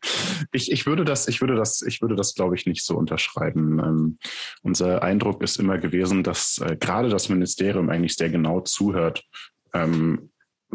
ich, 0.53 0.70
ich 0.70 0.87
würde 0.87 1.05
das, 1.05 1.29
ich 1.29 1.41
würde 1.41 1.57
das, 1.57 1.83
ich 1.83 2.01
würde 2.01 2.16
das, 2.16 2.35
glaube 2.35 2.55
ich, 2.55 2.66
nicht 2.66 2.85
so 2.85 2.97
unterschreiben. 2.97 3.79
Ähm, 3.79 4.18
unser 4.62 5.03
Eindruck 5.03 5.43
ist 5.43 5.59
immer 5.59 5.79
gewesen, 5.79 6.22
dass 6.22 6.59
äh, 6.59 6.77
gerade 6.77 7.09
das 7.09 7.29
Ministerium 7.29 7.91
eigentlich 7.91 8.14
sehr 8.14 8.31
genau 8.31 8.61
zuhört, 8.61 9.25
ähm, 9.72 10.31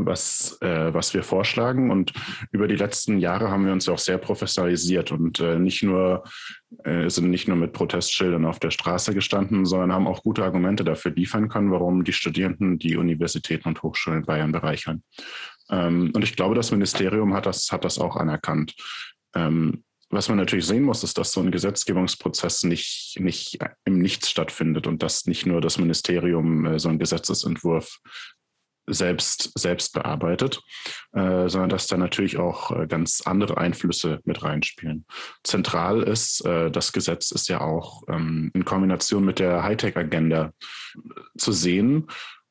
was, 0.05 0.57
äh, 0.61 0.93
was 0.93 1.13
wir 1.13 1.23
vorschlagen. 1.23 1.91
Und 1.91 2.13
über 2.51 2.67
die 2.67 2.75
letzten 2.75 3.17
Jahre 3.17 3.49
haben 3.49 3.65
wir 3.65 3.73
uns 3.73 3.89
auch 3.89 3.97
sehr 3.97 4.17
professionalisiert 4.17 5.11
und 5.11 5.39
äh, 5.39 5.59
nicht 5.59 5.83
nur, 5.83 6.23
äh, 6.83 7.09
sind 7.09 7.29
nicht 7.29 7.47
nur 7.47 7.57
mit 7.57 7.73
Protestschildern 7.73 8.45
auf 8.45 8.59
der 8.59 8.71
Straße 8.71 9.13
gestanden, 9.13 9.65
sondern 9.65 9.93
haben 9.93 10.07
auch 10.07 10.23
gute 10.23 10.43
Argumente 10.43 10.83
dafür 10.83 11.11
liefern 11.11 11.49
können, 11.49 11.71
warum 11.71 12.03
die 12.03 12.13
Studierenden 12.13 12.79
die 12.79 12.97
Universitäten 12.97 13.69
und 13.69 13.83
Hochschulen 13.83 14.19
in 14.19 14.25
Bayern 14.25 14.51
bereichern. 14.51 15.03
Ähm, 15.69 16.11
und 16.13 16.23
ich 16.23 16.35
glaube, 16.35 16.55
das 16.55 16.71
Ministerium 16.71 17.33
hat 17.33 17.45
das, 17.45 17.71
hat 17.71 17.85
das 17.85 17.99
auch 17.99 18.15
anerkannt. 18.15 18.75
Ähm, 19.35 19.83
was 20.11 20.27
man 20.27 20.37
natürlich 20.37 20.65
sehen 20.65 20.83
muss, 20.83 21.03
ist, 21.03 21.17
dass 21.19 21.31
so 21.31 21.39
ein 21.41 21.51
Gesetzgebungsprozess 21.51 22.63
nicht, 22.63 23.17
nicht 23.19 23.59
im 23.85 23.99
Nichts 23.99 24.29
stattfindet 24.29 24.87
und 24.87 25.03
dass 25.03 25.25
nicht 25.25 25.45
nur 25.45 25.61
das 25.61 25.77
Ministerium 25.77 26.65
äh, 26.65 26.79
so 26.79 26.89
einen 26.89 26.99
Gesetzesentwurf 26.99 27.99
selbst, 28.89 29.51
selbst 29.55 29.93
bearbeitet, 29.93 30.61
äh, 31.13 31.47
sondern 31.47 31.69
dass 31.69 31.85
da 31.85 31.97
natürlich 31.97 32.37
auch 32.37 32.71
äh, 32.71 32.87
ganz 32.87 33.21
andere 33.21 33.57
Einflüsse 33.57 34.19
mit 34.25 34.43
reinspielen. 34.43 35.05
Zentral 35.43 36.01
ist, 36.01 36.43
äh, 36.45 36.71
das 36.71 36.91
Gesetz 36.91 37.31
ist 37.31 37.47
ja 37.47 37.61
auch 37.61 38.01
ähm, 38.07 38.49
in 38.55 38.65
Kombination 38.65 39.23
mit 39.23 39.37
der 39.37 39.63
Hightech-Agenda 39.63 40.53
zu 41.37 41.51
sehen 41.51 42.07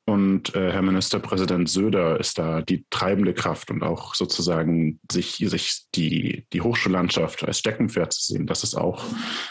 und 0.09 0.55
äh, 0.55 0.73
Herr 0.73 0.81
Ministerpräsident 0.81 1.69
Söder 1.69 2.19
ist 2.19 2.39
da 2.39 2.63
die 2.63 2.87
treibende 2.89 3.35
Kraft 3.35 3.71
und 3.71 3.83
auch 3.83 4.15
sozusagen 4.15 5.01
sich, 5.13 5.37
sich 5.37 5.83
die, 5.95 6.47
die 6.55 6.63
Hochschullandschaft 6.63 7.45
als 7.45 7.59
Steckenpferd 7.59 8.15
zu 8.15 8.33
sehen. 8.33 8.47
Das 8.47 8.65
ist 8.65 8.75
auch 8.75 9.05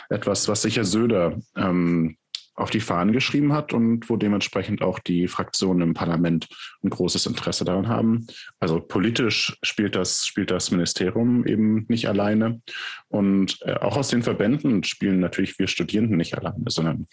etwas, 0.10 0.48
was 0.48 0.64
sicher 0.64 0.84
Söder 0.84 1.38
ähm, 1.56 2.18
auf 2.58 2.72
die 2.72 2.80
Fahnen 2.80 3.14
geschrieben 3.14 3.54
hat 3.54 3.72
und 3.72 4.10
wo 4.10 4.18
dementsprechend 4.18 4.82
auch 4.82 4.98
die 4.98 5.28
Fraktionen 5.28 5.90
im 5.90 5.94
Parlament 5.94 6.48
ein 6.84 6.90
großes 6.90 7.28
Interesse 7.28 7.66
daran 7.66 7.88
haben. 7.88 8.26
Also 8.60 8.80
politisch 8.80 9.58
spielt 9.62 9.96
das, 9.96 10.26
spielt 10.26 10.50
das 10.50 10.72
Ministerium 10.72 11.46
eben 11.46 11.86
nicht 11.88 12.10
alleine. 12.10 12.62
Und 13.10 13.60
äh, 13.62 13.76
auch 13.76 13.96
aus 13.96 14.10
den 14.10 14.24
Verbänden 14.24 14.84
spielen 14.84 15.20
natürlich 15.20 15.60
wir 15.60 15.68
Studierenden 15.68 16.18
nicht 16.18 16.36
alleine, 16.36 16.66
sondern 16.68 17.08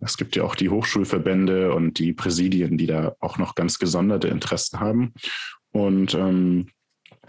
es 0.00 0.18
gibt 0.18 0.36
ja 0.36 0.44
auch 0.44 0.54
die 0.54 0.68
Hochschulverbände 0.68 1.74
und 1.74 1.98
die 1.98 2.12
Präsidien, 2.12 2.76
die 2.76 2.86
da 2.86 3.16
auch 3.20 3.38
noch 3.38 3.54
ganz 3.54 3.78
gesonderte 3.78 4.28
Interessen 4.28 4.80
haben. 4.80 5.14
Und 5.72 6.14
ähm, 6.14 6.68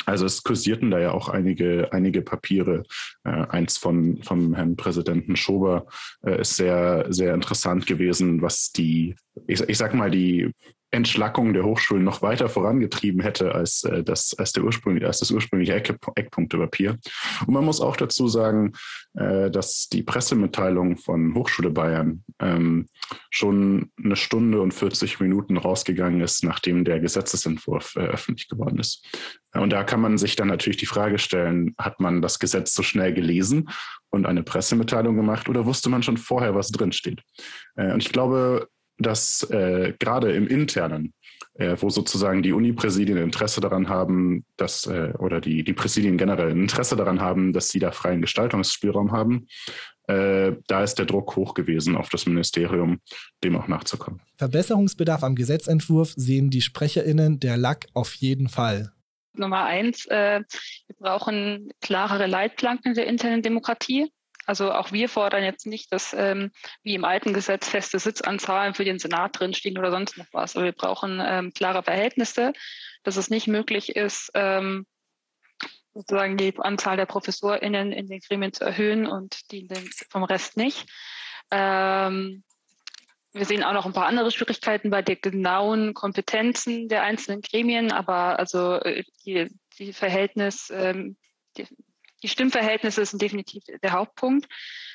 also 0.06 0.26
es 0.26 0.44
kursierten 0.44 0.92
da 0.92 1.00
ja 1.00 1.12
auch 1.12 1.30
einige, 1.30 1.90
einige 1.92 2.22
Papiere. 2.22 2.84
Äh, 3.24 3.30
eins 3.30 3.78
von, 3.78 4.22
vom 4.24 4.56
Herrn 4.56 4.76
Präsidenten 4.76 5.36
Schober 5.36 5.88
äh, 6.26 6.42
ist 6.42 6.56
sehr, 6.56 7.06
sehr 7.10 7.34
interessant 7.34 7.86
gewesen, 7.88 8.42
was 8.42 8.72
die, 8.72 9.16
ich, 9.48 9.62
ich 9.62 9.78
sag 9.78 9.94
mal, 9.94 10.12
die 10.12 10.52
Entschlackung 10.92 11.54
der 11.54 11.64
Hochschulen 11.64 12.04
noch 12.04 12.22
weiter 12.22 12.50
vorangetrieben 12.50 13.22
hätte 13.22 13.56
als, 13.56 13.84
äh, 13.84 14.04
das, 14.04 14.36
als, 14.38 14.52
der 14.52 14.64
ursprüngliche, 14.64 15.08
als 15.08 15.20
das 15.20 15.32
ursprüngliche 15.32 15.74
Eck, 15.74 15.96
Eckpunktepapier. 16.16 16.98
Und 17.48 17.54
man 17.54 17.66
muss 17.66 17.82
auch 17.82 17.96
dazu 17.96 18.28
sagen, 18.28 18.74
äh, 19.14 19.50
dass 19.50 19.88
die 19.88 20.04
Pressemitteilung 20.04 20.98
von 20.98 21.34
Hochschule 21.34 21.72
Bayern 21.72 22.24
ähm, 22.40 22.88
schon 23.30 23.92
eine 24.04 24.18
Stunde 24.18 24.62
und 24.62 24.74
40 24.74 25.20
Minuten 25.22 25.58
rausgegangen 25.58 26.22
ist, 26.22 26.44
nachdem 26.44 26.84
der 26.84 27.00
Gesetzesentwurf 27.00 27.96
äh, 27.96 28.02
öffentlich 28.02 28.50
geworden 28.50 28.80
ist. 28.80 29.06
Und 29.54 29.72
da 29.72 29.84
kann 29.84 30.02
man 30.02 30.18
sich 30.18 30.36
dann 30.36 30.48
natürlich 30.48 30.78
die 30.78 30.86
Frage 30.86 31.20
stellen, 31.20 31.74
hat 31.78 32.00
man 32.00 32.22
das 32.22 32.40
Gesetz 32.40 32.74
so 32.74 32.84
schnell 32.84 33.14
gelesen 33.14 33.70
und 34.10 34.26
eine 34.26 34.44
Pressemitteilung 34.44 35.16
gemacht 35.16 35.50
oder 35.50 35.66
wusste 35.66 35.90
man 35.90 36.04
schon 36.04 36.18
vorher, 36.18 36.56
was 36.56 36.72
drinsteht? 36.72 37.22
Äh, 37.76 37.94
und 37.94 38.04
ich 38.04 38.12
glaube, 38.12 38.68
dass 39.02 39.44
äh, 39.50 39.94
gerade 40.00 40.32
im 40.34 40.48
Internen, 40.48 41.14
äh, 41.56 41.76
wo 41.80 41.90
sozusagen 41.90 42.44
die 42.44 42.54
Uni-Präsidien 42.54 43.18
Interesse 43.18 43.62
daran 43.62 43.90
haben, 43.90 44.46
dass, 44.58 44.88
äh, 44.88 45.14
oder 45.20 45.42
die, 45.42 45.64
die 45.64 45.74
Präsidien 45.74 46.18
generell 46.18 46.52
Interesse 46.52 46.96
daran 46.96 47.22
haben, 47.22 47.54
dass 47.54 47.70
sie 47.70 47.80
da 47.80 47.92
freien 47.92 48.22
Gestaltungsspielraum 48.22 49.12
haben, 49.12 49.48
äh, 50.08 50.54
da 50.68 50.84
ist 50.84 50.96
der 50.96 51.06
Druck 51.06 51.36
hoch 51.36 51.54
gewesen 51.54 51.96
auf 51.96 52.10
das 52.10 52.26
Ministerium, 52.26 53.00
dem 53.44 53.56
auch 53.56 53.68
nachzukommen. 53.68 54.22
Verbesserungsbedarf 54.38 55.24
am 55.24 55.36
Gesetzentwurf 55.36 56.14
sehen 56.16 56.50
die 56.50 56.62
SprecherInnen 56.62 57.40
der 57.40 57.58
LAC 57.58 57.88
auf 57.94 58.14
jeden 58.16 58.50
Fall. 58.50 58.92
Nummer 59.34 59.64
eins, 59.64 60.06
äh, 60.08 60.42
wir 60.88 60.96
brauchen 61.00 61.72
klarere 61.82 62.28
Leitplanken 62.28 62.94
der 62.94 63.08
internen 63.08 63.42
Demokratie. 63.42 64.12
Also 64.52 64.74
auch 64.74 64.92
wir 64.92 65.08
fordern 65.08 65.46
jetzt 65.46 65.66
nicht, 65.66 65.94
dass 65.94 66.12
ähm, 66.12 66.52
wie 66.84 66.94
im 66.94 67.06
alten 67.06 67.32
Gesetz 67.32 67.70
feste 67.70 68.00
Sitzanzahlen 68.00 68.74
für 68.74 68.84
den 68.84 69.00
Senat 69.00 69.40
drinstehen 69.40 69.78
oder 69.78 69.92
sonst 69.92 70.18
noch 70.18 70.26
was. 70.34 70.58
Aber 70.58 70.66
wir 70.66 70.74
brauchen 70.74 71.22
ähm, 71.26 71.54
klare 71.54 71.84
Verhältnisse, 71.84 72.52
dass 73.04 73.16
es 73.16 73.30
nicht 73.30 73.48
möglich 73.48 73.96
ist, 73.96 74.30
ähm, 74.34 74.86
sozusagen 75.94 76.36
die 76.36 76.54
Anzahl 76.60 76.98
der 76.98 77.06
ProfessorInnen 77.06 77.94
in 77.94 78.08
den 78.08 78.20
Gremien 78.20 78.52
zu 78.52 78.66
erhöhen 78.66 79.08
und 79.08 79.50
die 79.54 79.70
vom 80.10 80.26
Rest 80.26 80.58
nicht. 80.58 80.86
Ähm, 81.50 82.44
wir 83.32 83.46
sehen 83.46 83.64
auch 83.64 83.72
noch 83.72 83.86
ein 83.86 83.94
paar 83.94 84.08
andere 84.08 84.32
Schwierigkeiten 84.32 84.90
bei 84.90 85.02
den 85.02 85.22
genauen 85.22 85.94
Kompetenzen 85.94 86.90
der 86.90 87.04
einzelnen 87.04 87.40
Gremien, 87.40 87.94
aber 87.94 88.38
also 88.38 88.74
äh, 88.82 89.06
die, 89.26 89.48
die 89.80 89.94
Verhältnis, 89.94 90.70
ähm, 90.76 91.16
die, 91.56 91.66
die 92.24 92.28
Stimmverhältnisse 92.28 93.06
sind 93.06 93.22
definitiv 93.22 93.64
der 93.82 93.92
Hauptpunkt. 93.92 94.48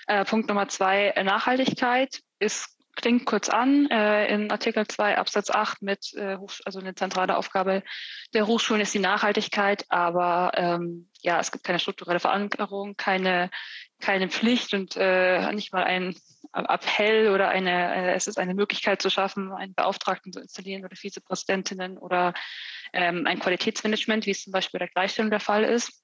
Äh, 0.06 0.24
Punkt 0.24 0.48
Nummer 0.48 0.68
zwei, 0.68 1.08
äh, 1.08 1.24
Nachhaltigkeit 1.24 2.20
ist 2.38 2.76
klingt 2.96 3.26
kurz 3.26 3.48
an. 3.48 3.88
Äh, 3.90 4.26
in 4.34 4.50
Artikel 4.50 4.86
2 4.86 5.18
Absatz 5.18 5.50
8 5.50 5.82
mit, 5.82 6.14
äh, 6.14 6.38
also 6.64 6.80
eine 6.80 6.94
zentrale 6.94 7.36
Aufgabe 7.36 7.82
der 8.34 8.46
Hochschulen 8.46 8.80
ist 8.80 8.94
die 8.94 8.98
Nachhaltigkeit, 8.98 9.84
aber 9.90 10.52
ähm, 10.54 11.08
ja, 11.20 11.38
es 11.38 11.52
gibt 11.52 11.64
keine 11.64 11.78
strukturelle 11.78 12.18
Verankerung, 12.18 12.96
keine, 12.96 13.50
keine 14.00 14.28
Pflicht 14.28 14.74
und 14.74 14.96
äh, 14.96 15.52
nicht 15.52 15.72
mal 15.72 15.84
ein 15.84 16.16
Appell 16.52 17.28
oder 17.28 17.48
eine, 17.50 17.94
äh, 17.94 18.14
es 18.14 18.26
ist 18.26 18.38
eine 18.38 18.54
Möglichkeit 18.54 19.02
zu 19.02 19.10
schaffen, 19.10 19.52
einen 19.52 19.74
Beauftragten 19.74 20.32
zu 20.32 20.40
installieren 20.40 20.84
oder 20.84 20.96
Vizepräsidentinnen 20.96 21.98
oder 21.98 22.34
ähm, 22.92 23.26
ein 23.26 23.38
Qualitätsmanagement, 23.38 24.26
wie 24.26 24.30
es 24.30 24.42
zum 24.42 24.52
Beispiel 24.52 24.78
bei 24.78 24.86
der 24.86 24.92
Gleichstellung 24.92 25.30
der 25.30 25.40
Fall 25.40 25.64
ist. 25.64 26.02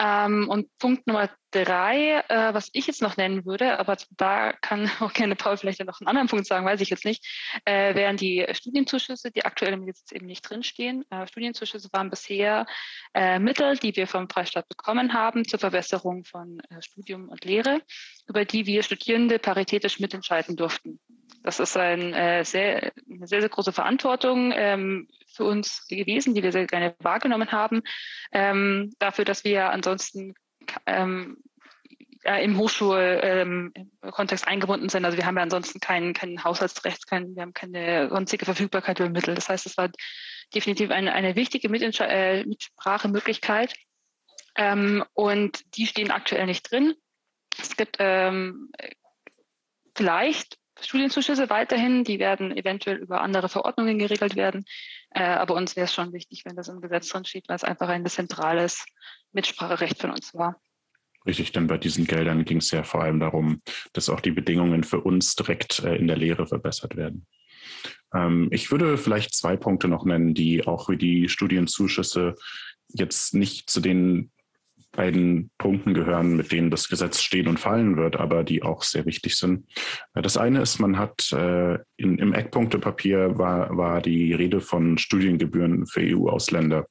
Ähm, 0.00 0.48
und 0.48 0.68
Punkt 0.78 1.06
Nummer 1.06 1.28
drei, 1.50 2.22
äh, 2.28 2.54
was 2.54 2.68
ich 2.72 2.86
jetzt 2.86 3.02
noch 3.02 3.16
nennen 3.16 3.44
würde, 3.44 3.78
aber 3.78 3.96
da 4.16 4.52
kann 4.52 4.88
auch 5.00 5.12
gerne 5.12 5.34
Paul 5.34 5.56
vielleicht 5.56 5.84
noch 5.84 6.00
einen 6.00 6.08
anderen 6.08 6.28
Punkt 6.28 6.46
sagen, 6.46 6.66
weiß 6.66 6.80
ich 6.80 6.90
jetzt 6.90 7.04
nicht, 7.04 7.26
äh, 7.64 7.94
wären 7.94 8.16
die 8.16 8.46
Studienzuschüsse, 8.52 9.30
die 9.30 9.44
aktuell 9.44 9.72
im 9.72 9.86
Gesetz 9.86 10.12
eben 10.12 10.26
nicht 10.26 10.42
drinstehen. 10.42 11.04
Äh, 11.10 11.26
Studienzuschüsse 11.26 11.88
waren 11.92 12.10
bisher 12.10 12.66
äh, 13.14 13.38
Mittel, 13.38 13.76
die 13.76 13.96
wir 13.96 14.06
vom 14.06 14.28
Freistaat 14.28 14.68
bekommen 14.68 15.14
haben 15.14 15.44
zur 15.46 15.58
Verbesserung 15.58 16.24
von 16.24 16.60
äh, 16.70 16.82
Studium 16.82 17.28
und 17.28 17.44
Lehre, 17.44 17.82
über 18.28 18.44
die 18.44 18.66
wir 18.66 18.82
Studierende 18.82 19.38
paritätisch 19.38 19.98
mitentscheiden 19.98 20.56
durften. 20.56 21.00
Das 21.42 21.60
ist 21.60 21.76
ein, 21.76 22.12
äh, 22.14 22.44
sehr, 22.44 22.92
eine 23.10 23.26
sehr, 23.26 23.40
sehr 23.40 23.48
große 23.48 23.72
Verantwortung 23.72 24.52
ähm, 24.54 25.08
für 25.32 25.44
uns 25.44 25.86
gewesen, 25.86 26.34
die 26.34 26.42
wir 26.42 26.52
sehr 26.52 26.66
gerne 26.66 26.94
wahrgenommen 27.00 27.52
haben, 27.52 27.82
ähm, 28.32 28.92
dafür, 28.98 29.24
dass 29.24 29.44
wir 29.44 29.70
ansonsten 29.70 30.34
ähm, 30.86 31.38
im 32.24 32.58
Hochschulkontext 32.58 34.44
ähm, 34.44 34.52
eingebunden 34.52 34.88
sind. 34.88 35.04
Also 35.04 35.16
wir 35.16 35.24
haben 35.24 35.36
ja 35.36 35.42
ansonsten 35.42 35.80
kein, 35.80 36.12
kein 36.12 36.42
Haushaltsrecht, 36.42 37.06
kein, 37.06 37.34
wir 37.34 37.42
haben 37.42 37.54
keine 37.54 38.08
sonstige 38.10 38.44
Verfügbarkeit 38.44 38.98
über 38.98 39.08
Mittel. 39.08 39.34
Das 39.34 39.48
heißt, 39.48 39.66
es 39.66 39.76
war 39.78 39.88
definitiv 40.54 40.90
eine, 40.90 41.12
eine 41.12 41.36
wichtige 41.36 41.68
äh, 41.68 42.44
Mitsprachemöglichkeit. 42.44 43.74
Ähm, 44.56 45.04
und 45.14 45.76
die 45.76 45.86
stehen 45.86 46.10
aktuell 46.10 46.46
nicht 46.46 46.70
drin. 46.70 46.94
Es 47.60 47.76
gibt 47.76 47.96
ähm, 48.00 48.70
vielleicht 49.94 50.58
Studienzuschüsse 50.80 51.50
weiterhin, 51.50 52.04
die 52.04 52.18
werden 52.18 52.56
eventuell 52.56 52.98
über 52.98 53.20
andere 53.20 53.48
Verordnungen 53.48 53.98
geregelt 53.98 54.36
werden. 54.36 54.64
Äh, 55.10 55.22
aber 55.22 55.54
uns 55.54 55.76
wäre 55.76 55.84
es 55.84 55.94
schon 55.94 56.12
wichtig, 56.12 56.44
wenn 56.44 56.56
das 56.56 56.68
im 56.68 56.80
Gesetz 56.80 57.08
drin 57.08 57.24
steht, 57.24 57.48
weil 57.48 57.56
es 57.56 57.64
einfach 57.64 57.88
ein 57.88 58.06
zentrales 58.06 58.84
Mitspracherecht 59.32 60.00
von 60.00 60.10
uns 60.10 60.34
war. 60.34 60.60
Richtig, 61.26 61.52
denn 61.52 61.66
bei 61.66 61.78
diesen 61.78 62.06
Geldern 62.06 62.44
ging 62.44 62.58
es 62.58 62.70
ja 62.70 62.84
vor 62.84 63.02
allem 63.02 63.20
darum, 63.20 63.60
dass 63.92 64.08
auch 64.08 64.20
die 64.20 64.30
Bedingungen 64.30 64.84
für 64.84 65.00
uns 65.00 65.34
direkt 65.34 65.80
äh, 65.80 65.96
in 65.96 66.06
der 66.06 66.16
Lehre 66.16 66.46
verbessert 66.46 66.96
werden. 66.96 67.26
Ähm, 68.14 68.48
ich 68.50 68.70
würde 68.70 68.96
vielleicht 68.98 69.34
zwei 69.34 69.56
Punkte 69.56 69.88
noch 69.88 70.04
nennen, 70.04 70.34
die 70.34 70.66
auch 70.66 70.88
wie 70.88 70.96
die 70.96 71.28
Studienzuschüsse 71.28 72.34
jetzt 72.88 73.34
nicht 73.34 73.68
zu 73.68 73.80
den 73.80 74.30
beiden 74.98 75.52
Punkten 75.58 75.94
gehören, 75.94 76.36
mit 76.36 76.50
denen 76.50 76.72
das 76.72 76.88
Gesetz 76.88 77.22
stehen 77.22 77.46
und 77.46 77.60
fallen 77.60 77.96
wird, 77.96 78.16
aber 78.16 78.42
die 78.42 78.64
auch 78.64 78.82
sehr 78.82 79.06
wichtig 79.06 79.36
sind. 79.36 79.64
Äh, 80.14 80.22
das 80.22 80.36
eine 80.36 80.60
ist, 80.60 80.80
man 80.80 80.98
hat 80.98 81.30
äh, 81.32 81.78
in, 81.96 82.18
im 82.18 82.32
Eckpunktepapier 82.34 83.38
war, 83.38 83.76
war 83.76 84.02
die 84.02 84.34
Rede 84.34 84.60
von 84.60 84.98
Studiengebühren 84.98 85.86
für 85.86 86.00
EU-Ausländer. 86.00 86.86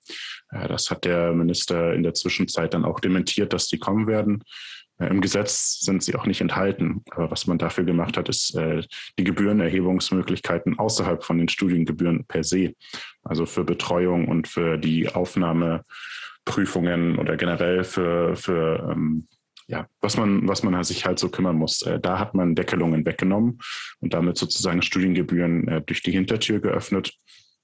Äh, 0.51 0.69
das 0.69 0.89
hat 0.89 1.03
der 1.03 1.33
Minister 1.33 1.93
in 1.93 2.03
der 2.03 2.13
Zwischenzeit 2.13 2.73
dann 2.73 2.85
auch 2.85 3.01
dementiert, 3.01 3.51
dass 3.51 3.67
die 3.67 3.77
kommen 3.77 4.07
werden. 4.07 4.41
Äh, 4.99 5.07
Im 5.07 5.19
Gesetz 5.19 5.81
sind 5.81 6.01
sie 6.01 6.15
auch 6.15 6.25
nicht 6.25 6.39
enthalten. 6.39 7.03
Aber 7.11 7.29
was 7.29 7.45
man 7.45 7.57
dafür 7.57 7.83
gemacht 7.83 8.15
hat, 8.15 8.29
ist 8.29 8.55
äh, 8.55 8.83
die 9.19 9.25
Gebührenerhebungsmöglichkeiten 9.25 10.79
außerhalb 10.79 11.25
von 11.25 11.39
den 11.39 11.49
Studiengebühren 11.49 12.23
per 12.25 12.45
se. 12.45 12.71
Also 13.23 13.45
für 13.45 13.65
Betreuung 13.65 14.29
und 14.29 14.47
für 14.47 14.77
die 14.77 15.09
Aufnahme 15.09 15.83
Prüfungen 16.47 17.19
oder 17.19 17.37
generell 17.37 17.83
für, 17.83 18.35
für 18.35 18.89
ähm, 18.91 19.27
ja, 19.67 19.85
was 19.99 20.15
man, 20.15 20.47
was 20.47 20.63
man 20.63 20.81
sich 20.83 21.05
halt 21.05 21.19
so 21.19 21.29
kümmern 21.29 21.57
muss. 21.57 21.81
Äh, 21.81 21.99
da 21.99 22.19
hat 22.19 22.33
man 22.33 22.55
Deckelungen 22.55 23.05
weggenommen 23.05 23.59
und 23.99 24.13
damit 24.13 24.37
sozusagen 24.37 24.81
Studiengebühren 24.81 25.67
äh, 25.67 25.81
durch 25.81 26.01
die 26.01 26.13
Hintertür 26.13 26.61
geöffnet. 26.61 27.13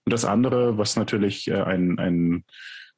Und 0.05 0.11
das 0.11 0.25
andere, 0.25 0.77
was 0.77 0.97
natürlich 0.97 1.47
äh, 1.47 1.61
ein, 1.61 1.97
ein 1.97 2.43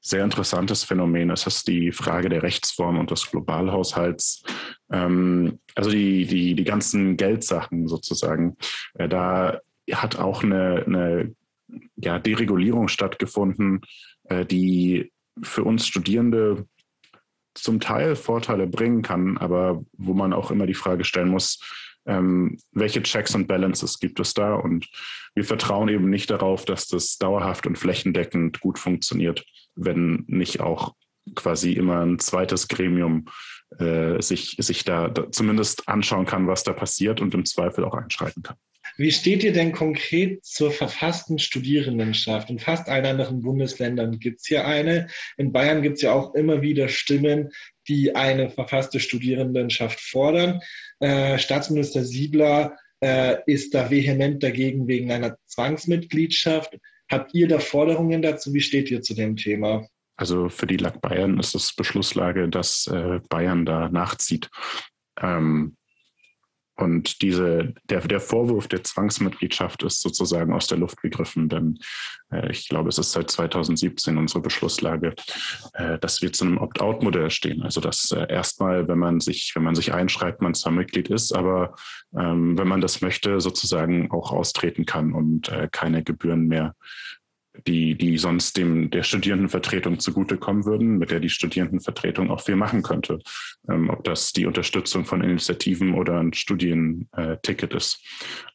sehr 0.02 0.24
interessantes 0.24 0.84
Phänomen 0.84 1.30
ist, 1.30 1.46
ist 1.46 1.68
die 1.68 1.92
Frage 1.92 2.30
der 2.30 2.44
Rechtsform 2.44 2.98
und 2.98 3.12
des 3.12 3.30
Globalhaushalts. 3.30 4.44
Ähm, 4.92 5.60
also 5.76 5.92
die, 5.92 6.26
die, 6.26 6.56
die 6.56 6.64
ganzen 6.64 7.16
Geldsachen 7.16 7.88
sozusagen. 7.88 8.58
Äh, 8.96 9.08
da 9.08 9.60
hat 9.92 10.18
auch 10.18 10.44
eine, 10.44 10.84
eine 10.88 11.36
ja, 11.96 12.18
Deregulierung 12.18 12.88
stattgefunden, 12.88 13.82
äh, 14.30 14.46
die 14.46 15.12
für 15.42 15.64
uns 15.64 15.88
Studierende 15.88 16.68
zum 17.54 17.80
Teil 17.80 18.16
Vorteile 18.16 18.68
bringen 18.68 19.02
kann, 19.02 19.38
aber 19.38 19.84
wo 19.94 20.14
man 20.14 20.34
auch 20.34 20.52
immer 20.52 20.68
die 20.68 20.74
Frage 20.74 21.04
stellen 21.04 21.30
muss, 21.30 21.60
ähm, 22.06 22.58
welche 22.72 23.02
Checks 23.02 23.34
und 23.34 23.48
Balances 23.48 24.00
gibt 24.00 24.20
es 24.20 24.34
da? 24.34 24.54
Und 24.56 24.88
wir 25.34 25.44
vertrauen 25.44 25.90
eben 25.90 26.10
nicht 26.10 26.30
darauf, 26.30 26.66
dass 26.66 26.88
das 26.88 27.18
dauerhaft 27.18 27.66
und 27.66 27.78
flächendeckend 27.78 28.60
gut 28.60 28.78
funktioniert, 28.78 29.46
wenn 29.76 30.24
nicht 30.28 30.60
auch 30.60 30.94
quasi 31.34 31.74
immer 31.74 32.02
ein 32.02 32.20
zweites 32.20 32.68
Gremium 32.68 33.26
äh, 33.80 34.22
sich, 34.22 34.58
sich 34.60 34.84
da, 34.84 35.08
da 35.08 35.32
zumindest 35.32 35.88
anschauen 35.88 36.26
kann, 36.26 36.48
was 36.48 36.64
da 36.64 36.74
passiert 36.74 37.22
und 37.22 37.34
im 37.34 37.46
Zweifel 37.46 37.84
auch 37.84 37.96
einschreiten 37.96 38.44
kann. 38.44 38.58
Wie 38.98 39.12
steht 39.12 39.44
ihr 39.44 39.52
denn 39.52 39.74
konkret 39.74 40.46
zur 40.46 40.72
verfassten 40.72 41.38
Studierendenschaft? 41.40 42.50
In 42.50 42.60
fast 42.60 42.88
allen 42.88 43.06
anderen 43.06 43.42
Bundesländern 43.42 44.20
gibt 44.20 44.40
es 44.40 44.48
hier 44.48 44.66
eine. 44.66 45.08
In 45.38 45.52
Bayern 45.52 45.82
gibt 45.82 45.98
es 45.98 46.02
ja 46.02 46.14
auch 46.14 46.34
immer 46.34 46.62
wieder 46.62 46.88
Stimmen, 46.88 47.52
die 47.88 48.16
eine 48.16 48.50
verfasste 48.50 49.00
Studierendenschaft 49.00 50.00
fordern. 50.00 50.62
Äh, 51.00 51.38
Staatsminister 51.38 52.04
Siebler 52.04 52.78
äh, 53.02 53.38
ist 53.46 53.74
da 53.74 53.92
vehement 53.92 54.42
dagegen 54.42 54.88
wegen 54.88 55.12
einer 55.12 55.38
Zwangsmitgliedschaft. 55.46 56.78
Habt 57.12 57.34
ihr 57.34 57.48
da 57.48 57.60
Forderungen 57.60 58.22
dazu? 58.22 58.54
Wie 58.54 58.62
steht 58.62 58.90
ihr 58.90 59.02
zu 59.02 59.14
dem 59.14 59.36
Thema? 59.36 59.86
Also 60.18 60.48
für 60.48 60.68
die 60.68 60.78
LAG 60.78 61.02
Bayern 61.02 61.40
ist 61.40 61.54
es 61.54 61.74
Beschlusslage, 61.76 62.48
dass 62.48 62.88
äh, 62.88 63.20
Bayern 63.30 63.66
da 63.66 63.90
nachzieht. 63.90 64.50
Ähm, 65.22 65.76
und 66.78 67.22
diese, 67.22 67.74
der, 67.90 68.02
der 68.02 68.20
Vorwurf 68.20 68.68
der 68.68 68.84
Zwangsmitgliedschaft 68.84 69.84
ist 69.84 70.02
sozusagen 70.02 70.54
aus 70.54 70.68
der 70.68 70.78
Luft 70.78 71.02
gegriffen, 71.02 71.48
denn 71.48 71.80
äh, 72.32 72.52
ich 72.52 72.68
glaube, 72.68 72.90
es 72.90 72.98
ist 72.98 73.14
seit 73.14 73.32
2017 73.32 74.18
unsere 74.18 74.42
Beschlusslage, 74.42 75.16
äh, 75.74 75.98
dass 76.00 76.22
wir 76.22 76.34
zu 76.34 76.46
einem 76.46 76.58
Opt-out-Modell 76.58 77.30
stehen. 77.30 77.64
Also 77.64 77.80
dass 77.80 78.12
äh, 78.12 78.28
erstmal, 78.30 78.88
wenn 78.90 79.00
man 79.00 79.22
sich, 79.22 79.54
wenn 79.56 79.64
man 79.64 79.76
sich 79.76 79.94
einschreibt, 79.94 80.42
man 80.42 80.54
zwar 80.54 80.74
Mitglied 80.74 81.08
ist, 81.10 81.32
aber 81.32 81.76
ähm, 82.18 82.58
wenn 82.58 82.68
man 82.68 82.82
das 82.82 83.00
möchte, 83.02 83.40
sozusagen 83.40 84.12
auch 84.12 84.32
austreten 84.32 84.86
kann 84.86 85.14
und 85.14 85.50
äh, 85.50 85.70
keine 85.72 86.04
Gebühren 86.04 86.48
mehr 86.48 86.76
die, 87.68 87.96
die 87.96 88.18
sonst 88.18 88.58
dem 88.58 88.90
der 88.90 89.04
Studierendenvertretung 89.04 90.00
zugutekommen 90.00 90.66
würden, 90.66 90.98
mit 90.98 91.12
der 91.12 91.20
die 91.20 91.30
Studierendenvertretung 91.30 92.30
auch 92.30 92.42
viel 92.42 92.56
machen 92.56 92.84
könnte. 92.84 93.20
Ähm, 93.70 93.90
ob 93.90 94.04
das 94.04 94.34
die 94.34 94.46
Unterstützung 94.46 95.06
von 95.06 95.22
Initiativen 95.22 95.94
oder 95.94 96.20
ein 96.20 96.34
Studienticket 96.34 97.74
ist. 97.74 98.04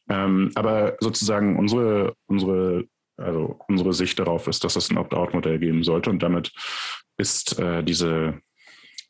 Ähm, 0.09 0.51
aber 0.55 0.97
sozusagen 0.99 1.57
unsere, 1.57 2.15
unsere, 2.27 2.85
also 3.17 3.59
unsere 3.67 3.93
Sicht 3.93 4.19
darauf 4.19 4.47
ist, 4.47 4.63
dass 4.63 4.75
es 4.75 4.89
ein 4.89 4.97
Opt-out-Modell 4.97 5.59
geben 5.59 5.83
sollte 5.83 6.09
und 6.09 6.21
damit 6.23 6.51
ist 7.17 7.59
äh, 7.59 7.83
diese, 7.83 8.39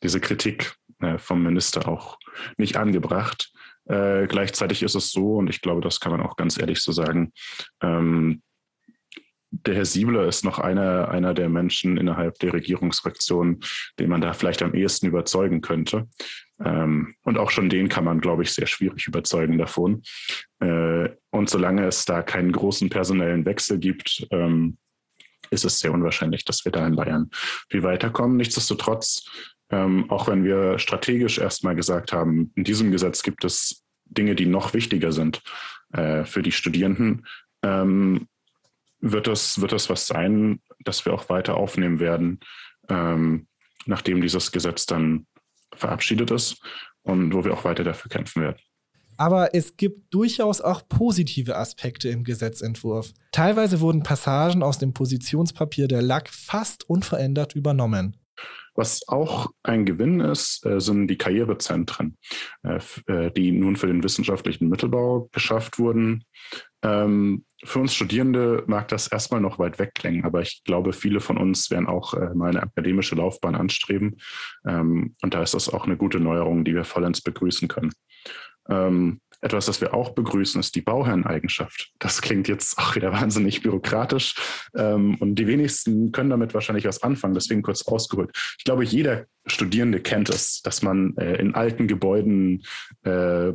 diese 0.02 0.20
Kritik 0.20 0.74
äh, 1.00 1.18
vom 1.18 1.42
Minister 1.42 1.88
auch 1.88 2.18
nicht 2.56 2.76
angebracht. 2.76 3.52
Äh, 3.86 4.26
gleichzeitig 4.26 4.82
ist 4.82 4.94
es 4.94 5.10
so, 5.10 5.36
und 5.36 5.50
ich 5.50 5.60
glaube, 5.60 5.80
das 5.80 5.98
kann 5.98 6.12
man 6.12 6.20
auch 6.20 6.36
ganz 6.36 6.58
ehrlich 6.58 6.80
so 6.80 6.92
sagen, 6.92 7.32
ähm, 7.82 8.42
der 9.52 9.74
Herr 9.74 9.84
Siebler 9.84 10.26
ist 10.26 10.44
noch 10.44 10.58
einer, 10.58 11.08
einer 11.10 11.34
der 11.34 11.48
Menschen 11.48 11.98
innerhalb 11.98 12.38
der 12.38 12.54
Regierungsfraktion, 12.54 13.60
den 13.98 14.08
man 14.08 14.22
da 14.22 14.32
vielleicht 14.32 14.62
am 14.62 14.74
ehesten 14.74 15.06
überzeugen 15.06 15.60
könnte. 15.60 16.08
Ähm, 16.64 17.14
und 17.22 17.38
auch 17.38 17.50
schon 17.50 17.68
den 17.68 17.88
kann 17.88 18.04
man, 18.04 18.20
glaube 18.20 18.42
ich, 18.42 18.52
sehr 18.52 18.66
schwierig 18.66 19.06
überzeugen 19.06 19.58
davon. 19.58 20.02
Äh, 20.60 21.10
und 21.30 21.50
solange 21.50 21.86
es 21.86 22.06
da 22.06 22.22
keinen 22.22 22.52
großen 22.52 22.88
personellen 22.88 23.44
Wechsel 23.44 23.78
gibt, 23.78 24.26
ähm, 24.30 24.78
ist 25.50 25.66
es 25.66 25.80
sehr 25.80 25.92
unwahrscheinlich, 25.92 26.46
dass 26.46 26.64
wir 26.64 26.72
da 26.72 26.86
in 26.86 26.96
Bayern 26.96 27.30
viel 27.70 27.82
weiterkommen. 27.82 28.38
Nichtsdestotrotz, 28.38 29.28
ähm, 29.70 30.10
auch 30.10 30.28
wenn 30.28 30.44
wir 30.44 30.78
strategisch 30.78 31.38
erstmal 31.38 31.76
gesagt 31.76 32.12
haben, 32.12 32.52
in 32.54 32.64
diesem 32.64 32.90
Gesetz 32.90 33.22
gibt 33.22 33.44
es 33.44 33.84
Dinge, 34.06 34.34
die 34.34 34.46
noch 34.46 34.72
wichtiger 34.72 35.12
sind 35.12 35.42
äh, 35.92 36.24
für 36.24 36.42
die 36.42 36.52
Studierenden, 36.52 37.26
ähm, 37.62 38.28
wird 39.02 39.26
das, 39.26 39.60
wird 39.60 39.72
das 39.72 39.90
was 39.90 40.06
sein, 40.06 40.62
das 40.84 41.04
wir 41.04 41.12
auch 41.12 41.28
weiter 41.28 41.56
aufnehmen 41.56 42.00
werden, 42.00 42.40
ähm, 42.88 43.46
nachdem 43.84 44.22
dieses 44.22 44.52
Gesetz 44.52 44.86
dann 44.86 45.26
verabschiedet 45.74 46.30
ist 46.30 46.62
und 47.02 47.34
wo 47.34 47.44
wir 47.44 47.52
auch 47.52 47.64
weiter 47.64 47.84
dafür 47.84 48.08
kämpfen 48.08 48.42
werden. 48.42 48.58
Aber 49.18 49.54
es 49.54 49.76
gibt 49.76 50.14
durchaus 50.14 50.60
auch 50.60 50.88
positive 50.88 51.56
Aspekte 51.56 52.08
im 52.08 52.24
Gesetzentwurf. 52.24 53.12
Teilweise 53.30 53.80
wurden 53.80 54.02
Passagen 54.02 54.62
aus 54.62 54.78
dem 54.78 54.94
Positionspapier 54.94 55.86
der 55.86 56.02
LAC 56.02 56.28
fast 56.30 56.88
unverändert 56.88 57.54
übernommen. 57.54 58.16
Was 58.74 59.06
auch 59.06 59.50
ein 59.62 59.84
Gewinn 59.84 60.20
ist, 60.20 60.64
äh, 60.64 60.80
sind 60.80 61.08
die 61.08 61.18
Karrierezentren, 61.18 62.16
äh, 62.62 62.80
äh, 63.06 63.30
die 63.30 63.52
nun 63.52 63.76
für 63.76 63.86
den 63.86 64.02
wissenschaftlichen 64.02 64.68
Mittelbau 64.68 65.28
geschafft 65.32 65.78
wurden. 65.78 66.24
Ähm, 66.82 67.44
für 67.64 67.78
uns 67.78 67.94
Studierende 67.94 68.64
mag 68.66 68.88
das 68.88 69.06
erstmal 69.06 69.40
noch 69.40 69.58
weit 69.58 69.78
weg 69.78 69.94
klingen, 69.94 70.24
aber 70.24 70.40
ich 70.40 70.62
glaube, 70.64 70.92
viele 70.92 71.20
von 71.20 71.36
uns 71.38 71.70
werden 71.70 71.86
auch 71.86 72.14
mal 72.34 72.50
eine 72.50 72.62
akademische 72.62 73.14
Laufbahn 73.14 73.54
anstreben. 73.54 74.16
Ähm, 74.66 75.14
und 75.22 75.34
da 75.34 75.42
ist 75.42 75.54
das 75.54 75.68
auch 75.68 75.84
eine 75.84 75.96
gute 75.96 76.18
Neuerung, 76.18 76.64
die 76.64 76.74
wir 76.74 76.84
vollends 76.84 77.20
begrüßen 77.20 77.68
können. 77.68 77.92
Etwas, 79.42 79.66
das 79.66 79.80
wir 79.80 79.92
auch 79.92 80.10
begrüßen, 80.10 80.60
ist 80.60 80.76
die 80.76 80.80
Bauherreneigenschaft. 80.80 81.92
Das 81.98 82.22
klingt 82.22 82.48
jetzt 82.48 82.78
auch 82.78 82.94
wieder 82.94 83.12
wahnsinnig 83.20 83.62
bürokratisch 83.62 84.34
ähm, 84.76 85.16
und 85.16 85.34
die 85.34 85.46
wenigsten 85.46 86.12
können 86.12 86.30
damit 86.30 86.54
wahrscheinlich 86.54 86.86
was 86.86 87.02
anfangen, 87.02 87.34
deswegen 87.34 87.62
kurz 87.62 87.82
ausgeholt. 87.82 88.30
Ich 88.58 88.64
glaube, 88.64 88.84
jeder 88.84 89.26
Studierende 89.46 90.00
kennt 90.00 90.30
es, 90.30 90.62
dass 90.62 90.82
man 90.82 91.16
äh, 91.16 91.34
in 91.36 91.54
alten 91.54 91.88
Gebäuden 91.88 92.62
äh, 93.02 93.52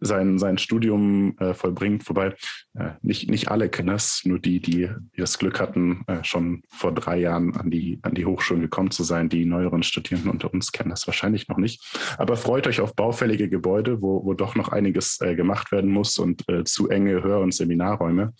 sein, 0.00 0.38
sein 0.38 0.58
Studium 0.58 1.36
äh, 1.38 1.54
vollbringt. 1.54 2.08
Wobei 2.08 2.34
äh, 2.74 2.90
nicht, 3.02 3.30
nicht 3.30 3.50
alle 3.50 3.68
kennen 3.68 3.94
es, 3.94 4.22
nur 4.24 4.38
die, 4.38 4.60
die, 4.60 4.88
die 5.16 5.20
das 5.20 5.38
Glück 5.38 5.60
hatten, 5.60 6.04
äh, 6.06 6.24
schon 6.24 6.62
vor 6.68 6.92
drei 6.92 7.18
Jahren 7.18 7.54
an 7.56 7.70
die, 7.70 7.98
an 8.02 8.14
die 8.14 8.26
Hochschulen 8.26 8.62
gekommen 8.62 8.90
zu 8.90 9.04
sein. 9.04 9.28
Die 9.28 9.44
neueren 9.44 9.82
Studierenden 9.82 10.30
unter 10.30 10.52
uns 10.52 10.72
kennen 10.72 10.90
das 10.90 11.06
wahrscheinlich 11.06 11.48
noch 11.48 11.58
nicht. 11.58 11.82
Aber 12.18 12.36
freut 12.36 12.66
euch 12.66 12.80
auf 12.80 12.94
baufällige 12.94 13.48
Gebäude, 13.48 14.00
wo, 14.02 14.24
wo 14.24 14.34
doch 14.34 14.54
noch 14.54 14.68
einiges 14.70 15.20
äh, 15.20 15.34
gemacht 15.34 15.72
werden 15.72 15.90
muss 15.90 16.18
und 16.18 16.48
äh, 16.48 16.64
zu 16.64 16.88
enge 16.88 17.22
Hör- 17.22 17.40
und 17.40 17.54
Seminarräume. 17.54 18.32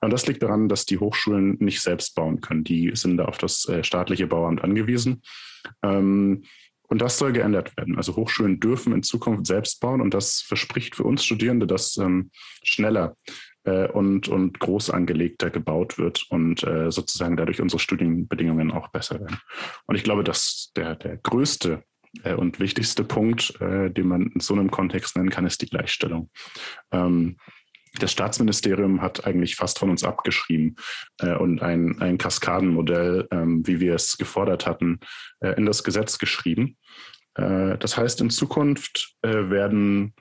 Und 0.00 0.12
das 0.12 0.26
liegt 0.26 0.42
daran, 0.42 0.68
dass 0.68 0.86
die 0.86 0.98
Hochschulen 0.98 1.56
nicht 1.60 1.80
selbst 1.80 2.14
bauen 2.14 2.40
können. 2.40 2.64
Die 2.64 2.92
sind 2.94 3.16
da 3.16 3.26
auf 3.26 3.38
das 3.38 3.68
äh, 3.68 3.84
staatliche 3.84 4.26
Bauamt 4.26 4.62
angewiesen. 4.62 5.22
Ähm, 5.82 6.42
und 6.94 7.02
das 7.02 7.18
soll 7.18 7.32
geändert 7.32 7.76
werden. 7.76 7.96
Also 7.96 8.14
Hochschulen 8.14 8.60
dürfen 8.60 8.92
in 8.92 9.02
Zukunft 9.02 9.48
selbst 9.48 9.80
bauen 9.80 10.00
und 10.00 10.14
das 10.14 10.42
verspricht 10.42 10.94
für 10.94 11.02
uns 11.02 11.24
Studierende, 11.24 11.66
dass 11.66 11.96
ähm, 11.96 12.30
schneller 12.62 13.16
äh, 13.64 13.88
und, 13.88 14.28
und 14.28 14.60
groß 14.60 14.90
angelegter 14.90 15.50
gebaut 15.50 15.98
wird 15.98 16.24
und 16.30 16.62
äh, 16.62 16.92
sozusagen 16.92 17.36
dadurch 17.36 17.60
unsere 17.60 17.80
Studienbedingungen 17.80 18.70
auch 18.70 18.90
besser 18.92 19.18
werden. 19.18 19.38
Und 19.86 19.96
ich 19.96 20.04
glaube, 20.04 20.22
dass 20.22 20.70
der, 20.76 20.94
der 20.94 21.16
größte 21.16 21.82
äh, 22.22 22.34
und 22.34 22.60
wichtigste 22.60 23.02
Punkt, 23.02 23.60
äh, 23.60 23.90
den 23.90 24.06
man 24.06 24.28
in 24.28 24.38
so 24.38 24.54
einem 24.54 24.70
Kontext 24.70 25.16
nennen 25.16 25.30
kann, 25.30 25.46
ist 25.46 25.62
die 25.62 25.68
Gleichstellung. 25.68 26.30
Ähm, 26.92 27.38
das 27.98 28.12
Staatsministerium 28.12 29.00
hat 29.00 29.26
eigentlich 29.26 29.56
fast 29.56 29.78
von 29.78 29.90
uns 29.90 30.04
abgeschrieben 30.04 30.76
äh, 31.20 31.34
und 31.34 31.62
ein, 31.62 32.00
ein 32.00 32.18
Kaskadenmodell, 32.18 33.28
ähm, 33.30 33.66
wie 33.66 33.80
wir 33.80 33.94
es 33.94 34.18
gefordert 34.18 34.66
hatten, 34.66 35.00
äh, 35.40 35.50
in 35.50 35.66
das 35.66 35.84
Gesetz 35.84 36.18
geschrieben. 36.18 36.76
Äh, 37.34 37.78
das 37.78 37.96
heißt, 37.96 38.20
in 38.20 38.30
Zukunft 38.30 39.14
äh, 39.22 39.50
werden 39.50 40.14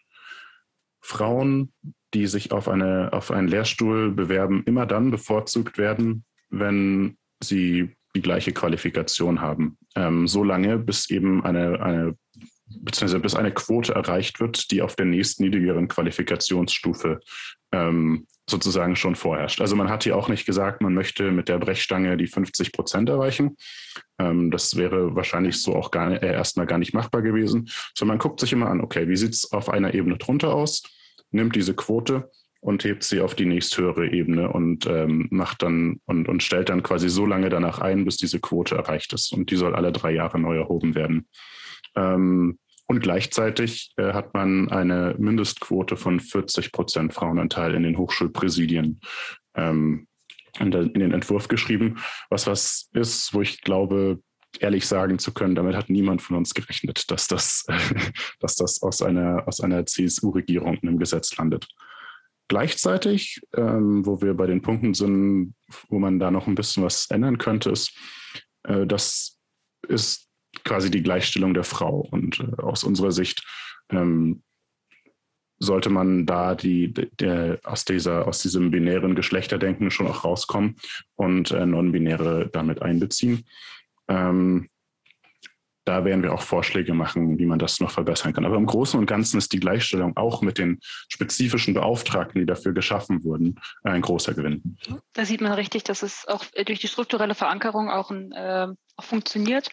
Frauen, 1.01 1.73
die 2.13 2.27
sich 2.27 2.51
auf, 2.51 2.69
eine, 2.69 3.11
auf 3.11 3.31
einen 3.31 3.47
Lehrstuhl 3.47 4.11
bewerben, 4.11 4.63
immer 4.65 4.85
dann 4.85 5.11
bevorzugt 5.11 5.77
werden, 5.77 6.25
wenn 6.49 7.17
sie 7.43 7.95
die 8.15 8.21
gleiche 8.21 8.53
Qualifikation 8.53 9.41
haben. 9.41 9.77
Ähm, 9.95 10.27
so 10.27 10.43
lange, 10.43 10.77
bis 10.77 11.09
eben 11.09 11.43
eine, 11.43 11.81
eine 11.81 12.15
beziehungsweise 12.65 13.19
bis 13.19 13.35
eine 13.35 13.53
Quote 13.53 13.93
erreicht 13.93 14.39
wird, 14.39 14.71
die 14.71 14.81
auf 14.81 14.95
der 14.95 15.05
nächsten 15.05 15.43
niedrigeren 15.43 15.87
Qualifikationsstufe 15.87 17.19
ähm, 17.71 18.27
sozusagen 18.49 18.95
schon 18.95 19.15
vorherrscht. 19.15 19.61
Also 19.61 19.75
man 19.75 19.89
hat 19.89 20.03
hier 20.03 20.17
auch 20.17 20.27
nicht 20.27 20.45
gesagt, 20.45 20.81
man 20.81 20.93
möchte 20.93 21.31
mit 21.31 21.47
der 21.47 21.59
Brechstange 21.59 22.17
die 22.17 22.27
50 22.27 22.73
Prozent 22.73 23.09
erreichen. 23.09 23.57
Ähm, 24.19 24.51
das 24.51 24.75
wäre 24.75 25.15
wahrscheinlich 25.15 25.61
so 25.61 25.75
auch 25.75 25.91
äh, 25.93 26.25
erstmal 26.25 26.65
gar 26.65 26.77
nicht 26.77 26.93
machbar 26.93 27.21
gewesen. 27.21 27.69
Sondern 27.95 28.17
man 28.17 28.21
guckt 28.21 28.39
sich 28.39 28.51
immer 28.51 28.67
an, 28.67 28.81
okay, 28.81 29.07
wie 29.07 29.17
sieht 29.17 29.33
es 29.33 29.51
auf 29.51 29.69
einer 29.69 29.93
Ebene 29.93 30.17
drunter 30.17 30.53
aus, 30.53 30.83
nimmt 31.31 31.55
diese 31.55 31.73
Quote 31.73 32.29
und 32.59 32.83
hebt 32.83 33.03
sie 33.03 33.21
auf 33.21 33.35
die 33.35 33.45
nächsthöhere 33.45 34.09
Ebene 34.09 34.49
und 34.49 34.85
ähm, 34.87 35.27
macht 35.31 35.63
dann 35.63 35.99
und, 36.05 36.27
und 36.27 36.43
stellt 36.43 36.69
dann 36.69 36.83
quasi 36.83 37.09
so 37.09 37.25
lange 37.25 37.49
danach 37.49 37.79
ein, 37.79 38.05
bis 38.05 38.17
diese 38.17 38.39
Quote 38.39 38.75
erreicht 38.75 39.13
ist. 39.13 39.33
Und 39.33 39.51
die 39.51 39.55
soll 39.55 39.75
alle 39.75 39.91
drei 39.91 40.11
Jahre 40.11 40.39
neu 40.39 40.57
erhoben 40.57 40.95
werden. 40.95 41.27
Ähm, 41.95 42.59
und 42.87 42.99
gleichzeitig 42.99 43.93
äh, 43.97 44.13
hat 44.13 44.33
man 44.33 44.69
eine 44.69 45.15
Mindestquote 45.17 45.97
von 45.97 46.19
40 46.19 46.71
Prozent 46.71 47.13
Frauenanteil 47.13 47.75
in 47.75 47.83
den 47.83 47.97
Hochschulpräsidien 47.97 48.99
ähm, 49.55 50.07
in, 50.59 50.71
der, 50.71 50.81
in, 50.81 50.99
den 50.99 51.13
Entwurf 51.13 51.47
geschrieben, 51.47 51.99
was 52.29 52.45
was 52.45 52.89
ist, 52.93 53.33
wo 53.33 53.41
ich 53.41 53.61
glaube, 53.61 54.19
ehrlich 54.59 54.85
sagen 54.85 55.17
zu 55.17 55.33
können, 55.33 55.55
damit 55.55 55.75
hat 55.75 55.89
niemand 55.89 56.21
von 56.21 56.37
uns 56.37 56.53
gerechnet, 56.53 57.09
dass 57.09 57.27
das, 57.27 57.65
dass 58.39 58.55
das 58.55 58.81
aus 58.81 59.01
einer, 59.01 59.47
aus 59.47 59.61
einer 59.61 59.85
CSU-Regierung 59.85 60.75
in 60.75 60.89
einem 60.89 60.99
Gesetz 60.99 61.35
landet. 61.37 61.67
Gleichzeitig, 62.49 63.41
ähm, 63.55 64.05
wo 64.05 64.21
wir 64.21 64.33
bei 64.33 64.45
den 64.45 64.61
Punkten 64.61 64.93
sind, 64.93 65.55
wo 65.89 65.97
man 65.97 66.19
da 66.19 66.29
noch 66.29 66.45
ein 66.45 66.55
bisschen 66.55 66.83
was 66.83 67.09
ändern 67.09 67.37
könnte, 67.37 67.71
ist, 67.71 67.97
äh, 68.63 68.85
das 68.85 69.39
ist 69.87 70.22
quasi 70.63 70.91
die 70.91 71.03
Gleichstellung 71.03 71.53
der 71.53 71.63
Frau. 71.63 72.07
Und 72.11 72.39
äh, 72.39 72.61
aus 72.61 72.83
unserer 72.83 73.11
Sicht 73.11 73.45
ähm, 73.89 74.43
sollte 75.59 75.89
man 75.89 76.25
da 76.25 76.55
die, 76.55 76.93
der, 76.93 77.59
aus, 77.63 77.85
dieser, 77.85 78.27
aus 78.27 78.41
diesem 78.41 78.71
binären 78.71 79.15
Geschlechterdenken 79.15 79.91
schon 79.91 80.07
auch 80.07 80.23
rauskommen 80.23 80.75
und 81.15 81.51
äh, 81.51 81.65
non-binäre 81.65 82.49
damit 82.51 82.81
einbeziehen. 82.81 83.45
Ähm, 84.07 84.69
da 85.85 86.05
werden 86.05 86.23
wir 86.23 86.33
auch 86.33 86.41
Vorschläge 86.41 86.93
machen, 86.93 87.37
wie 87.37 87.45
man 87.45 87.59
das 87.59 87.81
noch 87.81 87.91
verbessern 87.91 88.33
kann. 88.33 88.45
Aber 88.45 88.55
im 88.55 88.65
Großen 88.65 88.97
und 88.97 89.05
Ganzen 89.05 89.37
ist 89.37 89.51
die 89.51 89.59
Gleichstellung 89.59 90.15
auch 90.15 90.41
mit 90.41 90.57
den 90.57 90.79
spezifischen 91.09 91.73
Beauftragten, 91.73 92.39
die 92.39 92.45
dafür 92.45 92.71
geschaffen 92.73 93.23
wurden, 93.23 93.59
ein 93.83 94.01
großer 94.01 94.33
Gewinn. 94.33 94.77
Da 95.11 95.25
sieht 95.25 95.41
man 95.41 95.51
richtig, 95.51 95.83
dass 95.83 96.01
es 96.01 96.25
auch 96.27 96.45
durch 96.65 96.79
die 96.79 96.87
strukturelle 96.87 97.35
Verankerung 97.35 97.89
auch, 97.89 98.11
äh, 98.11 98.67
auch 98.95 99.03
funktioniert. 99.03 99.71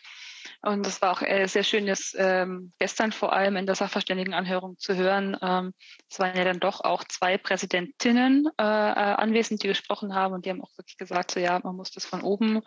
Und 0.62 0.84
das 0.84 1.00
war 1.00 1.12
auch 1.12 1.22
äh, 1.22 1.46
sehr 1.46 1.62
schön, 1.62 1.86
das 1.86 2.14
ähm, 2.18 2.72
gestern 2.78 3.12
vor 3.12 3.32
allem 3.32 3.56
in 3.56 3.66
der 3.66 3.74
Sachverständigenanhörung 3.74 4.76
zu 4.78 4.94
hören. 4.94 5.36
Ähm, 5.40 5.72
es 6.08 6.18
waren 6.18 6.36
ja 6.36 6.44
dann 6.44 6.60
doch 6.60 6.82
auch 6.82 7.02
zwei 7.04 7.38
Präsidentinnen 7.38 8.46
äh, 8.58 8.62
äh, 8.62 8.64
anwesend, 8.64 9.62
die 9.62 9.68
gesprochen 9.68 10.14
haben 10.14 10.34
und 10.34 10.44
die 10.44 10.50
haben 10.50 10.62
auch 10.62 10.76
wirklich 10.76 10.98
gesagt, 10.98 11.30
so 11.30 11.40
ja, 11.40 11.58
man 11.62 11.76
muss 11.76 11.90
das 11.90 12.04
von 12.04 12.20
oben 12.20 12.60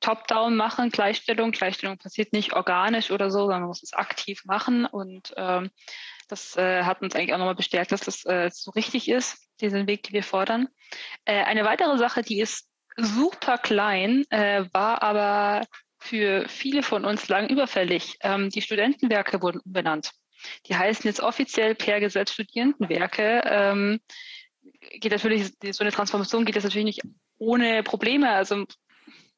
top-down 0.00 0.56
machen, 0.56 0.90
Gleichstellung. 0.90 1.50
Gleichstellung 1.50 1.98
passiert 1.98 2.32
nicht 2.32 2.52
organisch 2.52 3.10
oder 3.10 3.30
so, 3.30 3.40
sondern 3.40 3.60
man 3.60 3.68
muss 3.68 3.82
es 3.82 3.92
aktiv 3.92 4.44
machen. 4.44 4.84
Und 4.86 5.32
ähm, 5.36 5.70
das 6.28 6.56
äh, 6.56 6.84
hat 6.84 7.02
uns 7.02 7.14
eigentlich 7.14 7.32
auch 7.32 7.38
nochmal 7.38 7.54
bestärkt, 7.54 7.92
dass 7.92 8.00
das 8.00 8.24
äh, 8.24 8.50
so 8.52 8.70
richtig 8.72 9.08
ist, 9.08 9.48
diesen 9.60 9.86
Weg, 9.86 10.02
den 10.04 10.14
wir 10.14 10.22
fordern. 10.22 10.68
Äh, 11.24 11.44
eine 11.44 11.64
weitere 11.64 11.96
Sache, 11.98 12.22
die 12.22 12.40
ist 12.40 12.68
super 12.96 13.58
klein, 13.58 14.24
äh, 14.30 14.64
war 14.72 15.02
aber 15.02 15.62
für 16.00 16.48
viele 16.48 16.82
von 16.82 17.04
uns 17.04 17.28
lang 17.28 17.48
überfällig. 17.48 18.16
Ähm, 18.22 18.50
die 18.50 18.62
Studentenwerke 18.62 19.42
wurden 19.42 19.60
umbenannt. 19.60 20.12
Die 20.66 20.76
heißen 20.76 21.06
jetzt 21.06 21.20
offiziell 21.20 21.74
per 21.74 22.00
Gesetz 22.00 22.32
Studierendenwerke. 22.32 23.42
Ähm, 23.44 24.00
geht 24.92 25.12
natürlich, 25.12 25.52
so 25.70 25.84
eine 25.84 25.92
Transformation 25.92 26.44
geht 26.44 26.56
das 26.56 26.64
natürlich 26.64 26.86
nicht 26.86 27.02
ohne 27.38 27.82
Probleme. 27.82 28.30
Also 28.30 28.64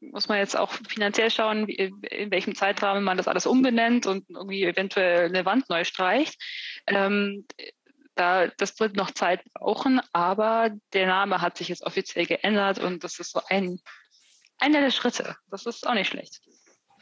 muss 0.00 0.28
man 0.28 0.38
jetzt 0.38 0.56
auch 0.56 0.72
finanziell 0.88 1.30
schauen, 1.30 1.66
wie, 1.68 1.74
in 1.74 2.30
welchem 2.30 2.54
Zeitrahmen 2.54 3.04
man 3.04 3.16
das 3.16 3.28
alles 3.28 3.46
umbenennt 3.46 4.06
und 4.06 4.28
irgendwie 4.30 4.64
eventuell 4.64 5.26
eine 5.26 5.44
Wand 5.44 5.68
neu 5.68 5.84
streicht. 5.84 6.40
Ähm, 6.86 7.46
da, 8.14 8.48
das 8.48 8.78
wird 8.80 8.96
noch 8.96 9.12
Zeit 9.12 9.42
brauchen, 9.54 10.00
aber 10.12 10.70
der 10.92 11.06
Name 11.06 11.40
hat 11.40 11.56
sich 11.56 11.68
jetzt 11.68 11.84
offiziell 11.84 12.26
geändert 12.26 12.78
und 12.78 13.04
das 13.04 13.18
ist 13.18 13.32
so 13.32 13.40
ein, 13.48 13.80
einer 14.62 14.80
der 14.80 14.90
Schritte. 14.90 15.36
Das 15.50 15.66
ist 15.66 15.86
auch 15.86 15.94
nicht 15.94 16.08
schlecht. 16.08 16.40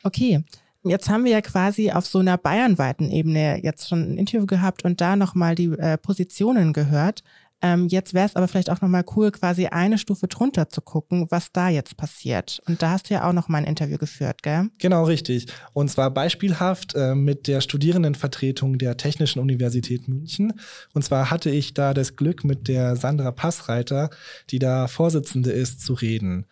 Okay. 0.03 0.45
Jetzt 0.83 1.11
haben 1.11 1.25
wir 1.25 1.33
ja 1.33 1.43
quasi 1.43 1.91
auf 1.93 2.07
so 2.07 2.21
einer 2.21 2.39
bayernweiten 2.39 3.11
Ebene 3.11 3.63
jetzt 3.63 3.89
schon 3.89 4.13
ein 4.13 4.17
Interview 4.17 4.47
gehabt 4.47 4.83
und 4.85 5.01
da 5.03 5.15
nochmal 5.15 5.55
die 5.55 5.67
äh, 5.67 5.99
Positionen 5.99 6.73
gehört. 6.73 7.23
Ähm, 7.63 7.89
jetzt 7.89 8.15
wäre 8.15 8.27
es 8.27 8.37
aber 8.37 8.49
vielleicht 8.49 8.71
auch 8.71 8.81
nochmal 8.81 9.05
cool, 9.15 9.31
quasi 9.31 9.67
eine 9.67 9.99
Stufe 9.99 10.29
drunter 10.29 10.71
zu 10.71 10.81
gucken, 10.81 11.27
was 11.29 11.53
da 11.53 11.69
jetzt 11.69 11.97
passiert. 11.97 12.63
Und 12.67 12.81
da 12.81 12.93
hast 12.93 13.11
du 13.11 13.15
ja 13.15 13.29
auch 13.29 13.35
nochmal 13.35 13.61
ein 13.61 13.67
Interview 13.67 13.99
geführt, 13.99 14.43
gell? 14.43 14.71
Genau, 14.79 15.05
richtig. 15.05 15.47
Und 15.75 15.91
zwar 15.91 16.11
beispielhaft 16.11 16.95
äh, 16.95 17.15
mit 17.15 17.47
der 17.47 17.61
Studierendenvertretung 17.61 18.79
der 18.79 18.97
Technischen 18.97 19.41
Universität 19.41 20.09
München. 20.09 20.55
Und 20.95 21.05
zwar 21.05 21.31
hatte 21.31 21.51
ich 21.51 21.75
da 21.75 21.93
das 21.93 22.17
Glück, 22.17 22.45
mit 22.45 22.69
der 22.69 22.97
Sandra 22.97 23.31
Passreiter, 23.31 24.09
die 24.49 24.59
da 24.59 24.89
Vorsitzende 24.89 25.51
ist, 25.51 25.83
zu 25.85 25.93
reden. 25.93 26.47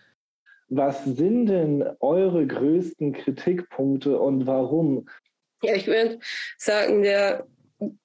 Was 0.69 1.05
sind 1.05 1.47
denn 1.47 1.85
eure 2.01 2.47
größten 2.47 3.12
Kritikpunkte 3.12 4.19
und 4.19 4.47
warum? 4.47 5.09
Ja, 5.62 5.75
ich 5.75 5.87
würde 5.87 6.19
sagen, 6.57 7.03
der 7.03 7.47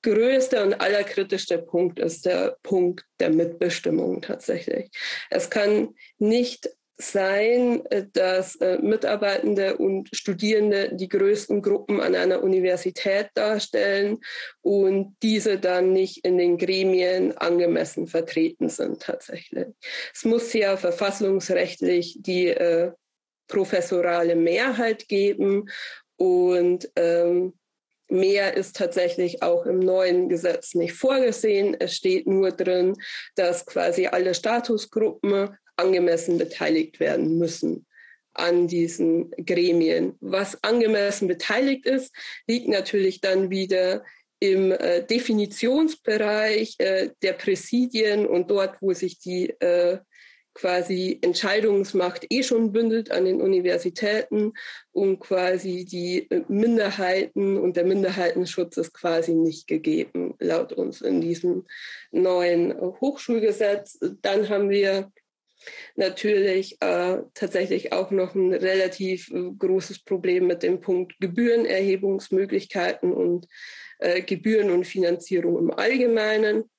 größte 0.01 0.63
und 0.63 0.79
allerkritischste 0.79 1.57
Punkt 1.59 1.99
ist 1.99 2.25
der 2.25 2.57
Punkt 2.63 3.05
der 3.19 3.31
Mitbestimmung 3.31 4.21
tatsächlich. 4.21 4.89
Es 5.29 5.49
kann 5.49 5.95
nicht 6.19 6.69
sein, 6.97 7.83
dass 8.13 8.55
äh, 8.57 8.77
Mitarbeitende 8.77 9.77
und 9.77 10.09
Studierende 10.15 10.91
die 10.93 11.09
größten 11.09 11.61
Gruppen 11.61 11.99
an 11.99 12.15
einer 12.15 12.43
Universität 12.43 13.29
darstellen 13.33 14.19
und 14.61 15.15
diese 15.23 15.57
dann 15.57 15.91
nicht 15.91 16.23
in 16.23 16.37
den 16.37 16.57
Gremien 16.57 17.35
angemessen 17.37 18.07
vertreten 18.07 18.69
sind 18.69 19.01
tatsächlich. 19.01 19.67
Es 20.13 20.23
muss 20.23 20.53
ja 20.53 20.77
verfassungsrechtlich 20.77 22.17
die 22.19 22.49
äh, 22.49 22.91
professorale 23.47 24.35
Mehrheit 24.35 25.07
geben 25.07 25.69
und 26.17 26.91
ähm, 26.95 27.53
Mehr 28.09 28.55
ist 28.55 28.75
tatsächlich 28.75 29.41
auch 29.41 29.65
im 29.65 29.79
neuen 29.79 30.29
Gesetz 30.29 30.75
nicht 30.75 30.93
vorgesehen. 30.93 31.75
Es 31.79 31.95
steht 31.95 32.27
nur 32.27 32.51
drin, 32.51 32.95
dass 33.35 33.65
quasi 33.65 34.05
alle 34.05 34.35
Statusgruppen 34.35 35.57
angemessen 35.75 36.37
beteiligt 36.37 36.99
werden 36.99 37.37
müssen 37.37 37.85
an 38.33 38.67
diesen 38.67 39.31
Gremien. 39.31 40.15
Was 40.19 40.63
angemessen 40.63 41.27
beteiligt 41.27 41.85
ist, 41.85 42.13
liegt 42.47 42.67
natürlich 42.67 43.21
dann 43.21 43.49
wieder 43.49 44.03
im 44.39 44.71
äh, 44.71 45.05
Definitionsbereich 45.05 46.75
äh, 46.79 47.11
der 47.21 47.33
Präsidien 47.33 48.25
und 48.25 48.51
dort, 48.51 48.81
wo 48.81 48.93
sich 48.93 49.19
die 49.19 49.51
äh, 49.61 49.99
quasi 50.53 51.17
Entscheidungsmacht 51.21 52.25
eh 52.29 52.43
schon 52.43 52.71
bündelt 52.71 53.11
an 53.11 53.25
den 53.25 53.41
Universitäten 53.41 54.53
und 54.91 55.19
quasi 55.19 55.85
die 55.85 56.29
äh, 56.29 56.43
Minderheiten 56.47 57.57
und 57.57 57.77
der 57.77 57.85
Minderheitenschutz 57.85 58.77
ist 58.77 58.93
quasi 58.93 59.33
nicht 59.33 59.67
gegeben, 59.67 60.35
laut 60.39 60.73
uns 60.73 61.01
in 61.01 61.21
diesem 61.21 61.65
neuen 62.11 62.75
Hochschulgesetz. 62.79 63.97
Dann 64.21 64.49
haben 64.49 64.69
wir 64.69 65.11
natürlich 65.95 66.81
äh, 66.81 67.17
tatsächlich 67.33 67.93
auch 67.93 68.11
noch 68.11 68.35
ein 68.35 68.53
relativ 68.53 69.29
äh, 69.31 69.51
großes 69.57 70.03
Problem 70.03 70.47
mit 70.47 70.63
dem 70.63 70.81
Punkt 70.81 71.19
Gebührenerhebungsmöglichkeiten 71.19 73.13
und 73.13 73.47
äh, 73.99 74.21
Gebühren 74.21 74.71
und 74.71 74.85
Finanzierung 74.85 75.57
im 75.57 75.71
Allgemeinen. 75.71 76.69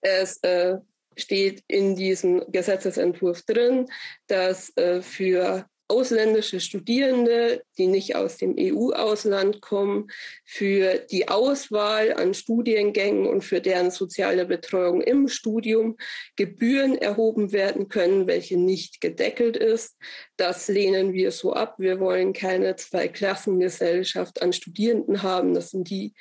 Es 0.00 0.38
äh, 0.42 0.78
steht 1.16 1.64
in 1.66 1.96
diesem 1.96 2.44
Gesetzesentwurf 2.50 3.42
drin, 3.42 3.86
dass 4.26 4.74
äh, 4.76 5.02
für 5.02 5.68
ausländische 5.88 6.60
Studierende, 6.60 7.62
die 7.78 7.86
nicht 7.86 8.14
aus 8.14 8.36
dem 8.36 8.54
EU-Ausland 8.58 9.62
kommen, 9.62 10.08
für 10.44 10.98
die 11.10 11.28
Auswahl 11.28 12.12
an 12.12 12.34
Studiengängen 12.34 13.26
und 13.26 13.42
für 13.42 13.60
deren 13.60 13.90
soziale 13.90 14.44
Betreuung 14.44 15.00
im 15.00 15.28
Studium 15.28 15.96
Gebühren 16.36 16.96
erhoben 16.96 17.52
werden 17.52 17.88
können, 17.88 18.26
welche 18.26 18.58
nicht 18.58 19.00
gedeckelt 19.00 19.56
ist. 19.56 19.96
Das 20.36 20.68
lehnen 20.68 21.14
wir 21.14 21.32
so 21.32 21.54
ab. 21.54 21.76
Wir 21.78 22.00
wollen 22.00 22.34
keine 22.34 22.76
Zweiklassengesellschaft 22.76 24.42
an 24.42 24.52
Studierenden 24.52 25.22
haben. 25.22 25.54
Das 25.54 25.70
sind 25.70 25.88
die, 25.88 26.12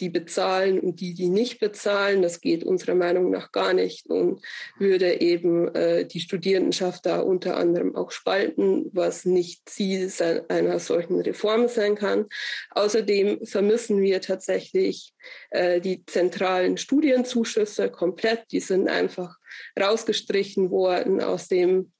die 0.00 0.08
bezahlen 0.08 0.80
und 0.80 1.00
die, 1.00 1.14
die 1.14 1.28
nicht 1.28 1.60
bezahlen. 1.60 2.22
Das 2.22 2.40
geht 2.40 2.64
unserer 2.64 2.94
Meinung 2.94 3.30
nach 3.30 3.52
gar 3.52 3.72
nicht 3.72 4.06
und 4.06 4.42
würde 4.78 5.20
eben 5.20 5.74
äh, 5.74 6.06
die 6.06 6.20
Studierendenschaft 6.20 7.06
da 7.06 7.20
unter 7.20 7.56
anderem 7.56 7.94
auch 7.94 8.10
spalten, 8.10 8.90
was 8.92 9.24
nicht 9.24 9.68
Ziel 9.68 10.10
einer 10.48 10.78
solchen 10.78 11.20
Reform 11.20 11.68
sein 11.68 11.94
kann. 11.94 12.26
Außerdem 12.70 13.44
vermissen 13.46 14.00
wir 14.00 14.20
tatsächlich 14.20 15.14
äh, 15.50 15.80
die 15.80 16.04
zentralen 16.06 16.76
Studienzuschüsse 16.76 17.90
komplett. 17.90 18.44
Die 18.50 18.60
sind 18.60 18.88
einfach 18.88 19.36
rausgestrichen 19.78 20.70
worden 20.70 21.20
aus 21.20 21.48
dem 21.48 21.92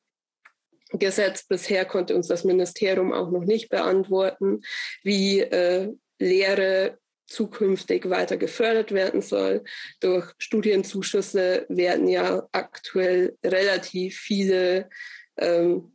Gesetz. 0.92 1.44
Bisher 1.46 1.84
konnte 1.84 2.14
uns 2.14 2.28
das 2.28 2.44
Ministerium 2.44 3.12
auch 3.12 3.30
noch 3.30 3.44
nicht 3.44 3.68
beantworten, 3.68 4.60
wie 5.02 5.40
äh, 5.40 5.90
Lehre 6.18 6.98
zukünftig 7.32 8.08
weiter 8.08 8.36
gefördert 8.36 8.92
werden 8.92 9.22
soll. 9.22 9.64
Durch 10.00 10.32
Studienzuschüsse 10.38 11.66
werden 11.68 12.08
ja 12.08 12.46
aktuell 12.52 13.36
relativ 13.44 14.18
viele 14.18 14.88
ähm, 15.36 15.92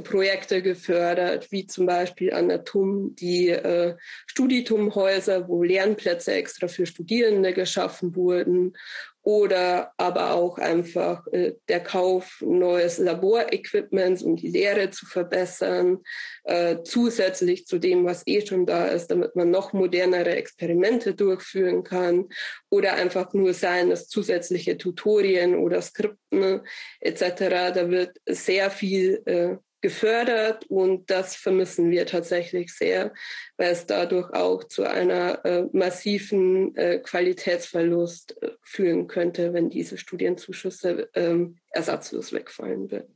Projekte 0.00 0.62
gefördert, 0.62 1.52
wie 1.52 1.66
zum 1.66 1.84
Beispiel 1.84 2.32
an 2.32 2.48
der 2.48 2.64
TUM 2.64 3.14
die 3.14 3.50
äh, 3.50 3.94
Studitumhäuser, 4.26 5.48
wo 5.48 5.62
Lernplätze 5.62 6.32
extra 6.32 6.66
für 6.66 6.86
Studierende 6.86 7.52
geschaffen 7.52 8.16
wurden 8.16 8.74
oder 9.22 9.92
aber 9.96 10.32
auch 10.32 10.58
einfach 10.58 11.26
äh, 11.28 11.54
der 11.68 11.80
Kauf 11.80 12.42
neues 12.44 12.98
Laborequipments, 12.98 14.22
um 14.22 14.36
die 14.36 14.48
Lehre 14.48 14.90
zu 14.90 15.06
verbessern, 15.06 15.98
äh, 16.44 16.78
zusätzlich 16.82 17.66
zu 17.66 17.78
dem, 17.78 18.04
was 18.04 18.26
eh 18.26 18.44
schon 18.44 18.66
da 18.66 18.86
ist, 18.86 19.08
damit 19.08 19.36
man 19.36 19.50
noch 19.50 19.72
modernere 19.72 20.34
Experimente 20.34 21.14
durchführen 21.14 21.84
kann 21.84 22.28
oder 22.68 22.94
einfach 22.94 23.32
nur 23.32 23.54
sein, 23.54 23.90
dass 23.90 24.08
zusätzliche 24.08 24.76
Tutorien 24.76 25.54
oder 25.54 25.80
Skripten 25.80 26.62
etc. 27.00 27.72
Da 27.74 27.90
wird 27.90 28.18
sehr 28.26 28.70
viel 28.70 29.22
äh, 29.26 29.56
gefördert 29.82 30.64
und 30.68 31.10
das 31.10 31.36
vermissen 31.36 31.90
wir 31.90 32.06
tatsächlich 32.06 32.72
sehr, 32.72 33.12
weil 33.56 33.72
es 33.72 33.84
dadurch 33.84 34.32
auch 34.32 34.64
zu 34.64 34.84
einer 34.84 35.44
äh, 35.44 35.64
massiven 35.72 36.74
äh, 36.76 37.00
Qualitätsverlust 37.00 38.42
äh, 38.42 38.52
führen 38.62 39.08
könnte, 39.08 39.52
wenn 39.52 39.68
diese 39.68 39.98
Studienzuschüsse 39.98 41.10
ähm, 41.14 41.58
ersatzlos 41.70 42.32
wegfallen 42.32 42.90
würden. 42.90 43.14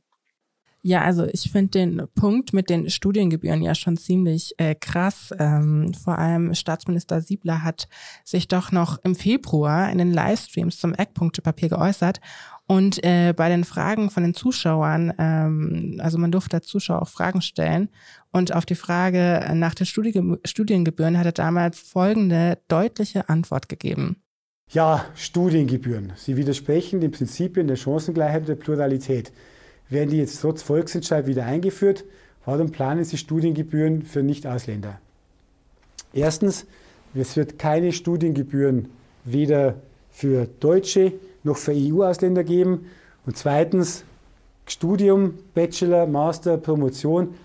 Ja, 0.87 1.01
also 1.01 1.25
ich 1.25 1.51
finde 1.51 1.71
den 1.71 2.07
Punkt 2.15 2.53
mit 2.53 2.69
den 2.69 2.89
Studiengebühren 2.89 3.61
ja 3.61 3.75
schon 3.75 3.97
ziemlich 3.97 4.53
äh, 4.57 4.73
krass. 4.73 5.33
Ähm, 5.37 5.93
vor 5.93 6.17
allem 6.17 6.55
Staatsminister 6.55 7.19
Siebler 7.19 7.61
hat 7.61 7.89
sich 8.23 8.47
doch 8.47 8.71
noch 8.71 8.97
im 9.03 9.13
Februar 9.13 9.91
in 9.91 9.97
den 9.97 10.13
Livestreams 10.13 10.79
zum 10.79 10.93
Eckpunktepapier 10.93 11.67
geäußert 11.67 12.21
und 12.67 13.03
äh, 13.03 13.33
bei 13.35 13.49
den 13.49 13.65
Fragen 13.65 14.09
von 14.09 14.23
den 14.23 14.33
Zuschauern, 14.33 15.11
ähm, 15.17 15.99
also 16.01 16.17
man 16.17 16.31
durfte 16.31 16.55
als 16.55 16.67
Zuschauer 16.67 17.01
auch 17.01 17.09
Fragen 17.09 17.41
stellen. 17.41 17.89
Und 18.31 18.55
auf 18.55 18.65
die 18.65 18.75
Frage 18.75 19.45
nach 19.55 19.75
den 19.75 19.85
Studie 19.85 20.37
Studiengebühren 20.45 21.17
hat 21.19 21.25
er 21.25 21.33
damals 21.33 21.81
folgende 21.81 22.59
deutliche 22.69 23.27
Antwort 23.27 23.67
gegeben. 23.67 24.21
Ja, 24.69 25.03
Studiengebühren. 25.15 26.13
Sie 26.15 26.37
widersprechen 26.37 27.01
den 27.01 27.11
Prinzipien 27.11 27.67
der 27.67 27.75
Chancengleichheit 27.75 28.43
und 28.43 28.47
der 28.47 28.55
Pluralität. 28.55 29.33
Werden 29.89 30.09
die 30.09 30.17
jetzt 30.17 30.41
trotz 30.41 30.61
Volksentscheid 30.61 31.27
wieder 31.27 31.45
eingeführt? 31.45 32.03
Warum 32.45 32.71
planen 32.71 33.03
Sie 33.03 33.17
Studiengebühren 33.17 34.03
für 34.03 34.23
Nicht-Ausländer? 34.23 34.99
Erstens, 36.13 36.65
es 37.13 37.35
wird 37.35 37.59
keine 37.59 37.91
Studiengebühren 37.91 38.89
weder 39.23 39.75
für 40.11 40.47
Deutsche 40.59 41.13
noch 41.43 41.57
für 41.57 41.73
EU-Ausländer 41.73 42.43
geben. 42.43 42.87
Und 43.25 43.37
zweitens, 43.37 44.03
Studium, 44.65 45.35
Bachelor, 45.53 46.07
Master, 46.07 46.57
Promotion, 46.57 47.35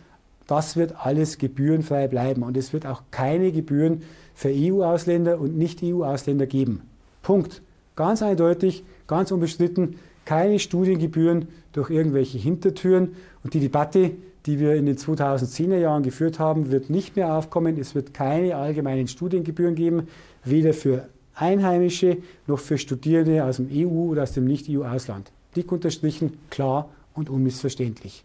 das 0.46 0.76
wird 0.76 0.94
alles 1.04 1.38
gebührenfrei 1.38 2.08
bleiben. 2.08 2.42
Und 2.42 2.56
es 2.56 2.72
wird 2.72 2.86
auch 2.86 3.02
keine 3.10 3.52
Gebühren 3.52 4.02
für 4.34 4.50
EU-Ausländer 4.52 5.38
und 5.38 5.56
Nicht-EU-Ausländer 5.56 6.46
geben. 6.46 6.82
Punkt. 7.22 7.62
Ganz 7.94 8.22
eindeutig, 8.22 8.84
ganz 9.06 9.32
unbestritten, 9.32 9.96
keine 10.24 10.58
Studiengebühren 10.58 11.48
durch 11.72 11.90
irgendwelche 11.90 12.38
Hintertüren. 12.38 13.16
Und 13.42 13.54
die 13.54 13.60
Debatte, 13.60 14.12
die 14.46 14.58
wir 14.58 14.74
in 14.74 14.86
den 14.86 14.96
2010er 14.96 15.78
Jahren 15.78 16.02
geführt 16.02 16.38
haben, 16.38 16.70
wird 16.70 16.90
nicht 16.90 17.16
mehr 17.16 17.34
aufkommen. 17.34 17.78
Es 17.78 17.94
wird 17.94 18.14
keine 18.14 18.56
allgemeinen 18.56 19.08
Studiengebühren 19.08 19.74
geben, 19.74 20.08
weder 20.44 20.74
für 20.74 21.08
Einheimische 21.34 22.18
noch 22.46 22.58
für 22.58 22.78
Studierende 22.78 23.44
aus 23.44 23.56
dem 23.56 23.68
EU- 23.72 24.10
oder 24.10 24.24
aus 24.24 24.32
dem 24.32 24.44
Nicht-EU-Ausland. 24.44 25.30
Dick 25.56 25.70
unterstrichen, 25.72 26.38
klar 26.50 26.88
und 27.14 27.30
unmissverständlich. 27.30 28.24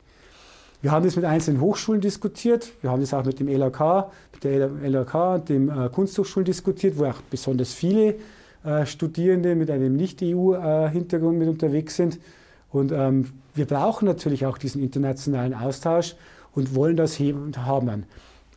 Wir 0.81 0.91
haben 0.91 1.05
das 1.05 1.15
mit 1.15 1.25
einzelnen 1.25 1.59
Hochschulen 1.59 2.01
diskutiert. 2.01 2.71
Wir 2.81 2.91
haben 2.91 3.01
das 3.01 3.13
auch 3.13 3.25
mit 3.25 3.39
dem 3.39 3.47
LAK, 3.47 4.11
mit 4.33 4.43
der 4.43 4.69
LAK 4.69 5.15
und 5.15 5.49
den 5.49 5.69
äh, 5.69 5.89
Kunsthochschulen 5.91 6.45
diskutiert, 6.45 6.97
wo 6.97 7.05
auch 7.05 7.21
besonders 7.31 7.73
viele 7.73 8.15
äh, 8.63 8.85
Studierende 8.85 9.55
mit 9.55 9.71
einem 9.71 9.95
Nicht-EU-Hintergrund 9.95 11.39
mit 11.39 11.47
unterwegs 11.47 11.95
sind. 11.95 12.19
Und 12.77 12.91
ähm, 12.91 13.25
wir 13.55 13.65
brauchen 13.65 14.05
natürlich 14.05 14.45
auch 14.45 14.57
diesen 14.57 14.81
internationalen 14.81 15.53
Austausch 15.53 16.15
und 16.53 16.75
wollen 16.75 16.95
das 16.95 17.19
haben. 17.19 18.05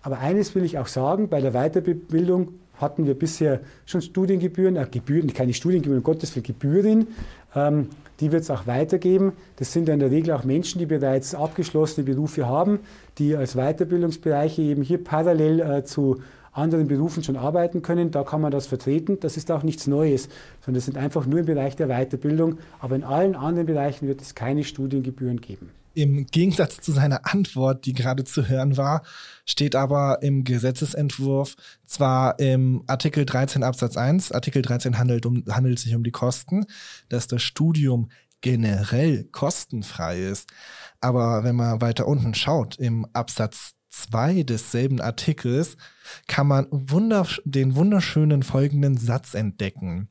Aber 0.03 0.19
eines 0.19 0.55
will 0.55 0.65
ich 0.65 0.79
auch 0.79 0.87
sagen, 0.87 1.29
bei 1.29 1.41
der 1.41 1.53
Weiterbildung 1.53 2.55
hatten 2.81 3.07
wir 3.07 3.15
bisher 3.15 3.61
schon 3.85 4.01
Studiengebühren, 4.01 4.77
äh, 4.77 4.87
Gebühren, 4.91 5.33
keine 5.33 5.53
Studiengebühren, 5.53 5.99
um 5.99 6.05
Gottes 6.05 6.35
Willen, 6.35 6.45
Gebühren. 6.45 7.07
Ähm, 7.55 7.89
die 8.21 8.33
wird 8.33 8.43
es 8.43 8.51
auch 8.51 8.67
weitergeben. 8.67 9.33
Das 9.57 9.73
sind 9.73 9.89
ja 9.89 9.95
in 9.95 10.01
der 10.01 10.11
Regel 10.11 10.33
auch 10.33 10.45
Menschen, 10.45 10.79
die 10.79 10.87
bereits 10.87 11.35
abgeschlossene 11.35 12.05
Berufe 12.05 12.47
haben, 12.47 12.81
die 13.19 13.37
als 13.37 13.55
Weiterbildungsbereiche 13.55 14.63
eben 14.63 14.83
hier 14.83 15.03
parallel 15.03 15.61
äh, 15.61 15.85
zu 15.85 16.21
anderen 16.61 16.89
Berufen 16.89 17.25
schon 17.25 17.37
arbeiten 17.37 17.83
können. 17.83 18.11
Da 18.11 18.23
kann 18.23 18.41
man 18.41 18.51
das 18.51 18.67
vertreten. 18.67 19.19
Das 19.21 19.37
ist 19.37 19.51
auch 19.51 19.63
nichts 19.63 19.87
Neues, 19.87 20.29
sondern 20.61 20.75
das 20.75 20.85
sind 20.85 20.97
einfach 20.97 21.27
nur 21.27 21.41
im 21.41 21.47
Bereich 21.47 21.77
der 21.77 21.89
Weiterbildung. 21.89 22.59
Aber 22.79 22.97
in 22.97 23.05
allen 23.05 23.35
anderen 23.35 23.67
Bereichen 23.67 24.07
wird 24.07 24.21
es 24.21 24.35
keine 24.35 24.65
Studiengebühren 24.65 25.41
geben. 25.41 25.71
Im 25.95 26.27
Gegensatz 26.27 26.81
zu 26.81 26.93
seiner 26.93 27.27
Antwort, 27.27 27.85
die 27.85 27.95
gerade 27.95 28.23
zu 28.23 28.49
hören 28.49 28.77
war, 28.77 29.03
steht 29.45 29.75
aber 29.75 30.19
im 30.23 30.45
Gesetzesentwurf 30.45 31.57
zwar 31.85 32.39
im 32.39 32.85
Artikel 32.87 33.25
13 33.25 33.65
Absatz 33.65 33.97
1, 33.97 34.31
Artikel 34.31 34.63
13 34.63 34.99
handelt, 34.99 35.27
um, 35.27 35.43
handelt 35.51 35.81
sich 35.81 35.95
um 35.97 36.05
die 36.05 36.13
Kosten, 36.13 36.67
dass 37.09 37.27
das 37.27 37.43
Studium 37.43 38.09
generell 38.41 39.25
kostenfrei 39.25 40.21
ist. 40.21 40.49
Aber 41.01 41.43
wenn 41.43 41.57
man 41.57 41.81
weiter 41.81 42.07
unten 42.07 42.35
schaut, 42.35 42.79
im 42.79 43.07
Absatz 43.13 43.75
2 43.91 44.45
desselben 44.45 45.01
Artikels, 45.01 45.77
kann 46.27 46.47
man 46.47 46.67
wundersch 46.71 47.43
den 47.45 47.77
wunderschönen 47.77 48.43
folgenden 48.43 48.97
Satz 48.97 49.35
entdecken. 49.35 50.09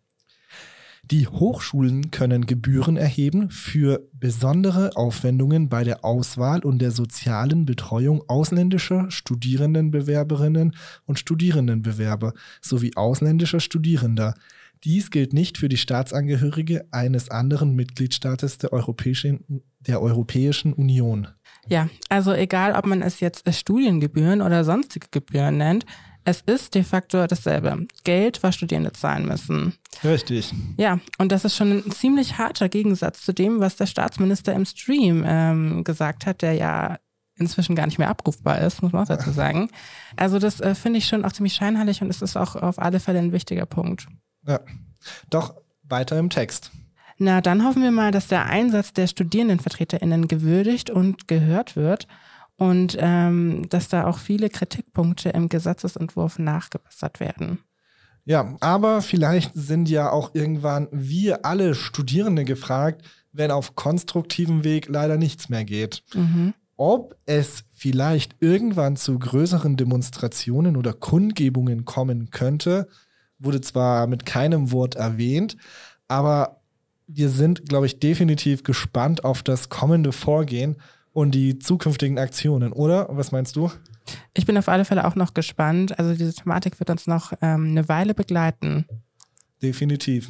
Die 1.12 1.28
Hochschulen 1.28 2.12
können 2.12 2.46
Gebühren 2.46 2.96
erheben 2.96 3.50
für 3.50 4.08
besondere 4.14 4.96
Aufwendungen 4.96 5.68
bei 5.68 5.84
der 5.84 6.06
Auswahl 6.06 6.64
und 6.64 6.80
der 6.80 6.92
sozialen 6.92 7.66
Betreuung 7.66 8.24
ausländischer 8.28 9.10
Studierendenbewerberinnen 9.10 10.76
und 11.06 11.18
Studierendenbewerber 11.18 12.34
sowie 12.62 12.92
ausländischer 12.96 13.60
Studierender. 13.60 14.36
Dies 14.84 15.10
gilt 15.10 15.34
nicht 15.34 15.58
für 15.58 15.68
die 15.68 15.78
Staatsangehörige 15.78 16.86
eines 16.92 17.30
anderen 17.30 17.76
Mitgliedstaates 17.76 18.60
der 18.60 18.72
Europäischen, 18.72 19.64
der 19.80 20.02
Europäischen 20.02 20.74
Union. 20.74 21.28
Ja, 21.70 21.88
also 22.10 22.34
egal, 22.34 22.74
ob 22.74 22.86
man 22.86 23.02
es 23.02 23.20
jetzt 23.20 23.52
Studiengebühren 23.54 24.42
oder 24.42 24.64
sonstige 24.64 25.08
Gebühren 25.12 25.58
nennt, 25.58 25.86
es 26.26 26.42
ist 26.42 26.76
de 26.76 26.84
facto 26.84 27.26
dasselbe. 27.26 27.88
Geld, 28.04 28.44
was 28.44 28.56
Studierende 28.56 28.92
zahlen 28.92 29.26
müssen. 29.26 29.74
Richtig. 30.04 30.54
Ja, 30.78 31.00
und 31.18 31.32
das 31.32 31.46
ist 31.46 31.56
schon 31.56 31.72
ein 31.72 31.92
ziemlich 31.92 32.38
harter 32.38 32.70
Gegensatz 32.70 33.22
zu 33.22 33.34
dem, 33.34 33.60
was 33.60 33.78
der 33.78 33.88
Staatsminister 33.88 34.54
im 34.54 34.66
Stream 34.66 35.24
ähm, 35.26 35.84
gesagt 35.84 36.26
hat, 36.26 36.42
der 36.42 36.54
ja 36.54 37.00
inzwischen 37.36 37.76
gar 37.76 37.86
nicht 37.86 37.98
mehr 37.98 38.10
abrufbar 38.10 38.60
ist, 38.60 38.82
muss 38.84 38.92
man 38.92 39.04
auch 39.04 39.08
dazu 39.08 39.32
sagen. 39.32 39.70
Also 40.18 40.40
das 40.40 40.60
äh, 40.60 40.76
finde 40.76 41.00
ich 41.00 41.08
schon 41.08 41.24
auch 41.24 41.32
ziemlich 41.32 41.54
scheinheilig 41.54 42.02
und 42.02 42.10
es 42.10 42.22
ist 42.22 42.36
auch 42.36 42.56
auf 42.56 42.80
alle 42.80 43.00
Fälle 43.00 43.20
ein 43.20 43.32
wichtiger 43.32 43.66
Punkt. 43.66 44.08
Ja, 44.46 44.60
doch 45.30 45.56
weiter 45.84 46.20
im 46.20 46.30
Text. 46.30 46.72
Na, 47.20 47.42
dann 47.42 47.66
hoffen 47.66 47.84
wir 47.84 47.92
mal, 47.92 48.12
dass 48.12 48.28
der 48.28 48.46
Einsatz 48.46 48.94
der 48.94 49.08
StudierendenvertreterInnen 49.08 50.30
gewürdigt 50.30 50.90
und 50.90 51.28
gehört 51.28 51.76
wird 51.76 52.08
und 52.56 52.98
ähm, 53.00 53.68
dass 53.70 53.90
da 53.90 54.06
auch 54.08 54.18
viele 54.18 54.50
Kritikpunkte 54.50 55.30
im 55.30 55.50
Gesetzesentwurf 55.50 56.40
nachgebessert 56.40 57.20
werden. 57.20 57.60
Ja, 58.24 58.56
aber 58.62 59.02
vielleicht 59.02 59.52
sind 59.54 59.90
ja 59.90 60.12
auch 60.12 60.34
irgendwann 60.34 60.88
wir 60.92 61.46
alle 61.46 61.76
Studierende 61.76 62.46
gefragt, 62.46 63.04
wenn 63.34 63.52
auf 63.52 63.76
konstruktivem 63.76 64.64
Weg 64.64 64.88
leider 64.88 65.18
nichts 65.18 65.50
mehr 65.50 65.66
geht. 65.66 66.04
Mhm. 66.14 66.54
Ob 66.78 67.16
es 67.26 67.66
vielleicht 67.74 68.36
irgendwann 68.40 68.96
zu 68.96 69.20
größeren 69.20 69.76
Demonstrationen 69.76 70.78
oder 70.78 70.94
Kundgebungen 70.94 71.84
kommen 71.84 72.30
könnte, 72.30 72.88
wurde 73.40 73.60
zwar 73.60 74.08
mit 74.08 74.26
keinem 74.26 74.72
Wort 74.72 74.96
erwähnt, 74.96 75.58
aber 76.08 76.59
wir 77.12 77.30
sind, 77.30 77.68
glaube 77.68 77.88
ich, 77.88 78.00
definitiv 78.00 78.64
gespannt 78.64 79.24
auf 79.24 79.42
das 79.42 79.70
kommende 79.70 80.12
Vorgehen 80.12 80.78
und 81.12 81.32
die 81.32 81.58
zukünftigen 81.58 82.20
Aktionen, 82.20 82.72
oder? 82.72 83.08
Was 83.10 83.32
meinst 83.32 83.56
du? 83.56 83.72
Ich 84.36 84.46
bin 84.46 84.58
auf 84.58 84.70
alle 84.70 84.86
Fälle 84.86 85.06
auch 85.06 85.16
noch 85.16 85.34
gespannt. 85.34 85.98
Also 85.98 86.14
diese 86.14 86.34
Thematik 86.34 86.80
wird 86.80 86.90
uns 86.92 87.08
noch 87.08 87.34
ähm, 87.42 87.70
eine 87.72 87.90
Weile 87.90 88.14
begleiten. 88.14 88.86
Definitiv. 89.62 90.30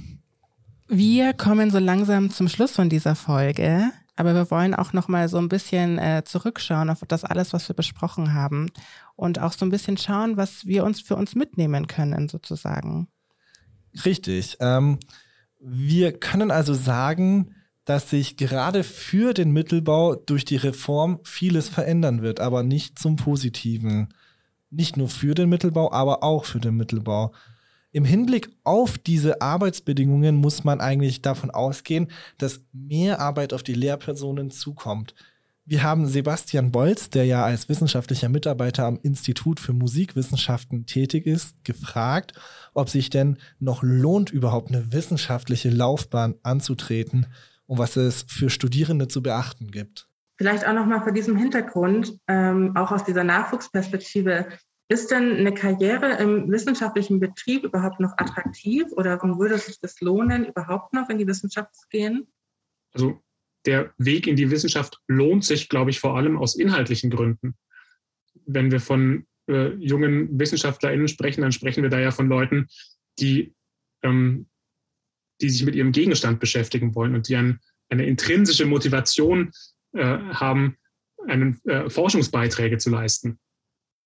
Wir 0.87 1.33
kommen 1.33 1.69
so 1.69 1.79
langsam 1.79 2.31
zum 2.31 2.47
Schluss 2.47 2.71
von 2.71 2.89
dieser 2.89 3.15
Folge, 3.15 3.91
aber 4.15 4.33
wir 4.33 4.49
wollen 4.49 4.73
auch 4.73 4.93
noch 4.93 5.07
mal 5.07 5.27
so 5.29 5.37
ein 5.37 5.49
bisschen 5.49 5.99
äh, 5.99 6.23
zurückschauen 6.25 6.89
auf 6.89 7.03
das 7.07 7.25
alles, 7.25 7.53
was 7.53 7.69
wir 7.69 7.75
besprochen 7.75 8.33
haben 8.33 8.71
und 9.15 9.39
auch 9.39 9.51
so 9.51 9.65
ein 9.65 9.69
bisschen 9.69 9.97
schauen, 9.97 10.37
was 10.37 10.65
wir 10.65 10.85
uns 10.85 11.01
für 11.01 11.15
uns 11.15 11.35
mitnehmen 11.35 11.87
können, 11.87 12.29
sozusagen. 12.29 13.07
Richtig. 14.05 14.57
Ähm, 14.61 14.97
wir 15.59 16.13
können 16.13 16.51
also 16.51 16.73
sagen, 16.73 17.55
dass 17.85 18.09
sich 18.09 18.37
gerade 18.37 18.83
für 18.83 19.33
den 19.33 19.51
Mittelbau 19.51 20.15
durch 20.15 20.45
die 20.45 20.57
Reform 20.57 21.19
vieles 21.23 21.69
verändern 21.69 22.21
wird, 22.21 22.39
aber 22.39 22.63
nicht 22.63 22.99
zum 22.99 23.15
Positiven. 23.15 24.09
Nicht 24.69 24.95
nur 24.95 25.09
für 25.09 25.33
den 25.33 25.49
Mittelbau, 25.49 25.91
aber 25.91 26.23
auch 26.23 26.45
für 26.45 26.59
den 26.59 26.75
Mittelbau. 26.75 27.33
Im 27.91 28.05
Hinblick 28.05 28.51
auf 28.63 28.99
diese 28.99 29.41
Arbeitsbedingungen 29.41 30.35
muss 30.35 30.63
man 30.63 30.79
eigentlich 30.79 31.23
davon 31.23 31.49
ausgehen, 31.49 32.11
dass 32.37 32.61
mehr 32.71 33.19
Arbeit 33.19 33.51
auf 33.51 33.63
die 33.63 33.73
Lehrpersonen 33.73 34.51
zukommt. 34.51 35.15
Wir 35.69 35.83
haben 35.83 36.07
Sebastian 36.07 36.71
Bolz, 36.71 37.11
der 37.11 37.25
ja 37.25 37.45
als 37.45 37.69
wissenschaftlicher 37.69 38.27
Mitarbeiter 38.27 38.85
am 38.85 38.97
Institut 39.03 39.59
für 39.59 39.71
Musikwissenschaften 39.71 40.87
tätig 40.87 41.27
ist, 41.27 41.63
gefragt, 41.63 42.33
ob 42.73 42.89
sich 42.89 43.11
denn 43.11 43.37
noch 43.59 43.83
lohnt, 43.83 44.31
überhaupt 44.31 44.69
eine 44.69 44.91
wissenschaftliche 44.91 45.69
Laufbahn 45.69 46.33
anzutreten 46.41 47.27
und 47.67 47.77
was 47.77 47.97
es 47.97 48.25
für 48.27 48.49
Studierende 48.49 49.07
zu 49.09 49.21
beachten 49.21 49.69
gibt. 49.69 50.09
Vielleicht 50.39 50.65
auch 50.65 50.73
nochmal 50.73 51.03
vor 51.03 51.11
diesem 51.11 51.37
Hintergrund, 51.37 52.17
ähm, 52.27 52.75
auch 52.75 52.91
aus 52.91 53.03
dieser 53.03 53.23
Nachwuchsperspektive, 53.23 54.47
ist 54.87 55.11
denn 55.11 55.35
eine 55.35 55.53
Karriere 55.53 56.13
im 56.13 56.49
wissenschaftlichen 56.49 57.19
Betrieb 57.19 57.63
überhaupt 57.63 57.99
noch 57.99 58.13
attraktiv 58.17 58.87
oder 58.93 59.17
warum 59.17 59.37
würde 59.37 59.53
es 59.53 59.67
sich 59.67 59.79
das 59.79 60.01
lohnen, 60.01 60.47
überhaupt 60.47 60.93
noch 60.93 61.09
in 61.09 61.19
die 61.19 61.27
Wissenschaft 61.27 61.75
zu 61.75 61.87
gehen? 61.89 62.25
Also 62.91 63.21
der 63.65 63.93
Weg 63.97 64.27
in 64.27 64.35
die 64.35 64.51
Wissenschaft 64.51 64.99
lohnt 65.07 65.43
sich, 65.43 65.69
glaube 65.69 65.91
ich, 65.91 65.99
vor 65.99 66.15
allem 66.15 66.37
aus 66.37 66.55
inhaltlichen 66.55 67.09
Gründen. 67.09 67.55
Wenn 68.45 68.71
wir 68.71 68.79
von 68.79 69.27
äh, 69.49 69.73
jungen 69.75 70.39
WissenschaftlerInnen 70.39 71.07
sprechen, 71.07 71.41
dann 71.41 71.51
sprechen 71.51 71.83
wir 71.83 71.89
da 71.89 71.99
ja 71.99 72.11
von 72.11 72.29
Leuten, 72.29 72.67
die 73.19 73.53
ähm, 74.03 74.47
die 75.41 75.49
sich 75.49 75.63
mit 75.63 75.75
ihrem 75.75 75.91
Gegenstand 75.91 76.39
beschäftigen 76.39 76.95
wollen 76.95 77.15
und 77.15 77.27
die 77.27 77.35
ein, 77.35 77.59
eine 77.89 78.05
intrinsische 78.05 78.65
Motivation 78.65 79.51
äh, 79.93 80.03
haben, 80.03 80.77
einen, 81.27 81.59
äh, 81.65 81.89
Forschungsbeiträge 81.89 82.77
zu 82.77 82.89
leisten. 82.89 83.39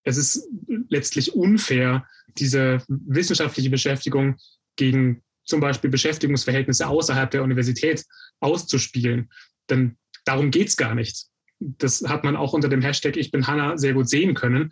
Es 0.04 0.18
ist 0.18 0.48
letztlich 0.90 1.34
unfair, 1.34 2.08
diese 2.38 2.84
wissenschaftliche 2.88 3.70
Beschäftigung 3.70 4.36
gegen 4.76 5.24
zum 5.46 5.60
Beispiel 5.60 5.90
Beschäftigungsverhältnisse 5.90 6.88
außerhalb 6.88 7.32
der 7.32 7.44
Universität 7.44 8.04
auszuspielen. 8.40 9.30
Denn 9.70 9.98
darum 10.26 10.52
geht's 10.52 10.78
gar 10.78 10.96
nicht. 10.96 11.26
Das 11.60 12.04
hat 12.08 12.24
man 12.24 12.36
auch 12.36 12.54
unter 12.54 12.70
dem 12.70 12.82
Hashtag 12.82 13.18
Ich 13.18 13.32
bin 13.32 13.48
Hanna 13.48 13.78
sehr 13.78 13.94
gut 13.94 14.10
sehen 14.10 14.34
können. 14.34 14.72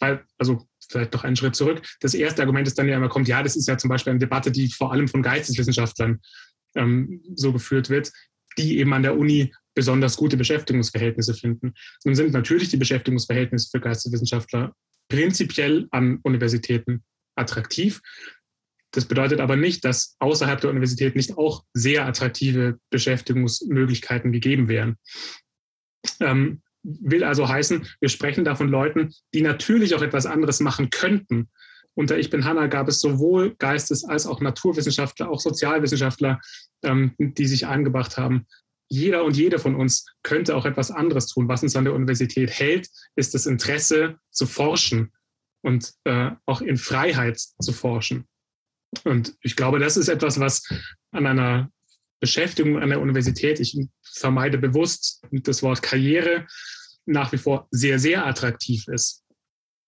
Weil, 0.00 0.24
also 0.38 0.66
vielleicht 0.88 1.12
noch 1.12 1.24
einen 1.24 1.36
Schritt 1.36 1.56
zurück. 1.56 1.82
Das 2.00 2.14
erste 2.14 2.42
Argument 2.42 2.66
ist 2.66 2.78
dann 2.78 2.88
ja 2.88 2.96
immer 2.96 3.08
kommt, 3.08 3.28
ja, 3.28 3.42
das 3.42 3.56
ist 3.56 3.68
ja 3.68 3.76
zum 3.76 3.88
Beispiel 3.88 4.12
eine 4.12 4.20
Debatte, 4.20 4.50
die 4.50 4.68
vor 4.68 4.92
allem 4.92 5.08
von 5.08 5.22
Geisteswissenschaftlern 5.22 6.20
ähm, 6.76 7.22
so 7.34 7.52
geführt 7.52 7.90
wird, 7.90 8.12
die 8.58 8.78
eben 8.78 8.92
an 8.92 9.02
der 9.02 9.18
Uni 9.18 9.52
besonders 9.74 10.16
gute 10.16 10.36
Beschäftigungsverhältnisse 10.36 11.34
finden. 11.34 11.74
Nun 12.04 12.14
sind 12.14 12.32
natürlich 12.32 12.70
die 12.70 12.78
Beschäftigungsverhältnisse 12.78 13.68
für 13.70 13.80
Geisteswissenschaftler 13.80 14.72
prinzipiell 15.08 15.86
an 15.90 16.18
Universitäten 16.22 17.04
attraktiv. 17.36 18.00
Das 18.96 19.04
bedeutet 19.04 19.40
aber 19.40 19.56
nicht, 19.56 19.84
dass 19.84 20.16
außerhalb 20.20 20.58
der 20.58 20.70
Universität 20.70 21.16
nicht 21.16 21.36
auch 21.36 21.64
sehr 21.74 22.06
attraktive 22.06 22.78
Beschäftigungsmöglichkeiten 22.88 24.32
gegeben 24.32 24.68
wären. 24.68 24.96
Ähm, 26.18 26.62
will 26.82 27.22
also 27.22 27.46
heißen, 27.46 27.86
wir 28.00 28.08
sprechen 28.08 28.46
da 28.46 28.54
von 28.54 28.68
Leuten, 28.68 29.12
die 29.34 29.42
natürlich 29.42 29.94
auch 29.94 30.00
etwas 30.00 30.24
anderes 30.24 30.60
machen 30.60 30.88
könnten, 30.88 31.50
unter 31.92 32.16
Ich 32.16 32.30
bin 32.30 32.46
Hanna 32.46 32.68
gab 32.68 32.88
es 32.88 33.00
sowohl 33.00 33.54
Geistes- 33.58 34.04
als 34.04 34.26
auch 34.26 34.40
Naturwissenschaftler, 34.40 35.28
auch 35.28 35.40
Sozialwissenschaftler, 35.40 36.40
ähm, 36.82 37.12
die 37.18 37.46
sich 37.46 37.66
eingebracht 37.66 38.16
haben. 38.16 38.46
Jeder 38.88 39.24
und 39.24 39.36
jede 39.36 39.58
von 39.58 39.74
uns 39.74 40.06
könnte 40.22 40.56
auch 40.56 40.64
etwas 40.64 40.90
anderes 40.90 41.26
tun. 41.26 41.48
Was 41.48 41.62
uns 41.62 41.76
an 41.76 41.84
der 41.84 41.92
Universität 41.92 42.48
hält, 42.50 42.88
ist 43.14 43.34
das 43.34 43.44
Interesse 43.44 44.16
zu 44.30 44.46
forschen 44.46 45.12
und 45.62 45.92
äh, 46.04 46.30
auch 46.46 46.62
in 46.62 46.78
Freiheit 46.78 47.38
zu 47.38 47.72
forschen. 47.74 48.26
Und 49.04 49.36
ich 49.40 49.56
glaube, 49.56 49.78
das 49.78 49.96
ist 49.96 50.08
etwas, 50.08 50.40
was 50.40 50.62
an 51.12 51.26
einer 51.26 51.70
Beschäftigung 52.20 52.78
an 52.78 52.88
der 52.88 53.00
Universität, 53.00 53.60
ich 53.60 53.78
vermeide 54.02 54.58
bewusst 54.58 55.22
das 55.30 55.62
Wort 55.62 55.82
Karriere, 55.82 56.46
nach 57.04 57.32
wie 57.32 57.38
vor 57.38 57.68
sehr, 57.70 57.98
sehr 57.98 58.26
attraktiv 58.26 58.88
ist. 58.88 59.22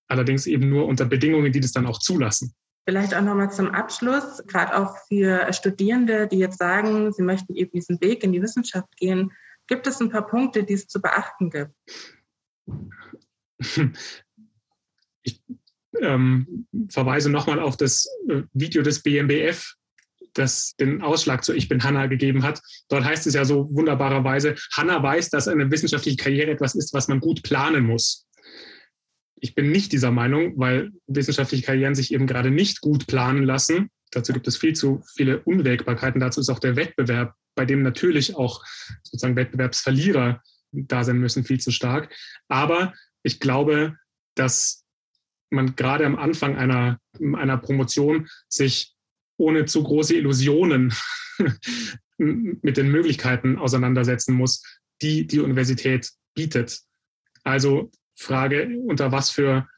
Allerdings 0.08 0.46
eben 0.46 0.68
nur 0.68 0.86
unter 0.86 1.04
Bedingungen, 1.04 1.52
die 1.52 1.60
das 1.60 1.72
dann 1.72 1.86
auch 1.86 1.98
zulassen. 1.98 2.54
Vielleicht 2.86 3.14
auch 3.14 3.22
nochmal 3.22 3.50
zum 3.50 3.70
Abschluss, 3.70 4.42
gerade 4.46 4.78
auch 4.78 4.96
für 5.08 5.52
Studierende, 5.52 6.26
die 6.26 6.38
jetzt 6.38 6.58
sagen, 6.58 7.12
sie 7.12 7.22
möchten 7.22 7.54
eben 7.54 7.72
diesen 7.72 8.00
Weg 8.00 8.24
in 8.24 8.32
die 8.32 8.40
Wissenschaft 8.40 8.96
gehen. 8.96 9.32
Gibt 9.66 9.86
es 9.86 10.00
ein 10.00 10.08
paar 10.08 10.26
Punkte, 10.26 10.64
die 10.64 10.72
es 10.72 10.86
zu 10.86 11.00
beachten 11.00 11.50
gibt? 11.50 11.72
Ich 15.24 15.42
ähm, 16.02 16.66
verweise 16.90 17.30
nochmal 17.30 17.60
auf 17.60 17.76
das 17.76 18.06
äh, 18.28 18.42
Video 18.52 18.82
des 18.82 19.02
BMBF, 19.02 19.74
das 20.34 20.74
den 20.76 21.02
Ausschlag 21.02 21.44
zu 21.44 21.54
Ich 21.54 21.68
bin 21.68 21.82
Hanna 21.82 22.06
gegeben 22.06 22.42
hat. 22.42 22.60
Dort 22.88 23.04
heißt 23.04 23.26
es 23.26 23.34
ja 23.34 23.44
so 23.44 23.68
wunderbarerweise, 23.72 24.54
Hanna 24.72 25.02
weiß, 25.02 25.30
dass 25.30 25.48
eine 25.48 25.70
wissenschaftliche 25.70 26.16
Karriere 26.16 26.50
etwas 26.50 26.74
ist, 26.74 26.94
was 26.94 27.08
man 27.08 27.20
gut 27.20 27.42
planen 27.42 27.84
muss. 27.84 28.26
Ich 29.40 29.54
bin 29.54 29.70
nicht 29.70 29.92
dieser 29.92 30.10
Meinung, 30.10 30.54
weil 30.56 30.90
wissenschaftliche 31.06 31.64
Karrieren 31.64 31.94
sich 31.94 32.12
eben 32.12 32.26
gerade 32.26 32.50
nicht 32.50 32.80
gut 32.80 33.06
planen 33.06 33.44
lassen. 33.44 33.90
Dazu 34.10 34.32
gibt 34.32 34.48
es 34.48 34.56
viel 34.56 34.74
zu 34.74 35.02
viele 35.14 35.40
Unwägbarkeiten. 35.42 36.20
Dazu 36.20 36.40
ist 36.40 36.48
auch 36.48 36.58
der 36.58 36.76
Wettbewerb, 36.76 37.34
bei 37.54 37.64
dem 37.64 37.82
natürlich 37.82 38.36
auch 38.36 38.64
sozusagen 39.02 39.36
Wettbewerbsverlierer 39.36 40.42
da 40.72 41.04
sein 41.04 41.18
müssen, 41.18 41.44
viel 41.44 41.60
zu 41.60 41.70
stark. 41.70 42.14
Aber 42.48 42.94
ich 43.22 43.40
glaube, 43.40 43.96
dass 44.34 44.84
man 45.50 45.76
gerade 45.76 46.06
am 46.06 46.16
Anfang 46.16 46.56
einer, 46.56 46.98
einer 47.20 47.58
Promotion 47.58 48.28
sich 48.48 48.94
ohne 49.38 49.64
zu 49.64 49.82
große 49.82 50.14
Illusionen 50.14 50.92
mit 52.18 52.76
den 52.76 52.90
Möglichkeiten 52.90 53.58
auseinandersetzen 53.58 54.34
muss, 54.34 54.62
die 55.00 55.26
die 55.26 55.40
Universität 55.40 56.10
bietet. 56.34 56.80
Also 57.44 57.90
Frage, 58.16 58.68
unter 58.86 59.12
was 59.12 59.30
für 59.30 59.68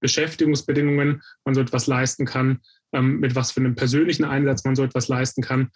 Beschäftigungsbedingungen 0.00 1.22
man 1.44 1.54
so 1.54 1.60
etwas 1.60 1.86
leisten 1.86 2.24
kann, 2.24 2.60
ähm, 2.92 3.20
mit 3.20 3.34
was 3.34 3.52
für 3.52 3.60
einem 3.60 3.74
persönlichen 3.74 4.24
Einsatz 4.24 4.64
man 4.64 4.74
so 4.74 4.82
etwas 4.82 5.08
leisten 5.08 5.42
kann. 5.42 5.70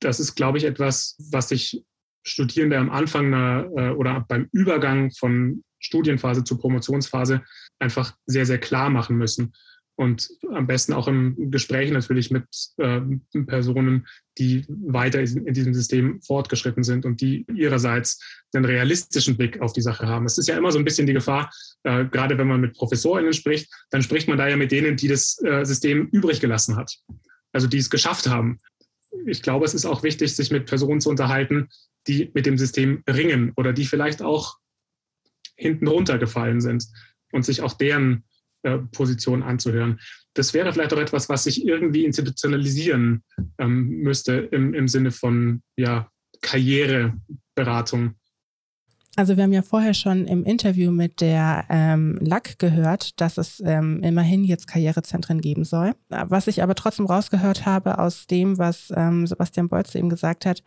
Das 0.00 0.20
ist, 0.20 0.34
glaube 0.34 0.58
ich, 0.58 0.64
etwas, 0.64 1.16
was 1.30 1.48
sich 1.48 1.82
Studierende 2.26 2.78
am 2.78 2.90
Anfang 2.90 3.32
äh, 3.32 3.90
oder 3.90 4.24
beim 4.28 4.48
Übergang 4.52 5.10
von 5.12 5.62
Studienphase 5.84 6.44
zu 6.44 6.58
Promotionsphase 6.58 7.42
einfach 7.78 8.14
sehr, 8.26 8.46
sehr 8.46 8.58
klar 8.58 8.90
machen 8.90 9.16
müssen 9.16 9.52
und 9.96 10.28
am 10.50 10.66
besten 10.66 10.92
auch 10.92 11.06
im 11.06 11.50
Gespräch 11.50 11.90
natürlich 11.90 12.30
mit 12.30 12.44
äh, 12.78 13.00
Personen, 13.46 14.06
die 14.38 14.64
weiter 14.68 15.20
in 15.20 15.54
diesem 15.54 15.72
System 15.72 16.20
fortgeschritten 16.22 16.82
sind 16.82 17.06
und 17.06 17.20
die 17.20 17.46
ihrerseits 17.54 18.20
einen 18.54 18.64
realistischen 18.64 19.36
Blick 19.36 19.60
auf 19.60 19.72
die 19.72 19.82
Sache 19.82 20.08
haben. 20.08 20.26
Es 20.26 20.36
ist 20.36 20.48
ja 20.48 20.56
immer 20.56 20.72
so 20.72 20.78
ein 20.78 20.84
bisschen 20.84 21.06
die 21.06 21.12
Gefahr, 21.12 21.50
äh, 21.84 22.06
gerade 22.06 22.36
wenn 22.38 22.48
man 22.48 22.60
mit 22.60 22.74
ProfessorInnen 22.74 23.32
spricht, 23.32 23.72
dann 23.90 24.02
spricht 24.02 24.26
man 24.26 24.38
da 24.38 24.48
ja 24.48 24.56
mit 24.56 24.72
denen, 24.72 24.96
die 24.96 25.08
das 25.08 25.40
äh, 25.44 25.64
System 25.64 26.08
übrig 26.10 26.40
gelassen 26.40 26.74
hat, 26.74 26.98
also 27.52 27.68
die 27.68 27.78
es 27.78 27.90
geschafft 27.90 28.28
haben. 28.28 28.58
Ich 29.26 29.42
glaube, 29.42 29.64
es 29.64 29.74
ist 29.74 29.84
auch 29.84 30.02
wichtig, 30.02 30.34
sich 30.34 30.50
mit 30.50 30.66
Personen 30.66 31.00
zu 31.00 31.08
unterhalten, 31.08 31.68
die 32.08 32.32
mit 32.34 32.46
dem 32.46 32.58
System 32.58 33.04
ringen 33.08 33.52
oder 33.54 33.72
die 33.72 33.84
vielleicht 33.84 34.22
auch 34.22 34.56
hinten 35.56 35.86
runtergefallen 35.86 36.60
sind 36.60 36.86
und 37.32 37.44
sich 37.44 37.62
auch 37.62 37.74
deren 37.74 38.24
äh, 38.62 38.78
Position 38.78 39.42
anzuhören. 39.42 40.00
Das 40.32 40.54
wäre 40.54 40.72
vielleicht 40.72 40.94
auch 40.94 40.98
etwas, 40.98 41.28
was 41.28 41.44
sich 41.44 41.66
irgendwie 41.66 42.04
institutionalisieren 42.04 43.22
ähm, 43.58 43.88
müsste 43.98 44.48
im, 44.52 44.74
im 44.74 44.88
Sinne 44.88 45.10
von 45.10 45.62
ja, 45.76 46.08
Karriereberatung. 46.40 48.14
Also 49.16 49.36
wir 49.36 49.44
haben 49.44 49.52
ja 49.52 49.62
vorher 49.62 49.94
schon 49.94 50.26
im 50.26 50.44
Interview 50.44 50.90
mit 50.90 51.20
der 51.20 51.66
ähm, 51.68 52.18
LAC 52.20 52.58
gehört, 52.58 53.20
dass 53.20 53.38
es 53.38 53.62
ähm, 53.64 54.02
immerhin 54.02 54.44
jetzt 54.44 54.66
Karrierezentren 54.66 55.40
geben 55.40 55.64
soll. 55.64 55.92
Was 56.08 56.48
ich 56.48 56.62
aber 56.62 56.74
trotzdem 56.74 57.06
rausgehört 57.06 57.64
habe 57.64 57.98
aus 57.98 58.26
dem, 58.26 58.58
was 58.58 58.92
ähm, 58.96 59.26
Sebastian 59.26 59.68
Bolz 59.68 59.94
eben 59.94 60.08
gesagt 60.08 60.46
hat, 60.46 60.64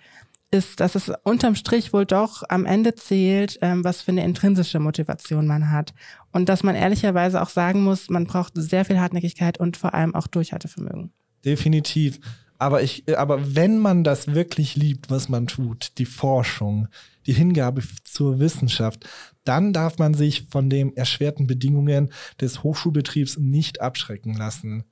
ist, 0.52 0.80
dass 0.80 0.96
es 0.96 1.12
unterm 1.24 1.56
Strich 1.56 1.94
wohl 1.94 2.06
doch 2.06 2.44
am 2.48 2.66
Ende 2.66 2.96
zählt, 2.96 3.58
ähm, 3.62 3.84
was 3.84 4.02
für 4.02 4.12
eine 4.12 4.24
intrinsische 4.24 4.80
Motivation 4.80 5.46
man 5.46 5.72
hat. 5.72 5.94
Und 6.32 6.50
dass 6.50 6.64
man 6.64 6.76
ehrlicherweise 6.76 7.42
auch 7.42 7.50
sagen 7.50 7.84
muss, 7.84 8.10
man 8.10 8.26
braucht 8.26 8.54
sehr 8.56 8.86
viel 8.86 9.00
Hartnäckigkeit 9.00 9.60
und 9.60 9.78
vor 9.78 9.94
allem 9.94 10.16
auch 10.16 10.28
Durchhaltevermögen. 10.28 11.12
Definitiv. 11.44 12.20
Aber 12.60 12.82
ich, 12.82 13.04
aber 13.18 13.56
wenn 13.56 13.78
man 13.78 14.04
das 14.04 14.34
wirklich 14.34 14.76
liebt, 14.76 15.12
was 15.12 15.30
man 15.30 15.48
tut, 15.48 15.92
die 16.00 16.06
Forschung, 16.06 16.88
die 17.28 17.34
Hingabe 17.34 17.84
zur 18.04 18.40
Wissenschaft, 18.40 19.08
dann 19.44 19.74
darf 19.74 20.00
man 20.00 20.14
sich 20.14 20.48
von 20.50 20.70
den 20.70 20.96
erschwerten 20.96 21.46
Bedingungen 21.46 22.12
des 22.42 22.64
Hochschulbetriebs 22.64 23.38
nicht 23.38 23.82
abschrecken 23.82 24.34
lassen. 24.34 24.86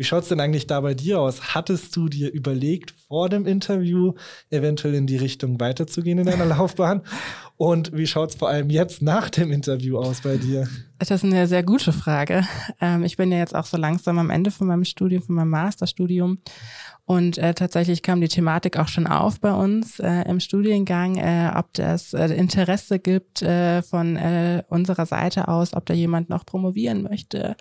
Wie 0.00 0.04
schaut 0.04 0.22
es 0.22 0.30
denn 0.30 0.40
eigentlich 0.40 0.66
da 0.66 0.80
bei 0.80 0.94
dir 0.94 1.20
aus? 1.20 1.54
Hattest 1.54 1.94
du 1.94 2.08
dir 2.08 2.32
überlegt, 2.32 2.94
vor 3.06 3.28
dem 3.28 3.44
Interview 3.44 4.14
eventuell 4.48 4.94
in 4.94 5.06
die 5.06 5.18
Richtung 5.18 5.60
weiterzugehen 5.60 6.18
in 6.18 6.24
deiner 6.24 6.46
Laufbahn? 6.56 7.02
Und 7.58 7.94
wie 7.94 8.06
schaut 8.06 8.30
es 8.30 8.34
vor 8.34 8.48
allem 8.48 8.70
jetzt 8.70 9.02
nach 9.02 9.28
dem 9.28 9.52
Interview 9.52 9.98
aus 9.98 10.22
bei 10.22 10.38
dir? 10.38 10.66
Das 10.98 11.10
ist 11.10 11.22
eine 11.22 11.46
sehr 11.46 11.62
gute 11.62 11.92
Frage. 11.92 12.46
Ähm, 12.80 13.04
ich 13.04 13.18
bin 13.18 13.30
ja 13.30 13.36
jetzt 13.36 13.54
auch 13.54 13.66
so 13.66 13.76
langsam 13.76 14.18
am 14.18 14.30
Ende 14.30 14.50
von 14.50 14.68
meinem 14.68 14.86
Studium, 14.86 15.22
von 15.22 15.34
meinem 15.34 15.50
Masterstudium. 15.50 16.38
Und 17.04 17.36
äh, 17.36 17.52
tatsächlich 17.52 18.02
kam 18.02 18.22
die 18.22 18.28
Thematik 18.28 18.78
auch 18.78 18.88
schon 18.88 19.06
auf 19.06 19.38
bei 19.38 19.52
uns 19.52 20.00
äh, 20.00 20.22
im 20.22 20.40
Studiengang, 20.40 21.16
äh, 21.16 21.52
ob 21.54 21.74
das 21.74 22.14
äh, 22.14 22.28
Interesse 22.28 23.00
gibt 23.00 23.42
äh, 23.42 23.82
von 23.82 24.16
äh, 24.16 24.62
unserer 24.70 25.04
Seite 25.04 25.48
aus, 25.48 25.74
ob 25.74 25.84
da 25.84 25.92
jemand 25.92 26.30
noch 26.30 26.46
promovieren 26.46 27.02
möchte 27.02 27.54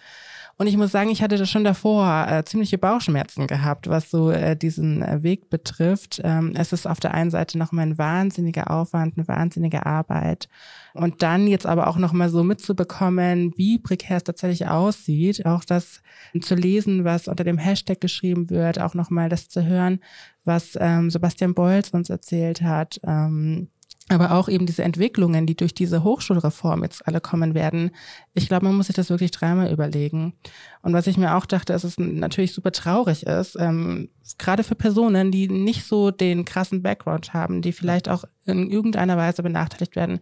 und 0.59 0.67
ich 0.67 0.75
muss 0.75 0.91
sagen, 0.91 1.09
ich 1.09 1.21
hatte 1.21 1.37
das 1.37 1.49
schon 1.49 1.63
davor 1.63 2.27
äh, 2.29 2.43
ziemliche 2.43 2.77
Bauchschmerzen 2.77 3.47
gehabt, 3.47 3.87
was 3.87 4.11
so 4.11 4.29
äh, 4.29 4.57
diesen 4.57 5.01
äh, 5.01 5.23
Weg 5.23 5.49
betrifft. 5.49 6.19
Ähm, 6.21 6.51
es 6.53 6.73
ist 6.73 6.85
auf 6.85 6.99
der 6.99 7.13
einen 7.13 7.31
Seite 7.31 7.57
nochmal 7.57 7.85
ein 7.85 7.97
wahnsinniger 7.97 8.69
Aufwand, 8.69 9.17
eine 9.17 9.25
wahnsinnige 9.29 9.85
Arbeit. 9.85 10.49
Und 10.93 11.21
dann 11.21 11.47
jetzt 11.47 11.65
aber 11.65 11.87
auch 11.87 11.95
nochmal 11.95 12.27
so 12.27 12.43
mitzubekommen, 12.43 13.53
wie 13.55 13.79
prekär 13.79 14.17
es 14.17 14.25
tatsächlich 14.25 14.67
aussieht, 14.67 15.45
auch 15.45 15.63
das 15.63 16.01
zu 16.41 16.55
lesen, 16.55 17.05
was 17.05 17.29
unter 17.29 17.45
dem 17.45 17.57
Hashtag 17.57 18.01
geschrieben 18.01 18.49
wird, 18.49 18.81
auch 18.81 18.95
nochmal 18.95 19.29
das 19.29 19.47
zu 19.47 19.65
hören, 19.65 20.01
was 20.43 20.77
ähm, 20.77 21.09
Sebastian 21.09 21.53
Bolz 21.53 21.91
uns 21.91 22.09
erzählt 22.09 22.61
hat. 22.61 22.99
Ähm, 23.07 23.69
aber 24.09 24.31
auch 24.31 24.49
eben 24.49 24.65
diese 24.65 24.83
Entwicklungen, 24.83 25.45
die 25.45 25.55
durch 25.55 25.73
diese 25.73 26.03
Hochschulreform 26.03 26.83
jetzt 26.83 27.07
alle 27.07 27.21
kommen 27.21 27.53
werden. 27.53 27.91
Ich 28.33 28.47
glaube, 28.47 28.65
man 28.65 28.75
muss 28.75 28.87
sich 28.87 28.95
das 28.95 29.09
wirklich 29.09 29.31
dreimal 29.31 29.71
überlegen. 29.71 30.33
Und 30.81 30.93
was 30.93 31.07
ich 31.07 31.17
mir 31.17 31.35
auch 31.35 31.45
dachte, 31.45 31.73
ist, 31.73 31.83
dass 31.83 31.91
es 31.91 31.99
natürlich 31.99 32.53
super 32.53 32.71
traurig 32.71 33.23
ist, 33.23 33.55
ähm, 33.59 34.09
gerade 34.37 34.63
für 34.63 34.75
Personen, 34.75 35.31
die 35.31 35.47
nicht 35.47 35.85
so 35.85 36.11
den 36.11 36.45
krassen 36.45 36.81
Background 36.81 37.33
haben, 37.33 37.61
die 37.61 37.71
vielleicht 37.71 38.09
auch 38.09 38.23
in 38.45 38.69
irgendeiner 38.69 39.17
Weise 39.17 39.43
benachteiligt 39.43 39.95
werden, 39.95 40.19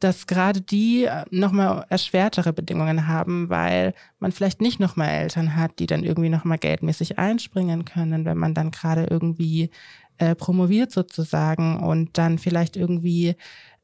dass 0.00 0.26
gerade 0.26 0.60
die 0.60 1.04
äh, 1.04 1.24
nochmal 1.30 1.86
erschwertere 1.88 2.52
Bedingungen 2.52 3.08
haben, 3.08 3.48
weil 3.48 3.94
man 4.18 4.32
vielleicht 4.32 4.60
nicht 4.60 4.78
nochmal 4.78 5.08
Eltern 5.08 5.56
hat, 5.56 5.78
die 5.78 5.86
dann 5.86 6.04
irgendwie 6.04 6.28
nochmal 6.28 6.58
geldmäßig 6.58 7.18
einspringen 7.18 7.84
können, 7.84 8.24
wenn 8.24 8.36
man 8.36 8.54
dann 8.54 8.70
gerade 8.70 9.04
irgendwie 9.04 9.70
äh, 10.18 10.34
promoviert 10.34 10.92
sozusagen 10.92 11.82
und 11.82 12.18
dann 12.18 12.38
vielleicht 12.38 12.76
irgendwie 12.76 13.36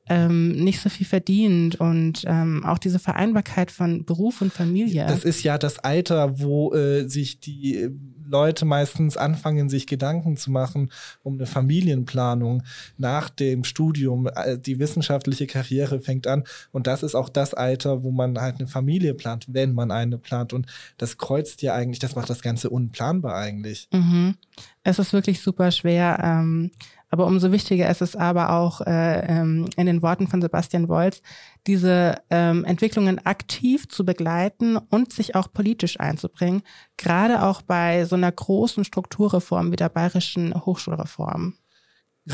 ähm, 0.09 0.53
nicht 0.65 0.81
so 0.81 0.89
viel 0.89 1.07
verdient 1.07 1.77
und 1.77 2.25
ähm, 2.27 2.65
auch 2.65 2.79
diese 2.79 2.99
Vereinbarkeit 2.99 3.71
von 3.71 4.05
Beruf 4.05 4.43
und 4.43 4.53
Familie. 4.53 5.07
Das 5.07 5.25
ist 5.25 5.43
ja 5.45 5.59
das 5.59 5.79
Alter, 5.79 6.41
wo 6.41 6.75
äh, 6.75 7.09
sich 7.09 7.39
die 7.39 7.89
Leute 8.27 8.65
meistens 8.65 9.17
anfangen, 9.17 9.69
sich 9.69 9.87
Gedanken 9.87 10.37
zu 10.37 10.51
machen 10.51 10.91
um 11.23 11.35
eine 11.35 11.47
Familienplanung 11.47 12.63
nach 12.97 13.31
dem 13.31 13.63
Studium. 13.63 14.29
Äh, 14.35 14.59
die 14.59 14.81
wissenschaftliche 14.81 15.47
Karriere 15.47 16.01
fängt 16.01 16.27
an 16.27 16.45
und 16.73 16.87
das 16.89 17.05
ist 17.05 17.15
auch 17.15 17.29
das 17.29 17.55
Alter, 17.55 18.03
wo 18.03 18.11
man 18.11 18.41
halt 18.41 18.59
eine 18.59 18.67
Familie 18.67 19.15
plant, 19.15 19.47
wenn 19.49 19.73
man 19.73 19.93
eine 19.93 20.19
plant. 20.19 20.53
Und 20.53 20.67
das 20.99 21.19
kreuzt 21.19 21.63
ja 21.63 21.75
eigentlich, 21.75 22.01
das 22.01 22.17
macht 22.17 22.31
das 22.31 22.43
Ganze 22.43 22.71
unplanbar 22.71 23.37
eigentlich. 23.37 23.89
Mhm. 23.93 24.35
Es 24.83 24.99
ist 24.99 25.13
wirklich 25.13 25.41
super 25.41 25.71
schwer. 25.71 26.19
Ähm, 26.23 26.73
Aber 27.13 27.27
umso 27.27 27.53
wichtiger 27.53 27.91
ist 27.91 28.01
es 28.01 28.17
aber 28.17 28.55
auch 28.55 28.81
äh, 28.81 29.27
ähm, 29.29 29.69
in 29.77 29.85
den 29.85 30.01
Worten 30.01 30.29
von 30.29 30.41
Sebastian 30.41 30.89
Wolz, 30.89 31.21
diese 31.67 32.17
ähm, 32.31 32.65
Entwicklungen 32.65 33.25
aktiv 33.27 33.87
zu 33.87 34.07
begleiten 34.07 34.79
und 34.79 35.13
sich 35.13 35.35
auch 35.35 35.53
politisch 35.53 36.01
einzubringen, 36.01 36.63
gerade 36.97 37.43
auch 37.43 37.61
bei 37.61 38.07
so 38.07 38.17
einer 38.17 38.33
großen 38.33 38.85
Strukturreform 38.85 39.71
wie 39.71 39.77
der 39.77 39.91
bayerischen 39.91 40.55
Hochschulreform. 40.55 41.55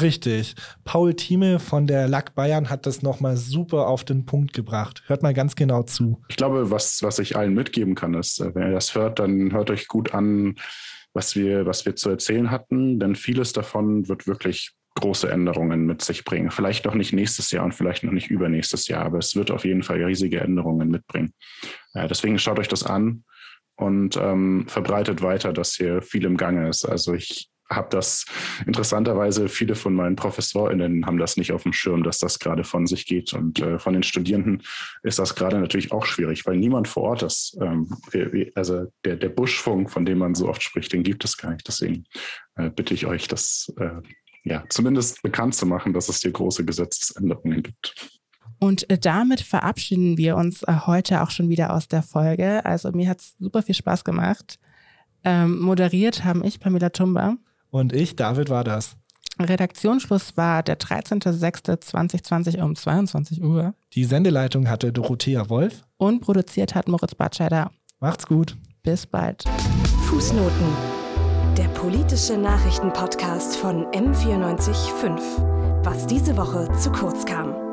Richtig. 0.00 0.54
Paul 0.84 1.14
Thieme 1.14 1.58
von 1.58 1.88
der 1.88 2.06
Lack 2.06 2.36
Bayern 2.36 2.70
hat 2.70 2.86
das 2.86 3.02
nochmal 3.02 3.36
super 3.36 3.88
auf 3.88 4.04
den 4.04 4.26
Punkt 4.26 4.52
gebracht. 4.52 5.02
Hört 5.06 5.24
mal 5.24 5.34
ganz 5.34 5.56
genau 5.56 5.82
zu. 5.82 6.22
Ich 6.28 6.36
glaube, 6.36 6.70
was, 6.70 7.02
was 7.02 7.18
ich 7.18 7.36
allen 7.36 7.54
mitgeben 7.54 7.96
kann, 7.96 8.14
ist, 8.14 8.38
äh, 8.38 8.54
wenn 8.54 8.68
ihr 8.68 8.74
das 8.74 8.94
hört, 8.94 9.18
dann 9.18 9.50
hört 9.50 9.70
euch 9.70 9.88
gut 9.88 10.14
an, 10.14 10.54
was 11.14 11.36
wir, 11.36 11.66
was 11.66 11.84
wir 11.86 11.96
zu 11.96 12.10
erzählen 12.10 12.50
hatten, 12.50 12.98
denn 13.00 13.16
vieles 13.16 13.52
davon 13.52 14.08
wird 14.08 14.26
wirklich 14.26 14.72
große 14.94 15.30
Änderungen 15.30 15.86
mit 15.86 16.02
sich 16.02 16.24
bringen. 16.24 16.50
Vielleicht 16.50 16.84
noch 16.84 16.94
nicht 16.94 17.12
nächstes 17.12 17.50
Jahr 17.50 17.64
und 17.64 17.74
vielleicht 17.74 18.04
noch 18.04 18.12
nicht 18.12 18.30
übernächstes 18.30 18.88
Jahr, 18.88 19.04
aber 19.04 19.18
es 19.18 19.36
wird 19.36 19.50
auf 19.50 19.64
jeden 19.64 19.82
Fall 19.82 20.02
riesige 20.02 20.40
Änderungen 20.40 20.90
mitbringen. 20.90 21.32
Ja, 21.94 22.08
deswegen 22.08 22.38
schaut 22.38 22.58
euch 22.58 22.68
das 22.68 22.84
an 22.84 23.24
und 23.76 24.16
ähm, 24.16 24.66
verbreitet 24.66 25.22
weiter, 25.22 25.52
dass 25.52 25.74
hier 25.74 26.02
viel 26.02 26.24
im 26.24 26.36
Gange 26.36 26.68
ist. 26.68 26.84
Also 26.84 27.14
ich 27.14 27.48
habe 27.70 27.88
das 27.90 28.24
interessanterweise, 28.66 29.48
viele 29.48 29.74
von 29.74 29.94
meinen 29.94 30.16
ProfessorInnen 30.16 31.04
haben 31.06 31.18
das 31.18 31.36
nicht 31.36 31.52
auf 31.52 31.64
dem 31.64 31.72
Schirm, 31.72 32.02
dass 32.02 32.18
das 32.18 32.38
gerade 32.38 32.64
von 32.64 32.86
sich 32.86 33.06
geht. 33.06 33.34
Und 33.34 33.60
äh, 33.60 33.78
von 33.78 33.92
den 33.92 34.02
Studierenden 34.02 34.62
ist 35.02 35.18
das 35.18 35.34
gerade 35.34 35.58
natürlich 35.58 35.92
auch 35.92 36.06
schwierig, 36.06 36.46
weil 36.46 36.56
niemand 36.56 36.88
vor 36.88 37.04
Ort 37.04 37.22
ist. 37.22 37.58
Ähm, 37.60 37.88
also 38.54 38.86
der, 39.04 39.16
der 39.16 39.28
Buschfunk, 39.28 39.90
von 39.90 40.06
dem 40.06 40.18
man 40.18 40.34
so 40.34 40.48
oft 40.48 40.62
spricht, 40.62 40.92
den 40.92 41.02
gibt 41.02 41.24
es 41.24 41.36
gar 41.36 41.52
nicht. 41.52 41.66
Deswegen 41.68 42.04
äh, 42.56 42.70
bitte 42.70 42.94
ich 42.94 43.06
euch, 43.06 43.28
das 43.28 43.72
äh, 43.78 44.00
ja, 44.44 44.64
zumindest 44.68 45.22
bekannt 45.22 45.54
zu 45.54 45.66
machen, 45.66 45.92
dass 45.92 46.08
es 46.08 46.20
hier 46.20 46.32
große 46.32 46.64
Gesetzesänderungen 46.64 47.62
gibt. 47.62 47.94
Und 48.58 48.88
äh, 48.90 48.98
damit 48.98 49.40
verabschieden 49.40 50.16
wir 50.16 50.36
uns 50.36 50.62
äh, 50.62 50.72
heute 50.86 51.22
auch 51.22 51.30
schon 51.30 51.48
wieder 51.48 51.72
aus 51.74 51.88
der 51.88 52.02
Folge. 52.02 52.64
Also 52.64 52.90
mir 52.92 53.08
hat 53.08 53.20
es 53.20 53.36
super 53.38 53.62
viel 53.62 53.74
Spaß 53.74 54.04
gemacht. 54.04 54.58
Ähm, 55.24 55.58
moderiert 55.60 56.24
haben 56.24 56.44
ich, 56.44 56.60
Pamela 56.60 56.90
Tumba. 56.90 57.36
Und 57.70 57.92
ich, 57.92 58.16
David, 58.16 58.50
war 58.50 58.64
das. 58.64 58.96
Redaktionsschluss 59.40 60.36
war 60.36 60.62
der 60.62 60.78
13.06.2020 60.78 62.60
um 62.62 62.74
22 62.74 63.42
Uhr. 63.42 63.74
Die 63.94 64.04
Sendeleitung 64.04 64.68
hatte 64.68 64.92
Dorothea 64.92 65.48
Wolf. 65.48 65.84
Und 65.96 66.20
produziert 66.20 66.74
hat 66.74 66.88
Moritz 66.88 67.14
Batscheider. 67.14 67.70
Macht's 68.00 68.26
gut. 68.26 68.56
Bis 68.82 69.06
bald. 69.06 69.44
Fußnoten. 70.08 70.66
Der 71.56 71.68
politische 71.68 72.36
Nachrichtenpodcast 72.36 73.56
von 73.56 73.84
M945. 73.86 75.84
Was 75.84 76.06
diese 76.06 76.36
Woche 76.36 76.70
zu 76.78 76.90
kurz 76.90 77.24
kam. 77.24 77.67